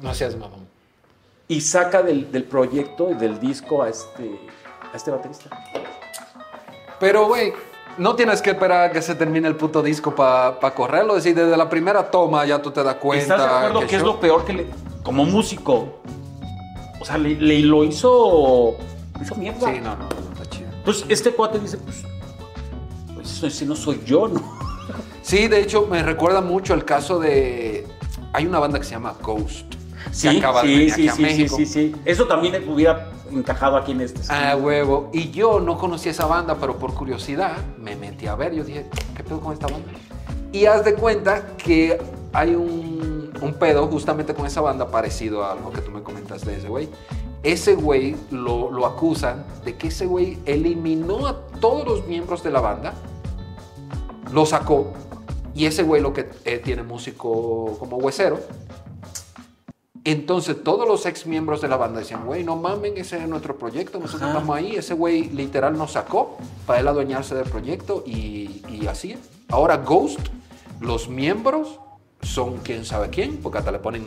[0.02, 0.68] No seas mamón.
[1.48, 4.38] Y saca del, del proyecto y del disco a este,
[4.92, 5.50] a este baterista.
[7.00, 7.54] Pero, güey,
[7.98, 11.16] no tienes que esperar a que se termine el puto disco para correrlo.
[11.16, 13.36] Es decir, desde la primera toma ya tú te das cuenta.
[13.36, 14.66] ¿Estás de acuerdo que, es show- lo peor que le...
[15.02, 16.02] Como músico,
[17.00, 18.76] o sea, le, le- lo hizo...
[19.18, 19.72] lo hizo mierda.
[19.72, 20.68] Sí, no, no, no está chido.
[20.74, 22.04] Entonces, este cuate dice, pues...
[23.22, 24.42] Pues ese no soy yo, ¿no?
[25.22, 27.88] Sí, de hecho, me recuerda mucho el caso de.
[28.34, 29.76] Hay una banda que se llama Ghost.
[30.12, 31.56] Sí, que acaba de sí, venir sí, aquí a sí, sí, México.
[31.58, 31.96] sí, sí.
[32.06, 34.22] Eso también hubiera encajado aquí en este.
[34.30, 35.10] Ah, huevo.
[35.14, 38.54] Y yo no conocía esa banda, pero por curiosidad me metí a ver.
[38.54, 39.92] Yo dije, ¿qué pedo con esta banda?
[40.52, 42.02] Y haz de cuenta que
[42.34, 46.50] hay un, un pedo justamente con esa banda parecido a lo que tú me comentaste
[46.50, 46.90] de ese güey.
[47.44, 52.52] Ese güey lo, lo acusan de que ese güey eliminó a todos los miembros de
[52.52, 52.94] la banda,
[54.32, 54.94] lo sacó,
[55.56, 58.40] y ese güey lo que eh, tiene músico como huesero.
[60.04, 63.58] Entonces todos los ex miembros de la banda decían, güey, no mamen, ese es nuestro
[63.58, 64.32] proyecto, nosotros Ajá.
[64.40, 69.16] estamos ahí, ese güey literal nos sacó para él adueñarse del proyecto y, y así.
[69.50, 70.20] Ahora Ghost,
[70.80, 71.80] los miembros
[72.24, 74.06] son quién sabe quién, porque hasta le ponen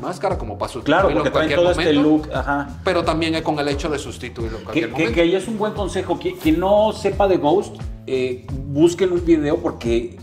[0.00, 2.30] máscara como para Claro, sustituirlo porque en cualquier todo momento, este look.
[2.34, 2.80] Ajá.
[2.84, 5.14] pero también es con el hecho de sustituirlo en Que, cualquier que, momento.
[5.14, 6.18] que ahí es un buen consejo.
[6.18, 7.76] Que- Quien no sepa de Ghost,
[8.06, 8.46] eh,
[8.76, 10.18] busquen un video porque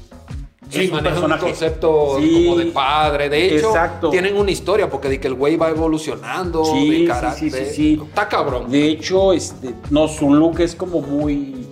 [0.69, 2.45] Sí, es un concepto Sí.
[2.45, 3.29] como de padre.
[3.29, 4.09] De hecho, Exacto.
[4.09, 7.51] tienen una historia porque de que el güey va evolucionando Sí, de carácter.
[7.51, 8.01] sí, sí, sí.
[8.07, 8.71] Está cabrón.
[8.71, 11.67] De hecho, este, no, su look es como muy.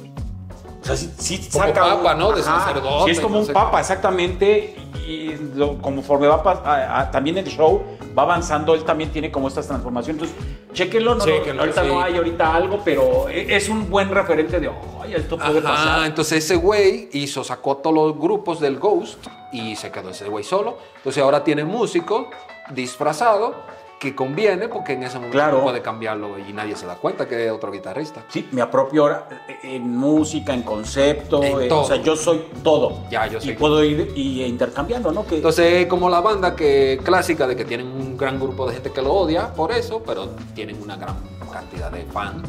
[0.82, 1.82] O sea, sí, sí Como saca.
[1.82, 2.32] papa, ¿no?
[2.32, 4.76] De sacerdote, Sí, es como no un papa, exactamente.
[5.12, 7.84] Y lo- conforme va a- a- también el show
[8.18, 10.22] va avanzando, él también tiene como estas transformaciones.
[10.24, 11.88] Entonces, chéquenlo, no, Chéquenlo, no, ahorita sí.
[11.90, 14.70] no hay ahorita algo, pero e- es un buen referente de,
[15.02, 16.06] ay, esto puede Ajá, pasar.
[16.06, 20.44] entonces ese güey hizo, sacó todos los grupos del Ghost y se quedó ese güey
[20.44, 20.78] solo.
[20.98, 22.30] Entonces ahora tiene músico
[22.70, 23.56] disfrazado
[24.02, 25.58] que conviene porque en ese momento Claro.
[25.60, 28.24] no puede cambiarlo y nadie se da cuenta que es otro guitarrista.
[28.30, 31.82] Sí, me apropio ahora eh, en música, en concepto, En eh, todo.
[31.82, 33.04] o sea, yo soy todo.
[33.12, 33.54] Ya, yo Y sé.
[33.54, 35.24] puedo ir y intercambiando, ¿no?
[35.28, 38.92] Que, Entonces, como la banda que clásica de que tienen un gran grupo de gente
[38.92, 41.16] que lo odia por eso, pero tienen una gran
[41.54, 42.42] cantidad de fans,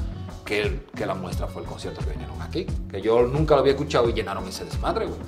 [0.47, 3.73] que, que la muestra fue el concierto que vinieron aquí, que yo nunca lo había
[3.75, 5.19] escuchado y llenaron ese desmadre, güey.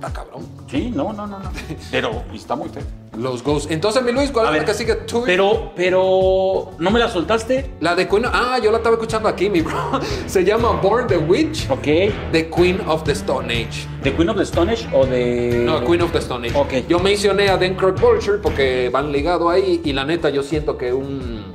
[0.00, 0.46] Está cabrón.
[0.70, 1.50] Sí, no, no, no, no.
[1.90, 2.82] Pero está muy feo.
[3.18, 3.70] Los Ghosts.
[3.70, 5.24] Entonces, mi Luis, ¿cuál A es la que sigue tú?
[5.26, 7.72] Pero, pero, ¿no me la soltaste?
[7.80, 8.24] La de Queen.
[8.24, 10.00] Ah, yo la estaba escuchando aquí, mi bro.
[10.26, 12.12] Se llama Born the Witch, Ok.
[12.32, 13.86] The Queen of the Stone Age.
[14.02, 15.64] ¿De Queen of the Stone Age o de...?
[15.66, 16.56] No, Queen of the Stone Age.
[16.56, 16.88] Ok.
[16.88, 20.94] Yo mencioné a Dan Vulture porque van ligados ahí y la neta yo siento que
[20.94, 21.49] un...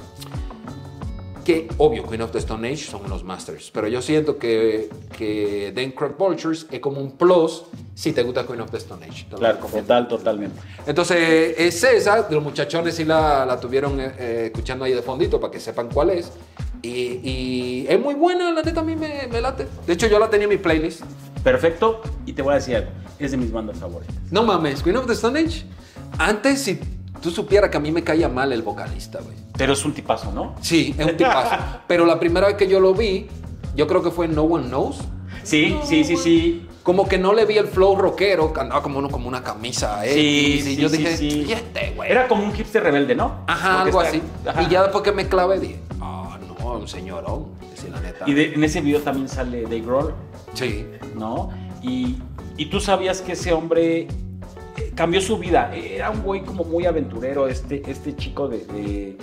[1.46, 5.72] Que, obvio, Queen of the Stone Age son unos masters, pero yo siento que, que
[5.76, 9.28] Dan Kirk Vultures es como un plus si te gusta Queen of the Stone Age.
[9.30, 10.60] Claro, total, totalmente.
[10.88, 15.40] Entonces, es esa, los muchachones sí la, la tuvieron eh, eh, escuchando ahí de fondito
[15.40, 16.32] para que sepan cuál es.
[16.82, 19.68] Y, y es muy buena, la neta a mí me, me late.
[19.86, 21.02] De hecho, yo la tenía en mi playlist.
[21.44, 22.02] Perfecto.
[22.26, 22.90] Y te voy a decir algo.
[23.20, 24.16] Es de mis bandas favoritas.
[24.32, 25.64] No mames, Queen of the Stone Age.
[26.18, 26.80] Antes, si
[27.22, 29.45] tú supieras que a mí me caía mal el vocalista, güey.
[29.58, 30.56] Pero es un tipazo, ¿no?
[30.62, 31.56] Sí, es un tipazo.
[31.88, 33.28] Pero la primera vez que yo lo vi,
[33.76, 35.00] yo creo que fue No One Knows.
[35.44, 36.68] Sí, sí, sí, sí.
[36.84, 40.06] Como que no le vi el flow rockero, que andaba como, uno, como una camisa
[40.06, 40.14] X.
[40.16, 41.46] Sí, y sí, yo sí, dije, sí.
[41.48, 42.12] ¿y este, güey?
[42.12, 43.40] Era como un hipster rebelde, ¿no?
[43.48, 44.22] Ajá, Porque algo está- así.
[44.48, 44.62] Ajá.
[44.64, 47.48] Y ya después que me clavé, dije, ah, no, un señorón.
[47.76, 48.26] Sí, la neta.
[48.30, 50.14] Y de- en ese video también sale Dave Grohl,
[50.54, 50.86] Sí.
[51.16, 51.50] ¿no?
[51.82, 52.18] Y,
[52.58, 54.02] y tú sabías que ese hombre
[54.78, 55.74] eh, cambió su vida.
[55.76, 59.18] Era un güey como muy aventurero, este, este chico de, de,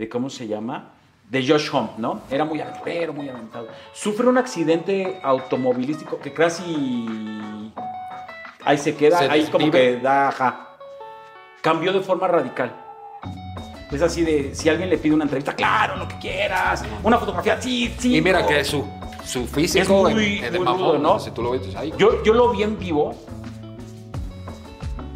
[0.00, 0.92] de- ¿Cómo se llama?
[1.28, 2.22] De Josh Home, ¿no?
[2.30, 3.68] Era muy aventurero, muy aventado.
[3.92, 7.72] Sufre un accidente automovilístico que casi.
[8.64, 10.28] Ahí se queda, Se ahí como que da.
[10.28, 10.66] Ajá.
[11.62, 12.74] Cambió de forma radical.
[13.92, 16.84] Es así de, si alguien le pide una entrevista, claro, lo que quieras.
[17.02, 18.16] Una fotografía, sí, sí.
[18.16, 18.84] Y mira que su,
[19.24, 21.18] su físico Es muy- es de muy mamón, rudo, ¿no?
[21.18, 23.14] Si tú lo ves, ay, Yo, yo lo vi en vivo.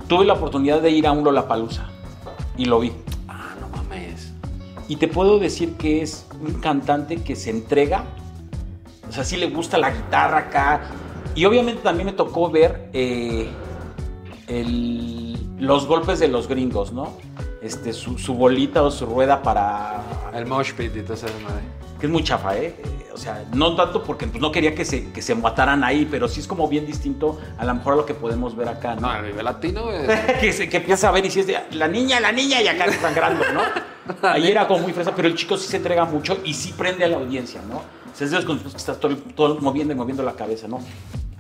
[0.08, 1.88] Tuve la oportunidad de ir a un Lollapalooza
[2.56, 2.92] y lo vi.
[4.88, 8.04] Y te puedo decir que es un cantante que se entrega.
[9.08, 10.82] O sea, sí le gusta la guitarra acá.
[11.34, 13.48] Y obviamente también me tocó ver eh,
[15.58, 17.16] los golpes de los gringos, ¿no?
[17.64, 20.02] Este, su, su bolita o su rueda para...
[20.34, 21.26] El mosh pit y todo eso.
[21.98, 22.76] Que es muy chafa, ¿eh?
[22.78, 26.06] Eh, O sea, no tanto porque pues, no quería que se, que se mataran ahí,
[26.10, 28.96] pero sí es como bien distinto a lo mejor a lo que podemos ver acá,
[28.96, 29.10] ¿no?
[29.10, 30.20] No, el Vive Latino es...
[30.40, 32.68] que, se, que empieza a ver y si es de la niña, la niña y
[32.68, 33.62] acá sangrando, ¿no?
[34.28, 37.04] Ahí era como muy fresa, pero el chico sí se entrega mucho y sí prende
[37.04, 37.80] a la audiencia, ¿no?
[38.20, 40.80] Es de los conciertos que estás todo, todo moviendo y moviendo la cabeza, ¿no?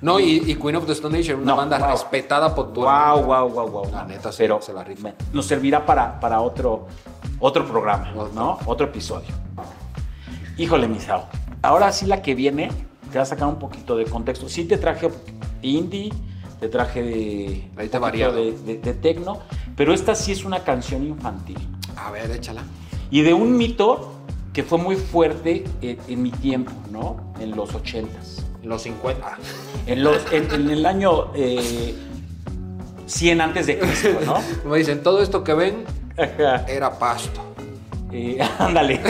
[0.00, 1.90] No, y, y Queen of the Stone Age, una No, banda wow.
[1.92, 2.84] respetada por todo.
[2.84, 3.90] Wow, wow, wow, wow.
[3.92, 5.12] La neta, pero se la rifa.
[5.32, 6.86] nos servirá para, para otro,
[7.40, 8.30] otro programa, Otro.
[8.34, 8.58] ¿no?
[8.66, 9.28] Otro episodio.
[10.58, 11.26] Híjole, Misao.
[11.62, 12.70] Ahora sí la que viene,
[13.10, 14.48] te va a sacar un poquito de contexto.
[14.48, 15.10] Sí te traje
[15.62, 16.12] indie,
[16.60, 19.40] te traje de, Ahí te de, de, de tecno,
[19.76, 21.58] pero esta sí es una canción infantil.
[21.96, 22.62] A ver, échala.
[23.10, 24.13] Y de un mito
[24.54, 27.32] que fue muy fuerte en, en mi tiempo, ¿no?
[27.40, 28.42] En los ochentas.
[28.62, 29.36] Los 50.
[29.86, 31.94] En, los, en, en el año eh,
[33.06, 34.36] 100 antes de Cristo, ¿no?
[34.62, 35.84] Como dicen, todo esto que ven
[36.66, 37.42] era pasto.
[38.12, 39.00] Eh, ándale.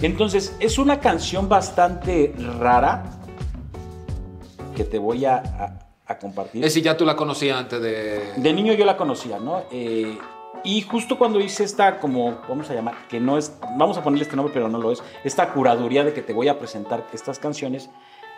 [0.00, 3.04] Entonces, es una canción bastante rara
[4.76, 6.64] que te voy a, a- a compartir.
[6.64, 8.32] Es si ya tú la conocías antes de...
[8.36, 9.62] De niño yo la conocía, ¿no?
[9.72, 10.16] Eh,
[10.64, 14.24] y justo cuando hice esta, como vamos a llamar, que no es, vamos a ponerle
[14.24, 17.38] este nombre, pero no lo es, esta curaduría de que te voy a presentar estas
[17.38, 17.90] canciones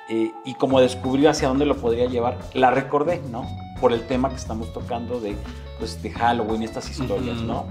[0.09, 3.47] eh, y como descubrir hacia dónde lo podría llevar, la recordé, ¿no?
[3.81, 5.37] Por el tema que estamos tocando de,
[5.79, 7.39] pues, de Halloween, estas historias.
[7.39, 7.67] ¿no?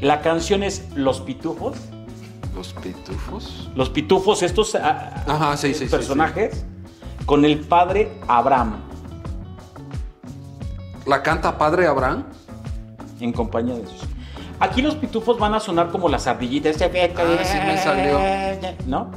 [0.00, 1.76] La canción es Los Pitufos.
[2.54, 3.70] Los pitufos.
[3.74, 6.66] Los Pitufos, estos ah, Ajá, sí, sí, sí, personajes,
[7.24, 8.74] con el padre Abraham,
[11.06, 12.24] La canta Padre Abraham.
[13.22, 14.00] En compañía de sus.
[14.60, 16.76] Aquí los pitufos van a sonar como las ardillitas.
[16.80, 18.18] Ah, sí me salió.
[18.86, 19.10] ¿No?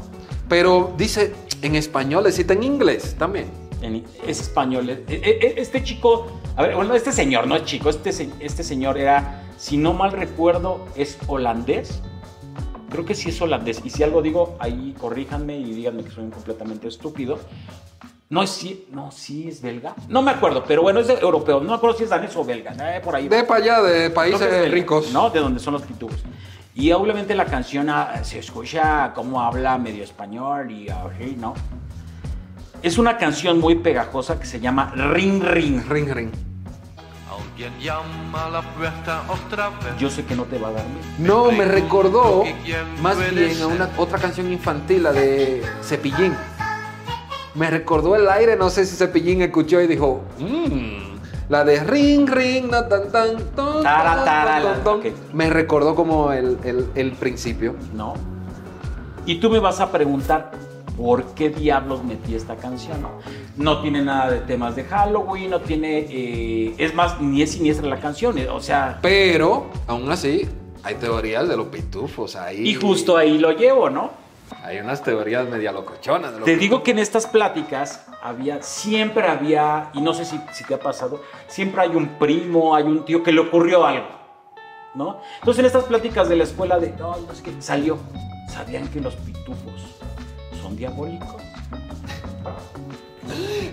[0.47, 3.47] Pero dice en español, existe en inglés también.
[3.81, 4.89] En- es español.
[4.89, 8.09] E- e- Este chico, a ver, bueno, este señor, no es chico, este,
[8.39, 12.01] este señor era, si no mal recuerdo, es holandés.
[12.89, 13.81] Creo que sí es holandés.
[13.83, 17.39] Y si algo digo, ahí corríjanme y díganme que soy un completamente estúpido.
[18.27, 19.93] No es sí, no, sí es belga.
[20.07, 21.59] No me acuerdo, pero bueno, es europeo.
[21.59, 22.73] No me acuerdo si es danés o belga.
[22.79, 23.27] eh, por ahí.
[23.27, 25.11] De para allá, de países belga, ricos.
[25.11, 25.29] ¿No?
[25.29, 26.23] De donde son los pitufos.
[26.73, 31.53] Y obviamente la canción ah, se escucha como habla medio español y así, ¿no?
[32.81, 35.83] Es una canción muy pegajosa que se llama Ring Ring.
[35.87, 36.31] Ring, ring.
[37.29, 39.97] Alguien llama a la puerta otra vez.
[39.99, 41.05] Yo sé que no te va a dar miedo.
[41.19, 42.43] No, me recordó
[43.01, 46.35] más bien a una otra canción infantil, la de Cepillín.
[47.55, 51.15] Me recordó el aire, no sé si Cepillín escuchó y dijo, mmm,
[51.49, 54.99] la de ring, ring, no tan tan, ton, Tara, ton, tara, ton, la- ton.
[54.99, 55.05] ok.
[55.33, 57.75] Me recordó como el, el- el principio.
[57.93, 58.13] ¿no?
[59.25, 60.51] Y tú me vas a preguntar,
[60.97, 62.97] ¿por qué diablos metí esta canción?
[63.57, 65.99] No tiene nada de temas de Halloween, no tiene...
[66.09, 68.99] eh, es más, ni es siniestra la canción, eh, o sea...
[69.01, 70.47] Pero, aún así,
[70.83, 72.67] hay teorías de los pitufos ahí.
[72.67, 74.11] Y justo ahí lo llevo, ¿no?
[74.63, 76.31] Hay unas teorías media locochonas.
[76.33, 76.83] de los Te digo pitufos.
[76.83, 81.21] que en estas pláticas había, siempre había, y no sé si, si te ha pasado,
[81.47, 84.07] siempre hay un primo, hay un tío que le ocurrió algo,
[84.95, 85.19] ¿no?
[85.39, 87.97] Entonces en estas pláticas de la escuela de, no, no sé qué, salió,
[88.49, 89.95] ¿sabían que los pitufos
[90.61, 91.41] son diabólicos?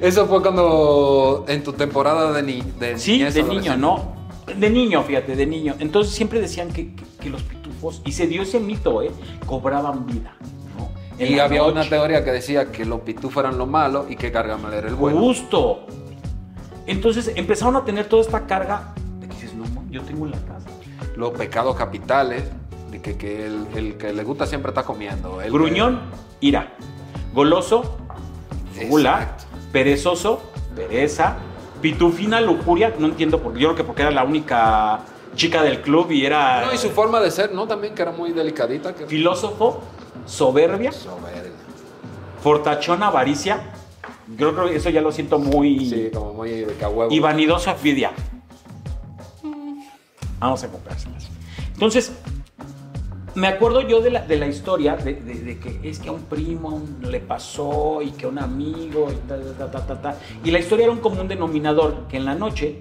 [0.01, 3.77] Eso fue cuando, en tu temporada de, ni, de Sí, niñez, de niño.
[3.77, 4.13] ¿no?
[4.57, 5.77] De niño, fíjate, de niño.
[5.79, 9.13] Entonces siempre decían que, que- que los pitufos, y se dio ese mito, ¿eh?
[9.47, 10.35] Cobraban vida,
[11.19, 11.91] Y había una noche.
[11.91, 15.19] teoría que decía que los pitufos eran lo malo y que Gargamel era el bueno.
[15.21, 15.87] Justo.
[16.87, 20.39] Entonces empezaron a tener toda esta carga de que dices, no, yo tengo en la
[20.39, 20.67] casa.
[21.17, 22.45] Los pecados capitales,
[22.91, 25.41] de que, que el, el que le gusta siempre está comiendo.
[25.41, 26.01] El- Gruñón,
[26.41, 26.75] ira.
[27.33, 27.97] Goloso,
[28.89, 29.37] gula.
[29.73, 30.43] Perezoso,
[30.75, 31.37] pereza.
[31.81, 32.95] Pitufina, lujuria.
[32.99, 33.61] No entiendo por qué.
[33.61, 35.01] Yo creo que porque era la única
[35.35, 37.67] chica del club y era No, y su forma de ser, ¿no?
[37.67, 38.95] También que era muy delicadita.
[38.95, 39.07] Que...
[39.07, 39.81] filósofo,
[40.27, 41.51] soberbia, Soberbia.
[42.43, 43.61] fortachón, avaricia.
[44.37, 45.87] Yo creo que eso ya lo siento muy...
[45.87, 46.75] Sí, como muy de
[47.11, 48.13] y vanidosa envidia.
[50.39, 51.29] Vamos a comprárselas.
[51.75, 52.13] Entonces,
[53.35, 56.13] me acuerdo yo de la, de la historia de, de- de que es que a
[56.13, 60.19] un primo le pasó y que a un amigo y ta, ta, ta, ta, ta.
[60.45, 62.81] Y la historia era un común denominador que en la noche,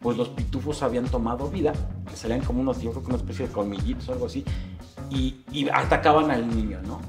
[0.00, 1.72] pues los pitufos habían tomado vida,
[2.08, 4.44] que salían como unos, yo creo que una especie de colmillitos o algo así,
[5.10, 7.00] y, y atacaban al niño, ¿no?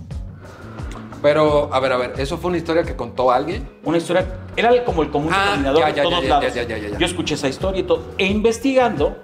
[1.21, 3.67] Pero, a ver, a ver, ¿eso fue una historia que contó alguien?
[3.83, 6.99] Una historia, era como el común Ah, denominador ya, de todos ya, lados.
[6.99, 8.03] Yo escuché esa historia y todo.
[8.17, 9.17] E investigando,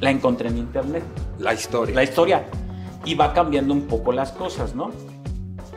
[0.00, 1.02] la encontré en internet.
[1.38, 1.94] La historia.
[1.94, 2.44] la historia.
[3.06, 4.90] Y va cambiando un poco las cosas, ¿no?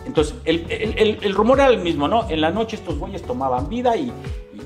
[0.06, 2.30] Entonces, el, el- el- el rumor era el mismo, ¿no?
[2.30, 4.62] En la noche estos güeyes tomaban vida y, y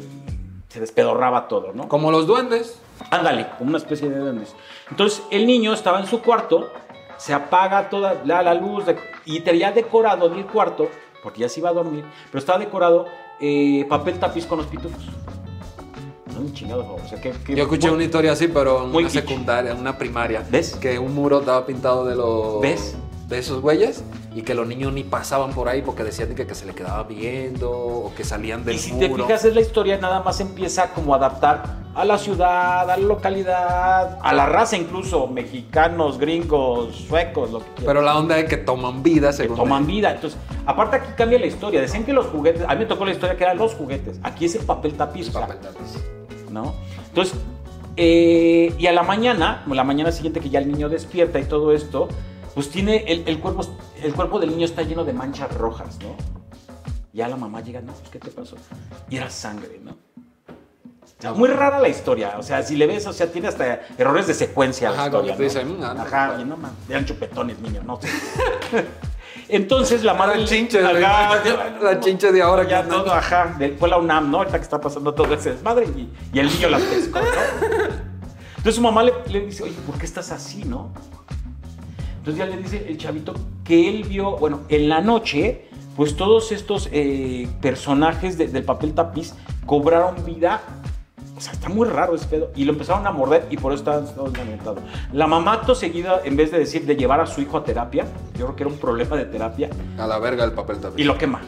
[0.69, 1.87] se despedorraba todo, ¿no?
[1.87, 2.79] Como los duendes.
[3.11, 4.55] Ándale, como una especie de duendes.
[4.89, 6.71] Entonces, el niño estaba en su cuarto,
[7.17, 10.89] se apaga toda la, la luz de- y tenía decorado en el cuarto,
[11.23, 13.05] porque ya se iba a dormir, pero estaba decorado
[13.39, 15.03] eh, papel tapiz con los pitufos.
[16.39, 17.01] Un chingado favor.
[17.03, 19.21] O sea, que, que- Yo escuché una historia así, pero en Muy una kitsch.
[19.27, 20.45] secundaria, en una primaria.
[20.49, 20.75] ¿Ves?
[20.75, 22.61] Que un muro estaba pintado de los.
[22.61, 22.95] ¿Ves?
[23.27, 24.03] De esos güeyes.
[24.33, 27.03] Y que los niños ni pasaban por ahí porque decían que, que se le quedaba
[27.03, 29.07] viendo o que salían del Y si muro.
[29.07, 32.85] te fijas, es la historia nada más empieza como a adaptar a la ciudad, a
[32.85, 37.85] la localidad, a la raza incluso, mexicanos, gringos, suecos, lo que quieras.
[37.85, 40.11] Pero la onda es que toman vida, que según toman vida.
[40.11, 41.81] Entonces, aparte aquí cambia la historia.
[41.81, 44.19] Decían que los juguetes, a mí me tocó la historia que eran los juguetes.
[44.21, 45.97] Aquí es el papel tapiz, el papel tapiz.
[46.51, 46.75] ¿no?
[47.09, 47.35] Entonces,
[47.95, 51.73] eh, y a la mañana, la mañana siguiente que ya el niño despierta y todo
[51.73, 52.09] esto,
[52.57, 53.61] pues tiene el, el cuerpo,
[54.01, 56.15] el cuerpo del niño está lleno de manchas rojas, ¿no?
[57.13, 58.55] Ya la mamá llega, no, pues, ¿qué te pasó?
[59.11, 59.95] Y era sangre, ¿no?
[61.35, 64.33] Muy rara la historia, o sea, si le ves, o sea, tiene hasta errores de
[64.33, 65.39] secuencia la Ajá, historia, ¿no?
[65.43, 66.45] dices, mm, ah, Ajá, no.
[66.45, 67.99] no mames, eran chupetones, niños, no.
[69.49, 70.39] Entonces la madre...
[70.39, 71.43] La chinche, Ajá,
[71.79, 74.37] la chinche de ahora ya que todo, ajá, fue la UNAM, ¿no?
[74.39, 77.25] Ahorita que está pasando todo ese desmadre y, y el niño las pescó, ¿no?
[78.49, 80.91] Entonces su mamá le, le dice, oye, ¿por qué estás así, no?
[82.27, 83.33] Entonces ya le dice el chavito
[83.63, 88.93] que él vio, bueno, en la noche, pues todos estos eh, personajes de- del papel
[88.93, 89.33] tapiz
[89.65, 90.59] cobraron vida.
[91.37, 92.51] O sea, está muy raro ese pedo.
[92.53, 94.79] Y lo empezaron a morder y por eso estaban todos lamentados.
[95.13, 98.05] La mamá acto seguido, en vez de decir de llevar a su hijo a terapia,
[98.37, 100.99] yo creo que era un problema de terapia, A la verga el papel tapiz.
[100.99, 101.39] y lo quema.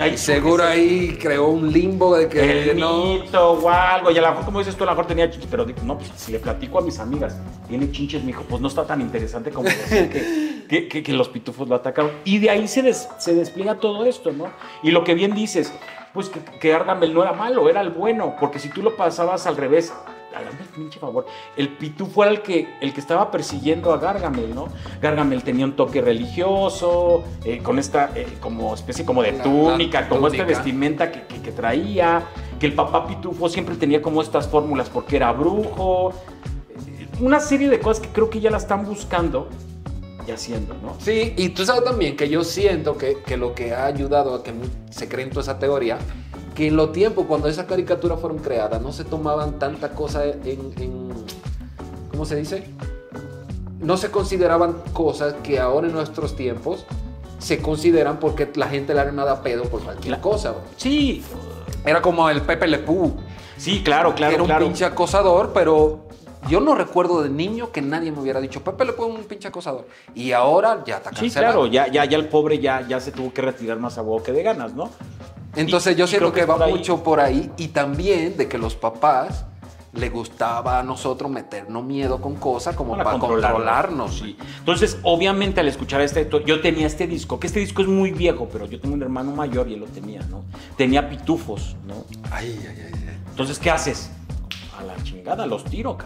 [0.00, 3.04] Ay, seguro ahí creó un limbo de que el no.
[3.04, 4.10] mito o algo.
[4.12, 5.50] Y a lo mejor, como dices tú, a lo mejor tenía chinches.
[5.50, 7.36] Pero digo, no, pues si le platico a mis amigas,
[7.68, 11.12] tiene chinches, mi hijo, pues no está tan interesante como decir que, que- que- que
[11.12, 12.12] los pitufos lo atacaron.
[12.24, 14.46] Y de ahí se, des- se despliega todo esto, ¿no?
[14.84, 15.72] Y lo que bien dices,
[16.14, 18.36] pues que, que Gargamel no era malo, era el bueno.
[18.38, 19.92] Porque si tú lo pasabas al revés,
[20.46, 21.26] el pinche favor.
[21.56, 24.68] El pitufo era el que, el que estaba persiguiendo a Gargamel, ¿no?
[25.00, 29.42] Gargamel tenía un toque religioso, eh, con esta eh, como especie como de La- la
[29.44, 32.22] túnica, como esta vestimenta que, que- que traía,
[32.58, 36.12] que el papá pitufo siempre tenía como estas fórmulas porque era brujo.
[37.20, 39.48] Una serie de cosas que creo que ya la están buscando
[40.26, 40.94] y haciendo, ¿no?
[41.00, 44.42] Sí, y tú sabes también que yo siento que, que lo que ha ayudado a
[44.44, 44.52] que
[44.90, 45.98] se creen toda esa teoría,
[46.58, 50.72] que en los tiempos cuando esas caricaturas fueron creadas no se tomaban tanta cosa en,
[50.76, 51.12] en-
[52.10, 52.64] ¿cómo se dice?
[53.78, 56.84] No se consideraban cosas que ahora en nuestros tiempos
[57.38, 60.52] se consideran porque la gente le da pedo por cualquier La- cosa.
[60.76, 61.22] Sí,
[61.86, 63.14] Era como el Pepe Le Pew.
[63.56, 64.64] sí, claro, claro, era un claro.
[64.66, 66.00] pinche acosador, pero
[66.48, 69.24] yo no recuerdo de niño que nadie me hubiera dicho, Pepe Le Pew es un
[69.26, 69.86] pinche acosador.
[70.12, 71.52] Y ahora ya está Sí, cancelado.
[71.60, 74.24] claro, ya, ya, ya el pobre ya, ya se tuvo que retirar más a huevo
[74.24, 74.90] que de ganas, ¿no?
[75.58, 76.72] Entonces Y- yo siento que que, va ahí.
[76.72, 79.44] mucho por ahí y también de que los papás
[79.92, 84.18] le gustaba a nosotros meternos miedo con cosas como para, controlarnos.
[84.18, 84.36] Sí.
[84.58, 88.48] Entonces, obviamente, al escuchar este, yo tenía este disco, que este disco es muy viejo,
[88.52, 90.44] pero yo tengo un hermano mayor y él lo tenía, ¿no?
[90.76, 92.04] Tenía pitufos, ¿no?
[92.30, 93.18] Ay, ay, ay, ay.
[93.30, 94.10] Entonces, ¿qué haces?
[94.78, 95.98] A la chingada, los tiro.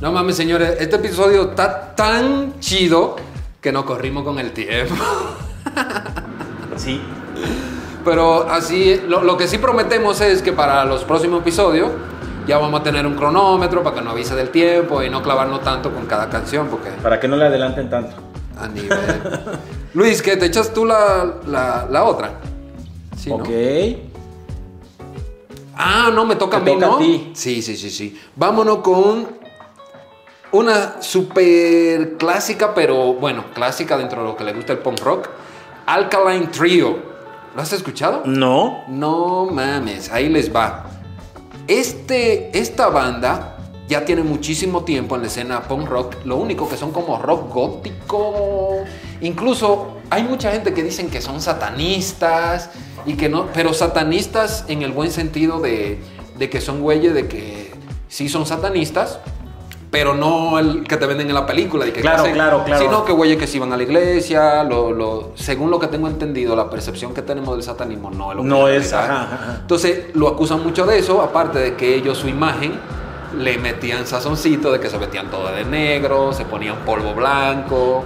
[0.00, 3.16] No mames, señores, este episodio está tan chido
[3.60, 4.94] que nos corrimos con el tiempo.
[6.76, 7.00] Sí.
[8.04, 11.90] Pero así, lo, lo que sí prometemos es que para los próximos episodios
[12.46, 15.62] ya vamos a tener un cronómetro para que nos avise del tiempo y no clavarnos
[15.62, 18.16] tanto con cada canción, porque Para que no le adelanten tanto.
[18.58, 18.98] a nivel...
[19.94, 20.36] Luis, ¿qué?
[20.36, 22.30] ¿Te echas tú la, la, la otra?
[23.16, 23.36] Sí, ¿no?
[23.36, 23.48] ok.
[25.76, 26.98] Ah, no, me toca a mí, toca a ¿no?
[26.98, 27.32] ti.
[27.34, 28.20] Sí, sí, sí, sí.
[28.36, 29.28] Vámonos con
[30.52, 35.28] una super clásica, pero bueno, clásica dentro de lo que le gusta el punk rock.
[35.86, 37.09] Alkaline Trio.
[37.54, 38.22] ¿Lo has escuchado?
[38.26, 38.84] No.
[38.86, 40.86] No mames, ahí les va.
[41.66, 43.56] Este, esta banda
[43.88, 46.14] ya tiene muchísimo tiempo en la escena punk rock.
[46.24, 48.84] Lo único que son como rock gótico.
[49.20, 52.70] Incluso hay mucha gente que dicen que son satanistas
[53.04, 55.98] y que no, pero satanistas en el buen sentido de,
[56.38, 57.72] de que son güeyes de que
[58.08, 59.18] sí son satanistas.
[59.90, 61.84] Pero no el que te venden en la película.
[61.84, 62.80] De que Claro, hacen- claro, claro.
[62.82, 64.62] Sino que güeyes que sí van a la iglesia.
[64.62, 68.36] Lo, lo- según lo que tengo entendido, la percepción que tenemos del satanismo no es
[68.36, 69.56] lo que No es ajá, ajá.
[69.62, 72.72] Entonces lo acusan mucho de eso, aparte de que ellos su imagen
[73.36, 78.04] le metían sazoncito de que se metían todo de negro, se ponían polvo blanco,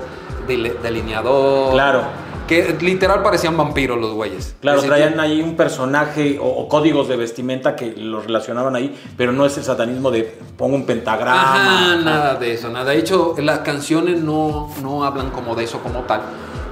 [0.82, 1.72] delineador.
[1.72, 2.02] Claro.
[2.46, 4.54] Que literal parecían vampiros los güeyes.
[4.60, 9.32] Claro, traían ahí un personaje o, o códigos de vestimenta que los relacionaban ahí, pero
[9.32, 10.24] no es el satanismo de
[10.56, 11.92] pongo un pentagrama.
[11.92, 11.96] Ajá.
[11.96, 12.90] nada de eso, nada.
[12.90, 16.22] De hecho, las canciones no, no hablan como de eso como tal,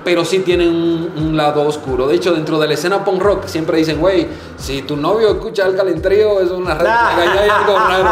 [0.05, 2.07] pero sí tienen un, un lado oscuro.
[2.07, 4.27] De hecho, dentro de la escena punk rock siempre dicen, güey,
[4.57, 8.11] si tu novio escucha el calentrío es una red hay algo raro.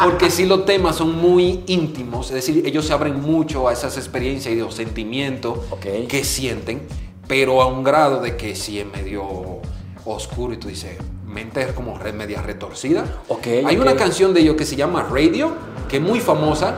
[0.04, 3.96] Porque sí los temas son muy íntimos, es decir, ellos se abren mucho a esas
[3.96, 6.82] experiencias y los sentimientos que sienten,
[7.26, 9.24] pero a un grado de que sí es medio
[10.04, 13.04] oscuro y tú dices, mente es como red media retorcida.
[13.28, 15.52] Ok, Hay una canción de ellos que se llama Radio,
[15.88, 16.74] que es muy famosa.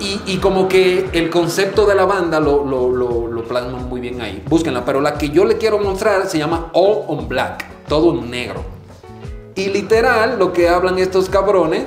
[0.00, 4.42] Y, como que el concepto de la banda lo, lo, lo, plasman muy bien ahí.
[4.46, 4.84] Búsquenla.
[4.84, 7.66] Pero la que yo le quiero mostrar se llama All on Black.
[7.88, 8.64] Todo en negro.
[9.56, 11.84] Y literal, lo que hablan estos cabrones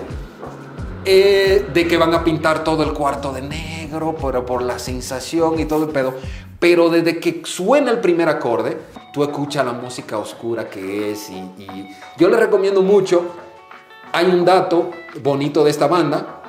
[1.06, 5.60] eh, de que van a pintar todo el cuarto de negro, pero por la sensación
[5.60, 6.14] y todo el pedo.
[6.60, 8.78] Pero desde que suena el primer acorde,
[9.14, 11.30] tú escuchas la música oscura que es.
[11.30, 13.24] Y yo les recomiendo mucho.
[14.12, 14.92] Hay un dato
[15.24, 16.41] bonito de esta banda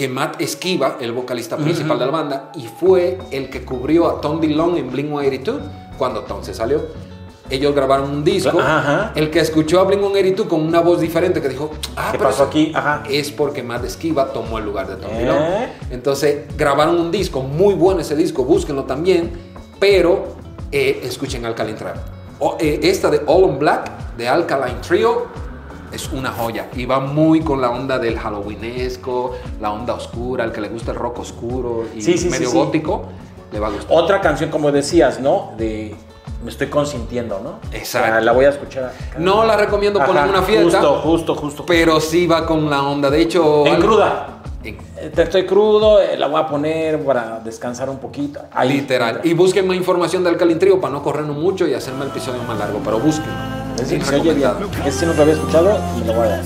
[0.00, 4.18] que Matt Esquiva, el vocalista principal de la banda, y fue el que cubrió a
[4.22, 5.60] Tom DeLonge en Blink 182
[5.98, 6.86] cuando Tom se salió.
[7.50, 8.58] Ellos grabaron un disco.
[8.58, 9.12] Ajá.
[9.14, 12.30] El que escuchó a Blink 182 con una voz diferente que dijo, ah, ¿Qué pero
[12.30, 12.72] pasó aquí?
[12.74, 13.02] Ajá.
[13.10, 15.18] es porque Matt Esquiva tomó el lugar de Tom ¿Eh?
[15.18, 15.68] DeLonge.
[15.90, 19.32] Entonces grabaron un disco, muy bueno ese disco, búsquenlo también,
[19.78, 20.28] pero
[20.72, 21.76] eh, escuchen Alkaline.
[22.38, 25.26] O, eh, esta de All on Black de Alkaline Trio
[25.92, 30.52] es una joya y va muy con la onda del Halloweenesco, la onda oscura, al
[30.52, 32.56] que le gusta el rock oscuro y Sí, sí, sí, medio sí.
[32.56, 33.04] gótico,
[33.52, 33.96] le va a gustar.
[33.96, 35.52] Otra canción, como decías, ¿no?
[35.56, 35.94] De
[36.44, 37.58] me estoy consintiendo, ¿no?
[37.76, 38.08] Exacto.
[38.08, 38.92] O sea, la voy a escuchar.
[39.18, 41.66] No la recomiendo poner en una fiesta, Justo, justo, justo.
[41.66, 43.10] pero sí va con la onda.
[43.10, 44.26] De hecho, En algo- cruda.
[44.64, 48.40] en- Eh, te Estoy crudo, eh, la voy a poner para descansar un poquito.
[48.52, 49.16] Ahí, Literal.
[49.16, 49.26] entra.
[49.30, 52.42] Y busquen más información de Alkaline Trio para no corrernos mucho y hacerme el episodio
[52.44, 53.59] más largo, pero busquen.
[53.76, 54.50] Se oye bien.
[55.16, 56.40] lo había escuchado y me lo voy a dar.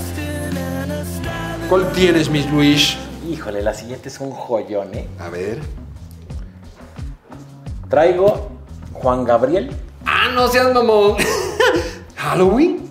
[1.69, 2.97] ¿Cuál tienes, Miss Luis?
[3.27, 5.07] Híjole, la siguiente es un joyón, ¿eh?
[5.19, 5.59] A ver.
[7.89, 8.49] Traigo
[8.93, 9.71] Juan Gabriel
[10.05, 11.15] Ah, no seas mamón.
[12.15, 12.89] Halloween.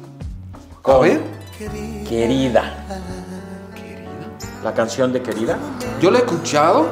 [0.79, 1.21] A con ver.
[2.09, 2.85] Querida.
[4.63, 5.57] La canción de Querida.
[6.01, 6.87] Yo lo he escuchado,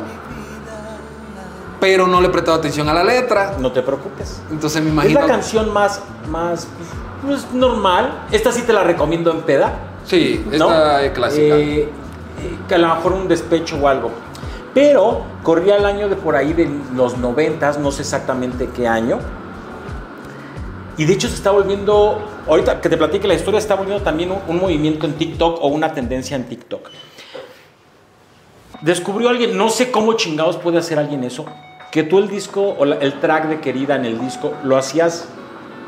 [1.80, 3.56] pero no le he prestado atención a la letra.
[3.58, 4.40] No te preocupes.
[4.50, 5.20] Entonces me Es imagino.
[5.20, 6.66] la canción más, más,
[7.22, 8.24] pues, normal.
[8.30, 9.72] Esta sí te la recomiendo en peda.
[10.04, 11.56] Sí, esta es clásica.
[11.56, 11.88] Eh, eh,
[12.68, 14.10] que a lo mejor un despecho o algo.
[14.74, 19.18] Pero corría el año de por ahí de los noventas, no sé exactamente qué año.
[20.96, 22.18] Y de hecho se está volviendo,
[22.48, 25.68] ahorita que te platique la historia, está volviendo también un, un movimiento en TikTok o
[25.68, 26.88] una tendencia en TikTok.
[28.80, 31.44] Descubrió alguien, no sé cómo chingados puede hacer alguien eso,
[31.90, 35.28] que tú el disco o la- el track de querida en el disco lo hacías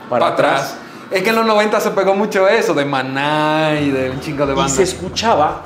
[0.09, 0.79] para, para atrás.
[1.11, 4.47] Es que en los 90 se pegó mucho eso, de Maná y de un chingo
[4.47, 4.73] de Y bandas.
[4.77, 5.63] se escuchaba,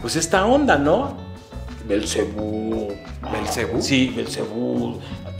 [0.00, 1.16] pues esta onda, ¿no?
[1.86, 2.88] Belcebú.
[3.32, 3.82] ¿Belcebú?
[3.82, 4.98] Sí, Belcebú,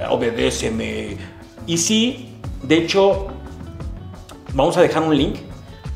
[0.09, 1.17] obedéceme.
[1.67, 3.29] Y sí, de hecho,
[4.55, 5.37] vamos a dejar un link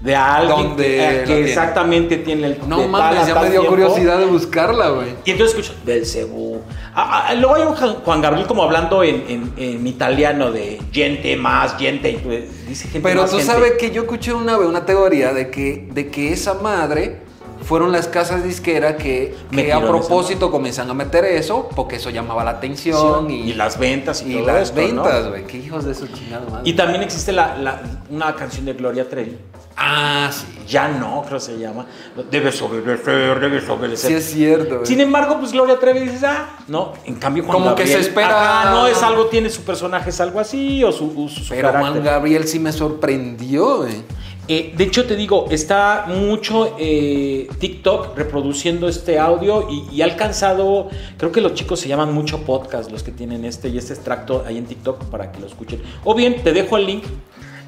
[0.05, 1.48] de alguien ¿Dónde que, la que tiene?
[1.48, 3.68] exactamente tiene el No mames, ya me dio tiempo.
[3.70, 5.09] curiosidad de buscarla, güey.
[5.24, 6.60] Y entonces escucho Belcebú.
[6.94, 11.35] Ah, ah, luego hay un Juan- Gabriel como hablando en, en- en italiano de gente
[11.36, 12.20] más, gente.
[12.22, 13.52] eh, Dice gente Pero más, tú gente.
[13.52, 17.22] sabes que yo escuché una vez una teoría de que, de que esa madre
[17.65, 19.35] fueron las casas disqueras que,
[19.73, 24.23] a propósito comienzan a meter eso porque eso llamaba la atención y, y las ventas
[24.23, 25.47] y, y todo las ventas, güey.
[25.47, 26.62] Qué hijos de su chingada madre.
[26.69, 27.81] Y también existe la, la-
[28.11, 29.39] una canción de Gloria Trevi.
[29.77, 30.47] ah, sí.
[30.66, 31.85] Ya no, creo que se llama.
[32.31, 34.11] Debes obedecer, debes obedecer.
[34.11, 34.86] Sí es cierto, güey.
[34.86, 36.95] Sin embargo, pues Gloria Trevi dices, ah, no.
[37.05, 40.20] En cambio, Juan Como que se espera- ajá, no es algo, tiene su personaje, es
[40.23, 41.93] algo así, o su, su Pero carácter.
[41.93, 44.03] Juan Gabriel sí me sorprendió, güey.
[44.47, 50.05] Eh, de hecho, te digo, está mucho eh, TikTok reproduciendo este audio y, y ha
[50.05, 53.95] alcanzado, creo que los chicos se llaman mucho podcast, los que tienen este y este
[53.95, 55.81] extracto ahí en TikTok para que lo escuchen.
[56.05, 57.05] O bien, te dejo el link.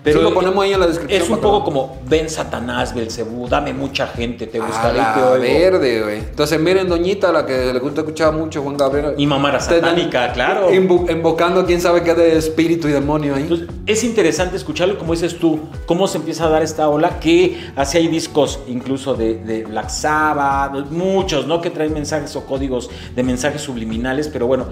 [0.06, 3.48] Pero Sí, lo ponemos ahí en la descripción Es un poco como, ven Satanás, Belcebú,
[3.48, 5.40] dame mucha gente, te A y oigo.
[5.42, 6.18] verde, güey.
[6.18, 9.14] Entonces, miren, doñita, la que le gusta escuchar mucho Juan Gabriel.
[9.16, 10.70] Mi mamá era satánica, claro.
[10.70, 13.42] invo- invocando quién sabe qué de espíritu y demonio ahí.
[13.42, 17.58] Entonces, es interesante escucharlo, como dices tú, cómo se empieza a dar esta ola, que
[17.74, 21.60] así hay discos incluso de, de Black Sabbath, muchos, ¿no?
[21.60, 24.66] Que traen mensajes o códigos de mensajes subliminales, pero bueno,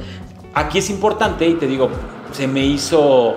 [0.54, 1.88] aquí es importante y te digo,
[2.30, 3.34] se me hizo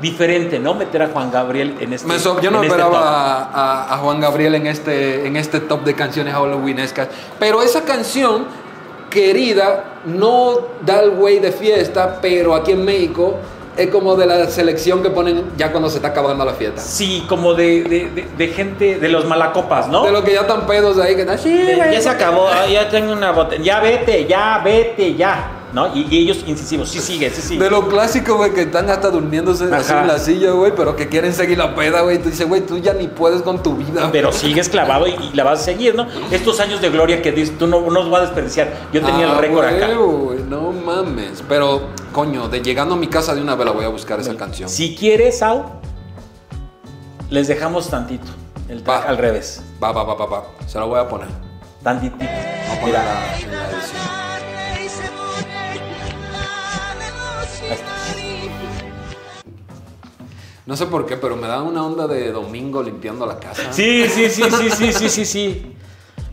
[0.00, 0.74] diferente, ¿no?
[0.74, 3.06] Meter a Juan Gabriel en este Me so- yo no en este esperaba top.
[3.06, 7.08] a, a- a Juan Gabriel en este, en este top de canciones halloweenescas.
[7.38, 8.46] Pero esa canción,
[9.10, 10.54] querida, no
[10.84, 13.36] da el güey de fiesta, pero aquí en México
[13.76, 16.80] es como de la selección que ponen ya cuando se está acabando la fiesta.
[16.80, 20.04] Sí, como de, de- de- de gente, de los malacopas, ¿no?
[20.04, 21.92] De los que ya están pedos ahí, que están, sí, De- güey".
[21.92, 23.62] ya se acabó, ah, ya tengo una botella.
[23.62, 25.50] Ya vete, ya vete, ya.
[25.74, 25.94] ¿No?
[25.94, 27.62] Y, y ellos incisivos, sí sigue, sí sigue.
[27.64, 31.08] De lo clásico, güey, que están hasta durmiéndose así en la silla, güey, pero que
[31.08, 32.18] quieren seguir la peda, güey.
[32.22, 34.08] Tú dices, güey, tú ya ni puedes con tu vida.
[34.12, 36.06] Pero sigues clavado y, y la vas a seguir, ¿no?
[36.30, 38.72] Estos años de gloria que dices, tú no, no los vas a desperdiciar.
[38.92, 39.88] Yo tenía Ah, el récord acá.
[40.48, 41.42] no mames.
[41.48, 44.36] Pero, coño, de llegando a mi casa de una vez la voy a buscar esa
[44.36, 44.68] canción.
[44.68, 45.64] Si quieres, Sau,
[47.30, 48.26] les dejamos tantito.
[48.68, 49.08] El track Va.
[49.08, 49.60] al revés.
[49.82, 50.44] Va, va, va, va, va.
[50.68, 51.26] Se la voy a poner.
[51.82, 52.16] Tantitito.
[52.24, 54.23] Voy a poner Mira, la- en la edición.
[60.66, 63.70] No sé por qué, pero me da una onda de domingo limpiando la casa.
[63.72, 65.76] Sí, sí, sí, sí, sí, sí, sí, sí.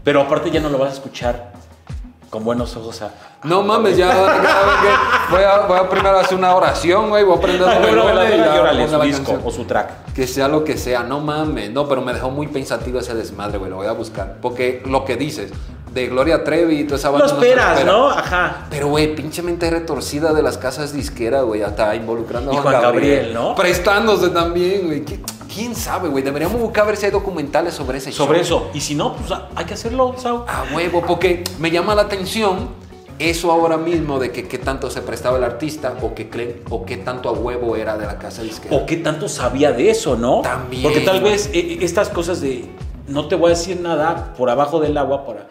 [0.04, 1.52] Pero aparte ya no lo vas a escuchar
[2.30, 3.12] con buenos ojos a.
[3.44, 4.08] No mames, ya
[5.30, 7.24] voy a, voy a primero hacer una oración, güey.
[7.26, 9.42] Voy a aprender a ya llórale, ponga su la disco canción.
[9.44, 10.14] o su track.
[10.14, 11.72] Que sea lo que sea, no mames.
[11.72, 13.70] No, pero me dejó muy pensativo ese desmadre, güey.
[13.70, 14.38] Lo voy a buscar.
[14.42, 15.52] Porque lo que dices,
[15.94, 17.26] de Gloria Trevi y toda esa banda.
[17.28, 17.92] esperas, espera.
[17.92, 18.10] ¿no?
[18.10, 18.68] Ajá.
[18.70, 21.62] Pero, güey, pinche mente retorcida de las casas disqueras, güey.
[21.64, 23.56] Hasta involucrando a Juan Gabriel, ¿no?
[23.56, 25.04] Prestándose también, güey.
[25.06, 25.20] ¿Qui-
[25.54, 26.24] ¿Quién sabe, güey?
[26.24, 28.26] Deberíamos buscar a ver si hay documentales sobre ese show.
[28.26, 28.70] Sobre eso.
[28.74, 30.46] Y si no, pues hay que hacerlo, Sau.
[30.48, 32.70] A huevo, porque me llama la atención
[33.20, 36.86] eso ahora mismo de que qué tanto se prestaba el artista o que creen o
[36.86, 38.76] qué tanto a huevo era de la casa disquera.
[38.76, 40.42] O qué tanto sabía de eso, ¿no?
[40.42, 40.84] También.
[40.84, 42.66] Porque tal vez eh, eh, estas cosas de
[43.10, 45.48] no te voy a decir nada por abajo del agua para.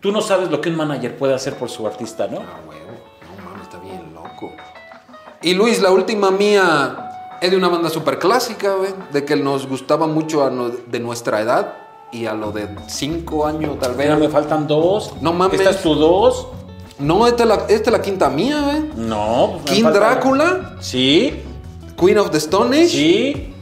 [0.00, 2.38] Tú no sabes lo que un manager puede hacer por su artista, ¿no?
[2.38, 2.92] A huevo,
[3.36, 4.52] no mames, está bien loco.
[5.42, 9.66] Y Luis, la última mía es de una banda súper clásica, güey, de que nos
[9.66, 11.74] gustaba mucho a no- de nuestra edad
[12.12, 14.06] y a lo de cinco años tal vez.
[14.06, 15.14] Mira, me faltan dos.
[15.20, 15.58] No mames.
[15.60, 16.48] ¿Esta es tu dos?
[16.98, 18.90] No, esta es la, esta es la quinta mía, güey.
[18.96, 19.58] No.
[19.62, 21.42] pues King falta- Drácula, Sí,
[21.98, 22.88] Queen of the Stone Age.
[22.88, 23.52] sí.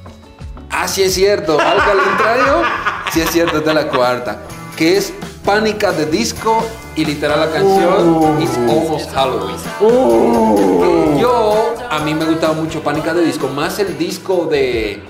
[0.71, 1.53] Ah, sí es cierto.
[1.59, 2.63] Algo al contrario.
[3.13, 4.39] Sí es cierto, esta es la cuarta.
[4.77, 5.13] Que es
[5.45, 6.63] Pánica de Disco
[6.97, 9.57] y literal la canción It's Almost Halloween.
[9.79, 15.03] Que yo, a mí me gustaba mucho Pánica de Disco, más el disco de.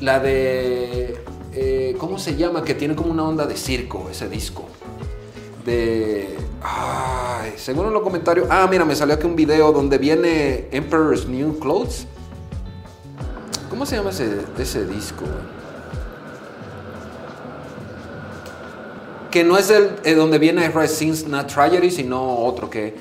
[0.00, 1.22] La de.
[1.52, 2.64] eh, ¿Cómo se llama?
[2.64, 4.64] Que tiene como una onda de circo ese disco.
[5.66, 6.38] De.
[6.62, 8.46] Ay, según en los comentarios.
[8.50, 12.06] Ah, mira, me salió aquí un video donde viene Emperor's New Clothes.
[13.68, 15.24] ¿Cómo se llama ese, ese disco?
[19.30, 22.94] Que no es el eh, donde viene Red Sins Not Tragedy, sino otro que.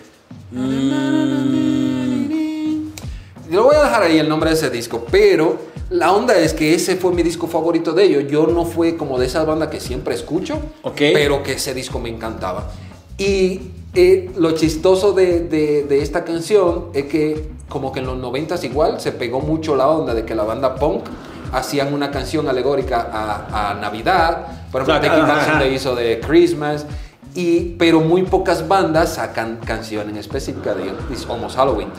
[3.50, 5.58] Yo lo voy a dejar ahí el nombre de ese disco, pero
[5.90, 8.26] la onda es que ese fue mi disco favorito de ellos.
[8.30, 10.98] Yo no fue como de esa banda que siempre escucho, Ok.
[11.14, 12.70] pero que ese disco me encantaba.
[13.18, 13.62] Y
[13.96, 18.64] eh, lo chistoso de, de- de esta canción es que como que en los 90
[18.66, 21.06] igual se pegó mucho la onda de que la banda punk
[21.52, 25.28] hacían una canción alegórica a, a Navidad, por ejemplo, ajá.
[25.28, 26.86] Back Sunday hizo de Christmas,
[27.36, 31.90] y, pero muy pocas bandas sacan canciones específicas de It's Almost Halloween.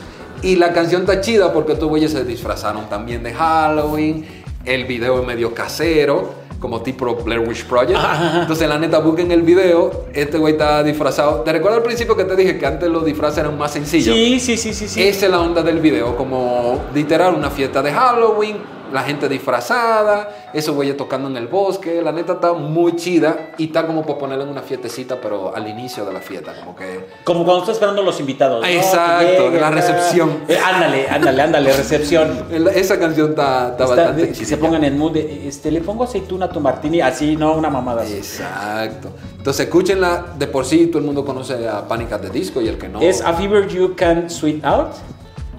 [0.41, 4.25] Y la canción está chida porque estos güeyes se disfrazaron también de Halloween,
[4.65, 7.99] el video es medio casero, como tipo Blair Witch Project.
[8.41, 11.41] Entonces, la neta, busquen el video, este güey está disfrazado.
[11.41, 14.15] ¿Te recuerdas al principio que te dije que antes los disfraces eran más sencillos?
[14.15, 15.01] Sí, sí, sí, sí, sí.
[15.01, 18.57] Esa es la onda del video, como literal una fiesta de Halloween,
[18.91, 23.65] la gente disfrazada, esos güeyes tocando en el bosque, la neta está muy chida y
[23.67, 27.07] está como para ponerla en una fiestecita, pero al inicio de la fiesta, como que...
[27.23, 28.61] Como cuando estás esperando los invitados.
[28.61, 28.67] ¿no?
[28.67, 30.39] Exacto, Que lleguen, la recepción.
[30.47, 32.45] Eh, ándale, ándale, ándale, recepción.
[32.75, 34.57] Esa canción está, está Está- bastante de- que se chida.
[34.57, 38.01] pongan en mood de, este, le pongo aceituna a tu martini, así, no una mamada
[38.03, 38.13] así.
[38.15, 39.09] Exacto.
[39.37, 42.67] Entonces escúchenla, de por sí todo el mundo conoce a Panic at the Disco y
[42.67, 43.01] el que no...
[43.01, 44.89] ¿Es A Fever You Can Sweet Out?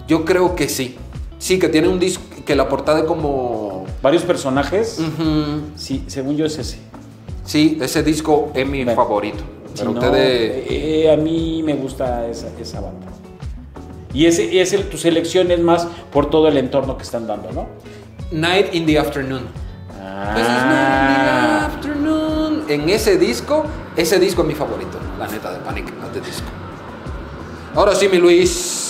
[0.07, 0.99] Yo creo que sí.
[1.43, 3.85] Sí, que tiene un disco, que la portada es como...
[4.01, 5.01] Varios personajes.
[5.75, 6.79] Sí, según yo es ese.
[7.45, 9.43] Sí, ese disco es mi Bueno, favorito.
[9.75, 13.09] Si no, eh, a mí me gusta esa, esa banda.
[14.15, 17.67] Y ese, ese, tu selección es más por todo el entorno que están dando, ¿no?
[18.31, 19.43] Night in the Afternoon.
[19.43, 22.65] This is Night in the Ah, Afternoon.
[22.69, 23.65] En ese disco,
[23.97, 26.47] ese disco es mi favorito, la neta de Panic at the Disco.
[27.75, 28.82] Ahora sí, mi Luis.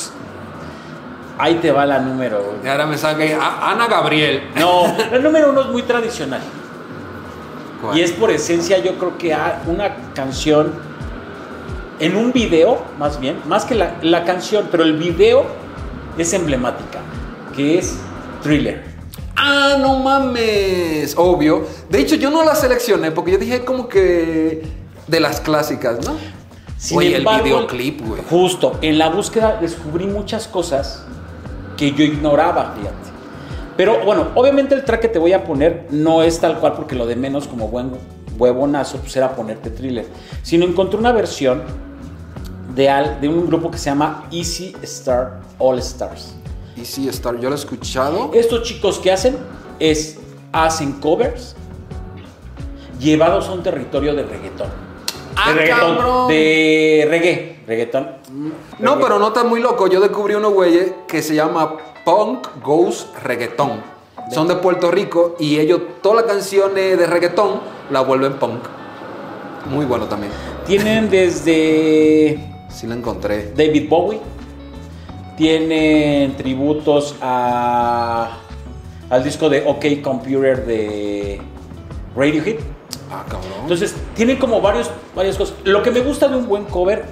[1.42, 2.54] Ahí te va la número.
[2.64, 4.42] Y ahora me saque a- Ana Gabriel.
[4.54, 6.40] No, la número uno es muy tradicional.
[7.80, 7.98] ¿Cuál?
[7.98, 9.36] Y es por esencia, yo creo que
[9.66, 10.72] una canción
[11.98, 15.44] en un video, más bien, más que la, la canción, pero el video
[16.16, 17.00] es emblemática,
[17.56, 17.96] que es
[18.42, 18.84] Thriller.
[19.36, 21.14] Ah, no mames.
[21.16, 21.66] Obvio.
[21.90, 24.62] De hecho, yo no la seleccioné porque yo dije como que
[25.08, 26.14] de las clásicas, ¿no?
[26.76, 28.22] Sin Oye, el embargo, videoclip, güey.
[28.30, 31.04] Justo, en la búsqueda descubrí muchas cosas
[31.90, 33.10] que yo ignoraba, fíjate.
[33.76, 36.94] Pero bueno, obviamente el track que te voy a poner no es tal cual porque
[36.94, 37.90] lo de menos como buen
[38.38, 40.06] huevonazo pues era ponerte thriller,
[40.42, 41.62] sino encontré una versión
[42.74, 46.34] de, al- de un grupo que se llama Easy Star All Stars.
[46.76, 48.30] Y sí, Star, yo lo he escuchado.
[48.34, 49.36] Estos chicos que hacen
[49.78, 50.18] es
[50.52, 51.54] hacen covers
[53.00, 54.68] llevados a un territorio de reggaetón.
[55.36, 56.28] Ah, de reggaetón, cabrón.
[56.28, 58.08] de reggae, reggaetón.
[58.78, 59.86] No, pero no está muy loco.
[59.86, 63.80] Yo descubrí unos güeyes que se llama Punk Goes Reggaeton.
[64.30, 67.60] Son de Puerto Rico y ellos, todas las canciones de reggaetón,
[67.90, 68.60] la vuelven punk.
[69.70, 70.32] Muy bueno también.
[70.66, 73.52] Tienen desde Sí la encontré.
[73.54, 74.20] David Bowie,
[75.36, 78.38] tienen tributos a,
[79.10, 81.40] al disco de OK Computer de
[82.16, 82.56] Radiohead.
[83.10, 83.52] Ah, cabrón.
[83.60, 85.56] Entonces, tienen como varios, varias cosas.
[85.64, 87.04] Lo que me gusta de un buen cover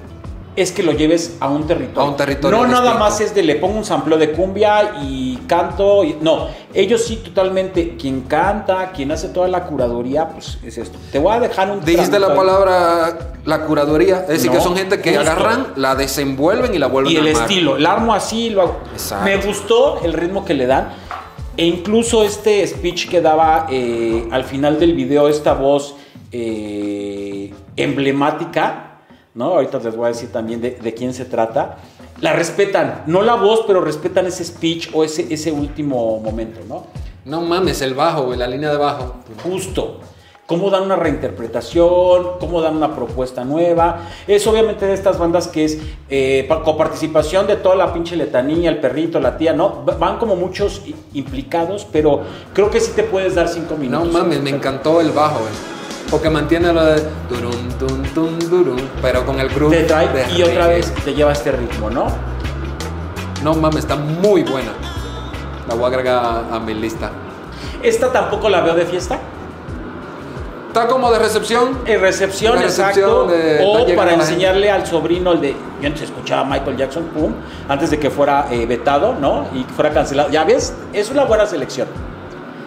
[0.63, 2.01] es que lo lleves a un territorio.
[2.03, 2.99] A un territorio No nada distinto.
[2.99, 6.05] más es de le pongo un sampleo de cumbia y canto.
[6.05, 10.99] y- no, ellos sí totalmente, quien canta, quien hace toda la curaduría, pues es esto.
[11.13, 14.21] Te voy a dejar un Dijiste la palabra, la curaduría.
[14.23, 15.31] Es decir, No, que son gente que justo.
[15.31, 17.43] agarran, la desenvuelven y la vuelven y a el armar.
[17.43, 18.77] estilo, el armo así, lo hago.
[18.93, 19.25] Exacto.
[19.25, 20.89] Me gustó el ritmo que le dan.
[21.57, 25.95] E incluso este speech que daba eh, al final del video, esta voz
[26.33, 28.90] eh, emblemática,
[29.35, 29.45] ¿no?
[29.55, 31.79] Ahorita les voy a decir también de, de quién se trata.
[32.21, 36.87] La respetan, no la voz, pero respetan ese speech o ese, ese último momento, ¿no?
[37.25, 39.17] No mames, el bajo, güey, la línea de bajo.
[39.43, 40.01] Justo.
[40.47, 44.09] Cómo dan una reinterpretación, cómo dan una propuesta nueva.
[44.27, 45.79] Es obviamente de estas bandas que es
[46.09, 49.85] eh, pa- coparticipación de toda la pinche letanía, el perrito, la tía, ¿no?
[49.89, 50.83] Va- Van como muchos
[51.15, 54.13] implicados, pero creo que sí te puedes dar cinco No minutos.
[54.13, 55.53] mames, me encantó el bajo, güey.
[56.11, 59.77] Porque mantiene lo de durum, tum, tum, durum, pero con el groove.
[59.77, 62.07] Te trae de y otra vez te lleva este ritmo, ¿no?
[63.45, 64.73] No mames, está muy buena.
[65.69, 67.11] La voy a agregar a, a mi lista.
[67.83, 69.19] Esta tampoco la veo de fiesta.
[70.67, 71.79] Está como de recepción.
[71.87, 73.27] En recepción, exacto.
[73.27, 75.57] recepción de- está o para enseñarle al sobrino el de.
[75.81, 77.33] Yo antes escuchaba a Michael Jackson, pum,
[77.69, 79.47] antes de que fuera eh, vetado, ¿no?
[79.55, 80.29] Y fuera cancelado.
[80.31, 81.89] Ya ves, es una buena selección.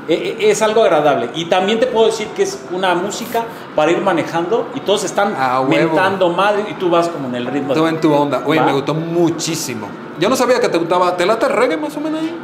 [0.08, 1.30] Eh, eh, es algo agradable.
[1.36, 3.44] Y también te puedo decir que es una música
[3.76, 5.70] para ir manejando y todos están A huevo.
[5.94, 7.74] mentando madre y tú vas como en el ritmo.
[7.74, 8.44] Tú en tu onda.
[8.46, 8.66] Oye, ¿Va?
[8.66, 9.88] me gustó muchísimo.
[10.20, 11.16] Yo no sabía que te gustaba.
[11.16, 12.38] ¿Te late reggae más o menos ahí?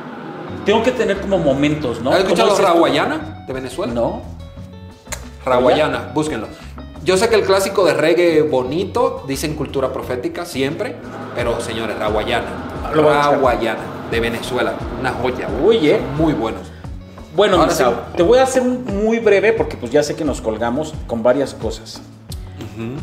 [0.66, 2.12] Tengo que tener como momentos, ¿no?
[2.12, 2.62] ¿Has ¿Cómo escuchado tú?
[2.62, 3.94] Raguayana de Venezuela?
[3.94, 4.22] No.
[5.46, 6.48] Raguayana, búsquenlo.
[7.04, 10.96] Yo sé que el clásico de reggae bonito, dicen cultura profética siempre,
[11.36, 12.48] pero señores, Raguayana.
[12.94, 13.80] Raguayana,
[14.12, 15.48] de Venezuela, una joya.
[15.66, 15.98] Oye.
[15.98, 16.62] Son Muy buenos.
[17.40, 17.98] Bueno, Misao, sí.
[18.18, 21.24] te voy a hacer un muy breve porque pues ya sé que nos colgamos con
[21.24, 22.02] varias cosas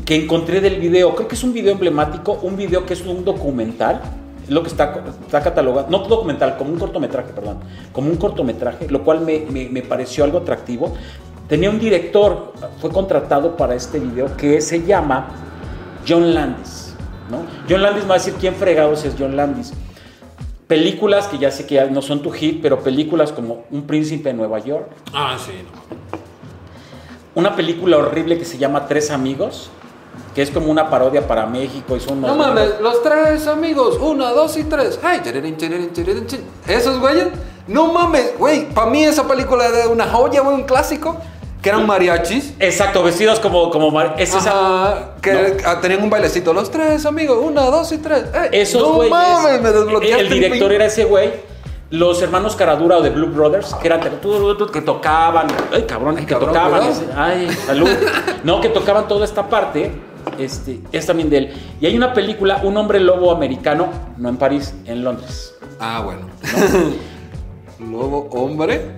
[0.04, 1.14] que encontré del video.
[1.14, 4.02] Creo que es un video emblemático, un video que es un documental,
[4.44, 7.60] es lo que está, está catalogado, no documental, como un cortometraje, perdón,
[7.92, 10.94] como un cortometraje, lo cual me, me- me pareció algo atractivo.
[11.48, 15.28] Tenía un director, fue contratado para este video que se llama
[16.06, 16.94] John Landis.
[17.30, 17.38] ¿no?
[17.70, 19.72] John Landis me va a decir quién fregados es John Landis.
[20.66, 24.36] Películas que ya sé que no son tu hit, pero películas como Un príncipe en
[24.36, 24.88] Nueva York.
[25.12, 25.52] Ah, sí.
[27.36, 29.70] Una película horrible que se llama Tres Amigos,
[30.34, 31.96] que es como una parodia para México.
[31.96, 34.98] y son No mames, los tres amigos, una, dos y tres.
[35.02, 36.26] Ay, tirirín, tirirín, tirirín.
[36.66, 37.28] Esos güeyes,
[37.68, 41.16] no mames, güey, para mí esa película era una joya, güey, un clásico,
[41.66, 42.54] que eran mariachis.
[42.60, 43.70] Exacto, vestidos como...
[43.70, 45.40] como mar- es esa- Ajá, que No.
[45.66, 48.24] ah, tenían un bailecito, los tres amigos, una, dos y tres.
[48.32, 49.10] Ey, Esos no güeyes...
[49.10, 51.30] mames, me desbloqueaste El director era ese güey.
[51.90, 56.50] Los hermanos Caradura o de Blue Brothers, que eran que tocaban, ay cabrón, que cabrón,
[56.52, 57.88] tocaban, ese- ay, salud,
[58.44, 59.90] no, que tocaban toda esta parte,
[60.38, 61.54] este, es también de él.
[61.80, 63.88] Y hay una película, Un hombre lobo americano,
[64.18, 65.52] no en París, en Londres.
[65.80, 66.26] Ah, bueno.
[67.78, 68.95] Lobo, hombre.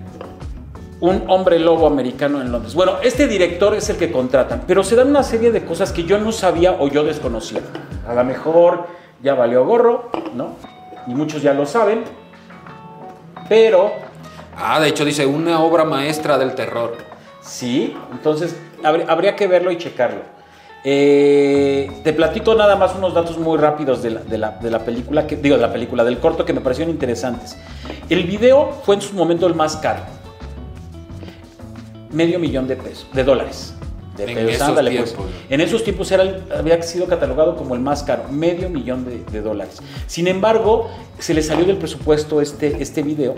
[1.01, 2.73] Un hombre lobo americano en Londres.
[2.75, 6.03] Bueno, este director es el que contratan, pero se dan una serie de cosas que
[6.03, 7.61] yo no sabía o yo desconocía.
[8.07, 8.87] A lo mejor
[9.23, 10.55] ya valió gorro, ¿no?
[11.07, 12.03] Y muchos ya lo saben,
[13.47, 13.91] pero
[14.61, 16.97] Ah, de hecho dice una obra maestra del terror.
[17.41, 20.19] sí, entonces habr- habría que verlo y checarlo.
[20.83, 24.79] Eh, te platico nada más unos datos muy rápidos de la, de la- de la
[24.79, 27.57] película, que, digo, de la película, del corto que me parecieron interesantes.
[28.09, 30.01] El video fue en su momento el más caro.
[32.11, 33.73] Medio millón de pesos, de dólares.
[34.17, 35.13] De En pesos, esos ándale, pues.
[35.13, 35.31] tiempos.
[35.49, 39.23] En esos tiempos era el- había sido catalogado como el más caro, medio millón de,
[39.31, 39.77] de dólares.
[40.07, 43.35] Sin embargo, se le salió del presupuesto este, este video,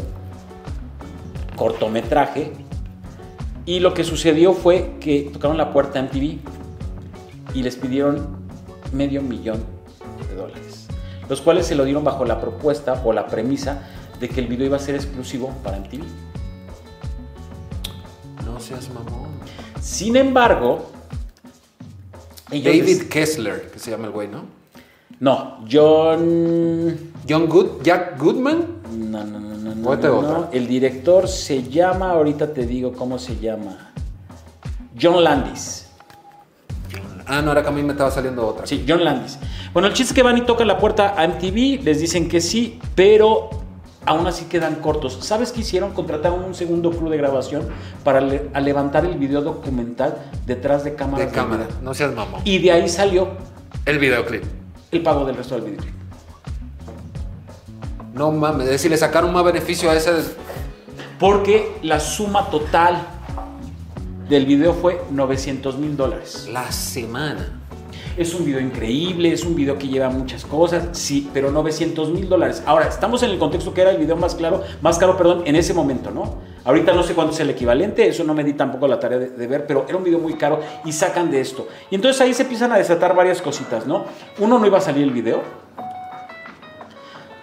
[1.56, 2.52] cortometraje,
[3.66, 6.40] y lo que sucedió fue que tocaron la puerta en TV
[7.54, 8.28] y les pidieron
[8.92, 9.62] medio millón
[10.30, 10.88] de dólares,
[11.30, 13.84] los cuales se lo dieron bajo la propuesta o la premisa
[14.20, 16.02] de que el video iba a ser exclusivo para MTV.
[18.62, 19.32] No seas mamón.
[19.82, 20.92] Sin embargo,
[22.52, 24.44] ellos David Kessler, que se llama el güey, ¿no?
[25.20, 28.82] no, John John Good, Jack Goodman.
[28.92, 30.50] No, no, no, no, no, no, no.
[30.52, 33.94] El director se llama, ahorita te digo cómo se llama.
[35.00, 35.88] John Landis.
[37.26, 38.68] Ah, no, era que a mí me estaba saliendo otra.
[38.68, 39.40] Sí, John Landis.
[39.74, 42.42] Bueno, el chiste es que van y tocan la puerta a MTV, les dicen que
[42.42, 43.61] sí, pero
[44.06, 45.18] aún así quedan cortos.
[45.22, 45.94] ¿Sabes qué hicieron?
[45.94, 47.68] Contrataron un segundo crew de grabación
[48.04, 51.28] para le- a levantar el video documental detrás de cámaras.
[51.28, 51.66] De cámara.
[51.66, 51.82] video.
[51.82, 52.42] No seas mamón.
[52.44, 53.30] Y de ahí salió
[53.86, 54.44] El videoclip.
[54.92, 55.94] el pago del resto del videoclip.
[58.14, 60.12] No mames, es decir, le sacaron más beneficio a ese.
[61.20, 63.08] Porque la suma total
[64.28, 66.48] del video fue 900 mil dólares.
[66.52, 67.61] La semana.
[68.18, 72.28] Es un video increíble, es un video que lleva muchas cosas, sí, pero 900 mil
[72.28, 72.62] dólares.
[72.66, 75.56] Ahora, estamos en el contexto que era el video más claro, más caro, perdón, en
[75.56, 76.36] ese momento, ¿no?
[76.66, 79.48] Ahorita no sé cuánto es el equivalente, eso no me di tampoco la tarea de,
[79.48, 81.68] ver, pero era un video muy caro y sacan de esto.
[81.90, 84.06] Y entonces ahí se empiezan a desatar varias cositas, ¿no?
[84.40, 85.42] Uno, no iba a salir el video,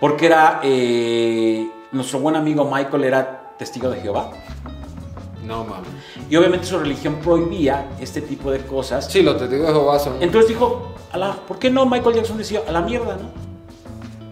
[0.00, 4.30] porque era, eh, nuestro buen amigo Michael era testigo de Jehová.
[5.44, 5.88] No mames.
[6.30, 9.06] Y obviamente su religión prohibía este tipo de cosas.
[9.10, 10.14] Sí, los testigos de Jehová son.
[10.20, 11.86] Entonces dijo, a la, ¿por qué no?
[11.86, 13.48] Michael Jackson decía, a la mierda, ¿no?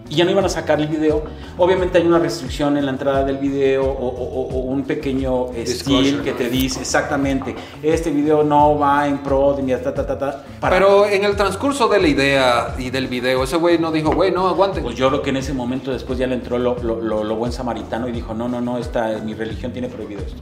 [0.09, 1.23] Y ya no iban a sacar el video.
[1.57, 6.21] Obviamente hay una restricción en la entrada del video o, o- o un pequeño steel
[6.21, 7.53] que te dice exactamente,
[7.83, 11.25] este video no va en pro de mi ta, ta, ta, ta, para- Pero en
[11.25, 14.79] el transcurso de la idea y del video, ese güey no dijo, güey, no, aguante.
[14.81, 17.35] Pues yo creo que en ese momento después ya le entró lo, lo- lo- lo
[17.35, 20.37] buen samaritano y dijo, no, no, no, esta, mi religión tiene prohibido esto.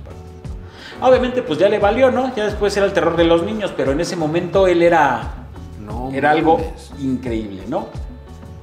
[1.02, 2.34] Obviamente pues ya le valió, ¿no?
[2.36, 5.48] Ya después era el terror de los niños, pero en ese momento él era,
[5.86, 6.92] no, era algo mames.
[7.00, 7.88] increíble, ¿no?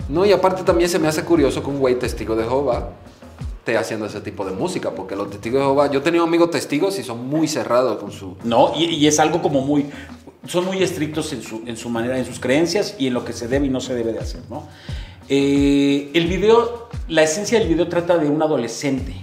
[0.08, 2.90] No, y aparte también se me hace curioso que un güey testigo de Jehová
[3.58, 6.50] esté haciendo ese tipo de música, porque los testigos de Jehová, yo he tenido amigos
[6.50, 8.36] testigos y son muy cerrados con su...
[8.42, 8.72] ¿no?
[8.76, 9.86] Y, y es algo como muy,
[10.46, 13.32] son muy estrictos en su, en su manera, en sus creencias y en lo que
[13.32, 14.66] se debe y no se debe de hacer, ¿no?
[15.28, 19.14] Eh, el video, la esencia del video trata de un adolescente,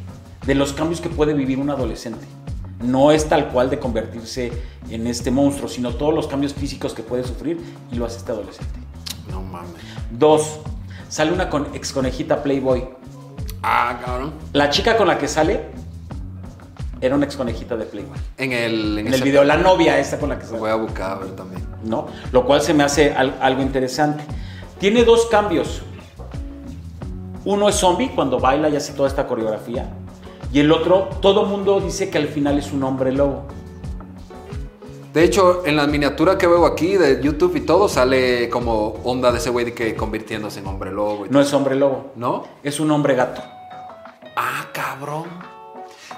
[0.45, 2.25] de los cambios que puede vivir un adolescente.
[2.81, 4.51] No es tal cual de convertirse
[4.89, 7.59] en este monstruo, sino todos los cambios físicos que puede sufrir
[7.91, 8.79] y lo hace este adolescente.
[9.29, 9.71] No mames.
[10.11, 10.59] Dos,
[11.09, 12.87] sale una con, ex conejita Playboy.
[13.61, 14.33] Ah, cabrón.
[14.53, 15.65] La chica con la que sale
[17.01, 18.17] era una ex conejita de Playboy.
[18.37, 20.59] En el, En el video, la novia esta con la que sale.
[20.59, 21.61] voy a buscar a ver también.
[21.83, 22.07] ¿no?
[22.31, 24.23] Lo cual se me hace al- algo interesante.
[24.79, 25.81] Tiene dos cambios.
[27.45, 29.89] Uno es zombie, cuando baila y hace toda esta coreografía.
[30.51, 33.43] Y el otro, todo mundo dice que al final es un hombre lobo.
[35.13, 39.31] De hecho, en la miniatura que veo aquí de YouTube y todo, sale como onda
[39.31, 41.25] de ese güey de que convirtiéndose en hombre lobo.
[41.25, 42.43] y No es hombre lobo, ¿No?
[42.63, 43.41] es un hombre gato.
[44.35, 45.25] Ah, cabrón.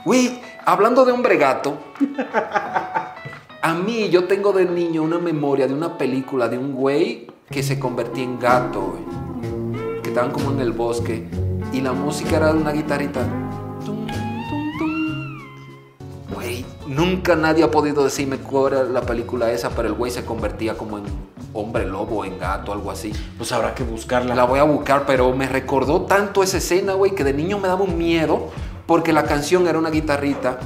[0.06, 1.78] Güey, hablando de hombre gato,
[3.62, 7.64] a mí yo tengo de niño una memoria de una película de un güey que
[7.64, 10.02] se convertía en gato, güey.
[10.02, 11.28] Que estaban como en el bosque
[11.72, 13.22] y la música era de una guitarrita.
[13.86, 16.36] Tum, tum, tum.
[16.36, 20.24] Güey, nunca nadie ha podido decirme cuál era la película esa, pero el güey se
[20.24, 21.06] convertía como en
[21.54, 23.12] hombre lobo, en gato, algo así.
[23.38, 24.36] Pues habrá que buscarla.
[24.36, 27.68] La voy a buscar, pero me recordó tanto esa escena, güey, que de niño me
[27.68, 28.50] daba un miedo
[28.86, 30.60] porque la canción era una guitarrita.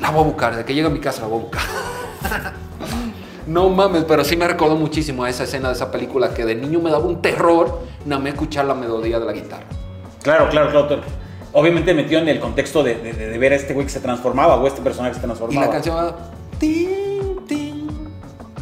[0.00, 1.62] La voy a buscar, de que llegue a mi casa la voy a buscar.
[3.46, 6.54] no mames, pero sí me recordó muchísimo a esa escena de esa película que de
[6.54, 9.64] niño me daba un terror nada más escuchar la melodía de la guitarra.
[10.22, 11.02] Claro, claro, claro.
[11.52, 14.56] Obviamente metió en el contexto de, de- de ver a este güey que se transformaba
[14.56, 15.66] o este personaje que se Y transformaba.
[15.66, 16.16] la canción va...
[16.58, 16.88] tin,
[17.48, 17.86] tin,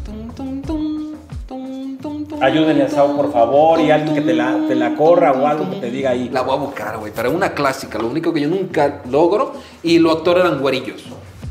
[0.05, 1.15] tum, tum, tum,
[1.49, 4.95] tum, tum, tum, Ayúdenle a Sao, por favor, y alguien que te la, te la
[4.95, 6.29] corra o algo que te diga ahí.
[6.29, 7.13] La voy a buscar, güey.
[7.15, 7.99] Pero es una clásica.
[7.99, 9.55] Lo único que yo nunca logro.
[9.83, 11.03] Y los actores eran güerillos.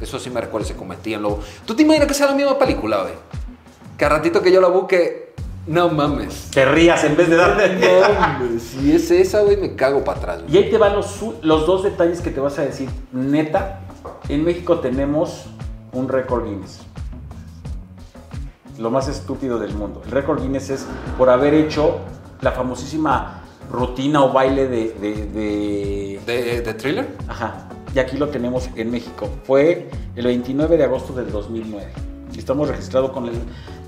[0.02, 1.40] Eso sí me recuerdo, se cometían luego.
[1.66, 3.14] ¿Tú te imaginas que sea la misma película, güey?
[3.98, 5.35] Que a ratito que yo la busque.
[5.68, 6.52] No mames.
[6.52, 7.76] Te rías en vez de darle.
[7.80, 8.62] No mames.
[8.64, 10.42] Si es esa, güey, me cago para atrás.
[10.44, 10.54] güey.
[10.54, 12.88] Y ahí te van los, los dos detalles que te vas a decir.
[13.12, 13.80] Neta,
[14.30, 15.46] en México tenemos
[15.94, 16.82] un récord Guinness.
[18.78, 20.02] Lo más estúpido del mundo.
[20.06, 20.86] El récord Guinness es
[21.18, 22.00] por haber hecho
[22.42, 24.92] la famosísima rutina o baile de...
[25.00, 27.08] de- de- ¿De, de thriller?
[27.28, 27.70] Ajá.
[27.94, 29.30] Y aquí lo tenemos en México.
[29.46, 31.88] Fue el 29 de agosto del 2009.
[32.34, 33.36] Y estamos registrados con el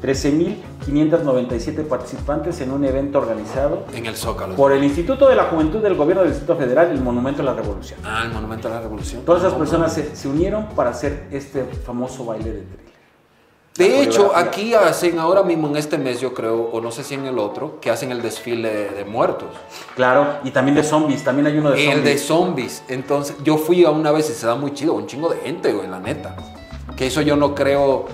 [0.01, 4.55] 13.597 participantes en un evento organizado En el Zócalo.
[4.55, 7.45] por el Instituto de la Juventud del Gobierno del Distrito Federal y el Monumento a
[7.45, 7.99] la Revolución.
[8.03, 9.23] Ah, el Monumento a la Revolución.
[9.25, 12.87] Todas esas personas se, se unieron para hacer este famoso baile de thriller.
[13.77, 17.13] De hecho, aquí hacen ahora mismo en este mes, yo creo, o no sé si
[17.13, 19.49] en el otro, que hacen el desfile de, muertos.
[19.95, 22.03] Claro, y también de zombies, también hay uno de El zombies.
[22.03, 22.83] de zombies.
[22.87, 25.71] Entonces, yo fui a una vez y se da muy chido, un chingo de gente,
[25.73, 26.35] güey, la neta.
[26.95, 28.07] Que eso yo no creo.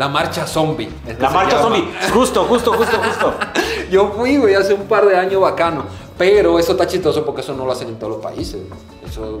[0.00, 0.88] La marcha zombie.
[1.06, 1.76] es que La marcha llama.
[1.76, 1.92] zombie.
[2.14, 3.34] Justo, justo, justo, justo.
[3.90, 5.84] Yo fui, güey, hace un par de años bacano.
[6.16, 8.62] Pero eso está chistoso porque eso no lo hacen en todos los países.
[9.06, 9.40] Eso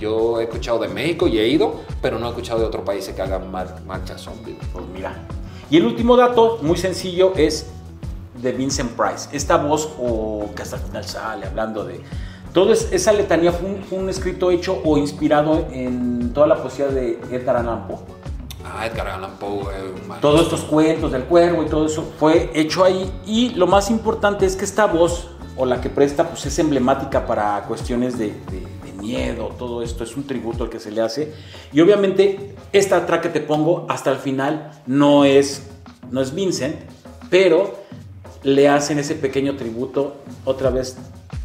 [0.00, 3.14] yo he escuchado de México y he ido, pero no he escuchado de otros países
[3.14, 4.56] que hagan mar- marcha zombie.
[4.72, 5.12] Pues mira.
[5.70, 7.66] Y el último dato, muy sencillo, es
[8.34, 9.28] de Vincent Price.
[9.30, 12.00] Esta voz, o que hasta el final sale hablando de.
[12.52, 16.86] Todo es- esa letanía fue un, un escrito hecho o inspirado en toda la poesía
[16.88, 17.98] de Edgar Allan Poe.
[18.64, 19.64] Ah, Edgar Allan Poe
[20.06, 23.10] man- Todos estos cuentos del cuervo y todo eso fue hecho ahí.
[23.26, 27.26] Y lo más importante es que esta voz, o la que presta, pues es emblemática
[27.26, 31.00] para cuestiones de, de- de miedo, todo esto es un tributo al que se le
[31.00, 31.32] hace.
[31.72, 35.66] Y obviamente, esta track que te pongo hasta el final no es,
[36.10, 36.76] no es Vincent,
[37.30, 37.74] pero
[38.42, 40.96] le hacen ese pequeño tributo otra vez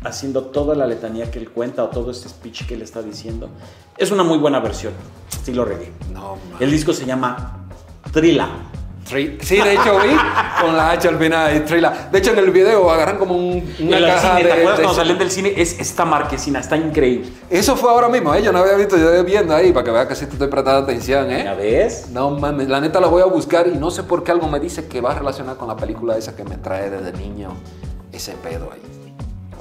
[0.07, 3.49] haciendo toda la letanía que él cuenta o todo este speech que él está diciendo.
[3.97, 4.93] Es una muy buena versión,
[5.31, 5.91] estilo reggae.
[6.13, 6.57] No, man.
[6.59, 7.65] El disco se llama
[8.11, 8.47] Trilla.
[9.09, 10.15] Tri- Sí, de hecho vi
[10.59, 11.55] con la H al final.
[11.55, 12.09] y Trilla.
[12.11, 14.77] De hecho, en el video agarran como un, una el caja cine, de, ¿te acuerdas
[14.79, 15.53] de- cuando salían del cine?
[15.55, 17.29] Es esta marquesina, está increíble.
[17.47, 18.41] Eso fue ahora mismo, ¿eh?
[18.41, 20.79] Yo no había visto, yo viendo ahí para que vea que sí te estoy prestando
[20.81, 21.55] atención, ¿Ya ¿eh?
[21.55, 22.09] ves?
[22.09, 24.59] No mames, la neta la voy a buscar y no sé por qué algo me
[24.59, 27.49] dice que va a relacionar con la película esa que me trae desde niño
[28.11, 28.81] ese pedo ahí.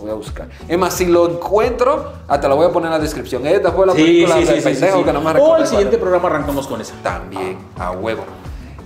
[0.04, 0.48] Voy a buscar.
[0.68, 3.46] Es más, si lo encuentro, hasta la voy a poner en la descripción.
[3.46, 6.00] Esta fue la película del pendejo que no me O el siguiente es.
[6.02, 6.92] programa arrancamos con esa.
[7.02, 8.22] También, a huevo.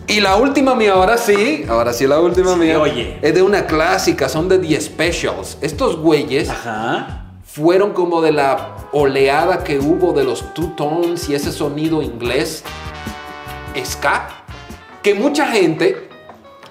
[0.06, 2.78] Y la última mía, ahora sí, ahora sí la última Sí, mía.
[2.80, 3.18] oye.
[3.20, 5.58] Es de una clásica, son de The Specials.
[5.60, 7.24] Estos güeyes Ajá.
[7.44, 12.62] fueron como de la oleada que hubo de los two tones y ese sonido inglés
[13.84, 14.28] ska,
[15.02, 16.08] que mucha gente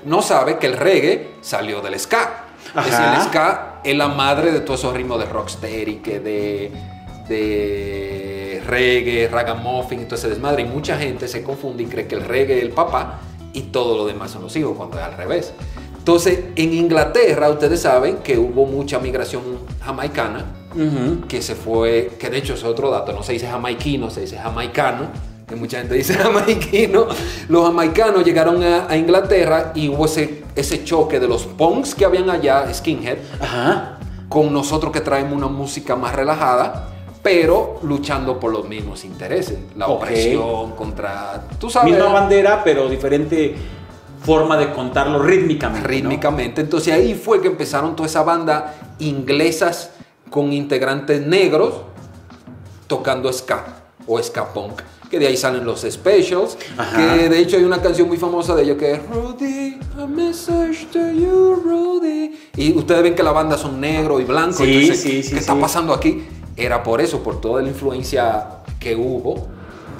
[0.05, 2.45] no sabe que el reggae salió del ska.
[2.87, 3.15] Es Ajá.
[3.17, 6.71] el ska es la madre de todos esos ritmos de rocksteady, que de,
[7.27, 10.63] de reggae, ragamuffin ese desmadre.
[10.63, 13.19] Y mucha gente se confunde y cree que el reggae es el papá
[13.53, 15.53] y todo lo demás son los hijos, cuando es al revés.
[15.97, 19.41] Entonces, en Inglaterra, ustedes saben que hubo mucha migración
[19.81, 20.45] jamaicana,
[21.27, 24.37] que se fue, que de hecho es otro dato, no se dice jamaiquino, se dice
[24.37, 25.07] jamaicano,
[25.47, 27.07] que mucha gente dice jamaiquino.
[27.49, 32.03] Los jamaicanos llegaron a, a Inglaterra y hubo ese, ese choque de los punks que
[32.05, 33.99] habían allá, skinhead, Ajá.
[34.27, 36.89] con nosotros que traemos una música más relajada,
[37.21, 39.57] pero luchando por los mismos intereses.
[39.75, 43.55] La opresión contra, tú sabes, Misma bandera, pero diferente
[44.23, 45.81] forma de contarlo rítmicamente.
[45.81, 45.87] ¿no?
[45.87, 46.61] rítmicamente.
[46.61, 49.91] Entonces ahí fue que empezaron toda esa banda inglesas
[50.29, 51.73] con integrantes negros
[52.87, 53.63] tocando ska
[54.05, 54.81] o ska punk.
[55.09, 56.57] Que de ahí salen los specials.
[56.77, 56.97] Ajá.
[56.97, 60.87] Que de hecho hay una canción muy famosa de ellos que es Rudy, a message
[60.91, 62.37] to you, Rudy.
[62.57, 64.63] Y ustedes ven que la banda son negro y blanco.
[64.63, 66.25] Sí, entonces, sí, sí, ¿qué está pasando aquí?
[66.55, 68.47] Era por eso, por toda la influencia
[68.79, 69.47] que hubo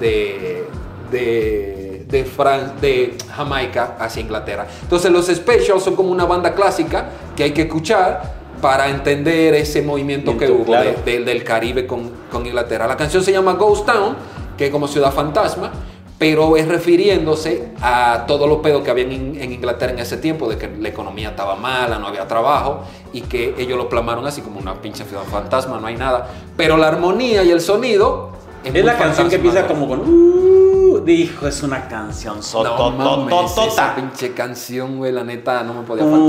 [0.00, 0.64] de,
[1.10, 4.66] de, de, Fran- de Jamaica hacia Inglaterra.
[4.82, 9.82] Entonces los specials son como una banda clásica que hay que escuchar para entender ese
[9.82, 10.90] movimiento que hubo claro.
[11.04, 12.86] de- de- del Caribe con, con Inglaterra.
[12.88, 14.16] La canción se llama Ghost Town,
[14.58, 15.72] que es como ciudad fantasma,
[16.18, 20.48] pero es refiriéndose a todos los pedos que había en, en Inglaterra en ese tiempo,
[20.48, 22.80] de que la economía estaba mala, no había trabajo,
[23.12, 26.28] y que ellos lo plamaron así como una pinche ciudad fantasma, no hay nada.
[26.56, 28.36] Pero la armonía y el sonido...
[28.64, 30.00] Es la canción que empieza como con.
[30.00, 35.82] Uh, dijo, es una canción No mames, esa pinche canción, güey, la neta no me
[35.82, 36.20] podía faltar.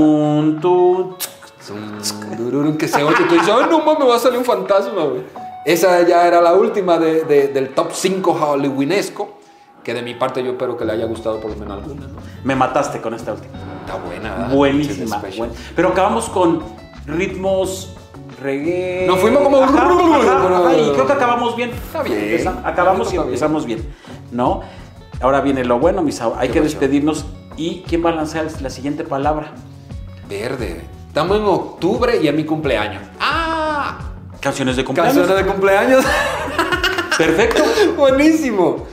[2.78, 5.22] Que se oye, tú dices, ay, no mames, va a salir un fantasma, güey.
[5.64, 9.38] Esa ya era la última de- de- del top 5 hollywoonesco,
[9.84, 12.18] que de mi parte yo espero que le haya gustado por lo menos alguna, ¿no?
[12.44, 13.54] Me mataste con esta última.
[13.80, 14.54] Está buena, ¿verdad?
[14.54, 15.22] Buenísima.
[15.36, 16.62] Buen- Pero acabamos con
[17.06, 17.94] ritmos
[18.42, 19.04] reggae.
[19.06, 21.70] Nos fuimos como- Ajá, ajá, ajá, y creo que acabamos bien.
[21.70, 22.48] Está bien.
[22.64, 23.22] Acabamos y Está bien.
[23.24, 23.94] empezamos bien.
[24.32, 24.62] ¿No?
[25.20, 27.26] Ahora viene lo bueno, mis Hay ¿Qué que despedirnos.
[27.56, 29.52] ¿Y quién va a lanzar la siguiente palabra?
[30.28, 30.80] Verde.
[31.08, 33.02] Estamos en octubre y es mi cumpleaños.
[33.20, 33.98] ¡Ah!
[34.40, 35.16] Canciones de cumpleaños.
[35.16, 36.04] Canciones de cumpleaños.
[37.18, 37.62] Perfecto.
[37.96, 38.86] Buenísimo.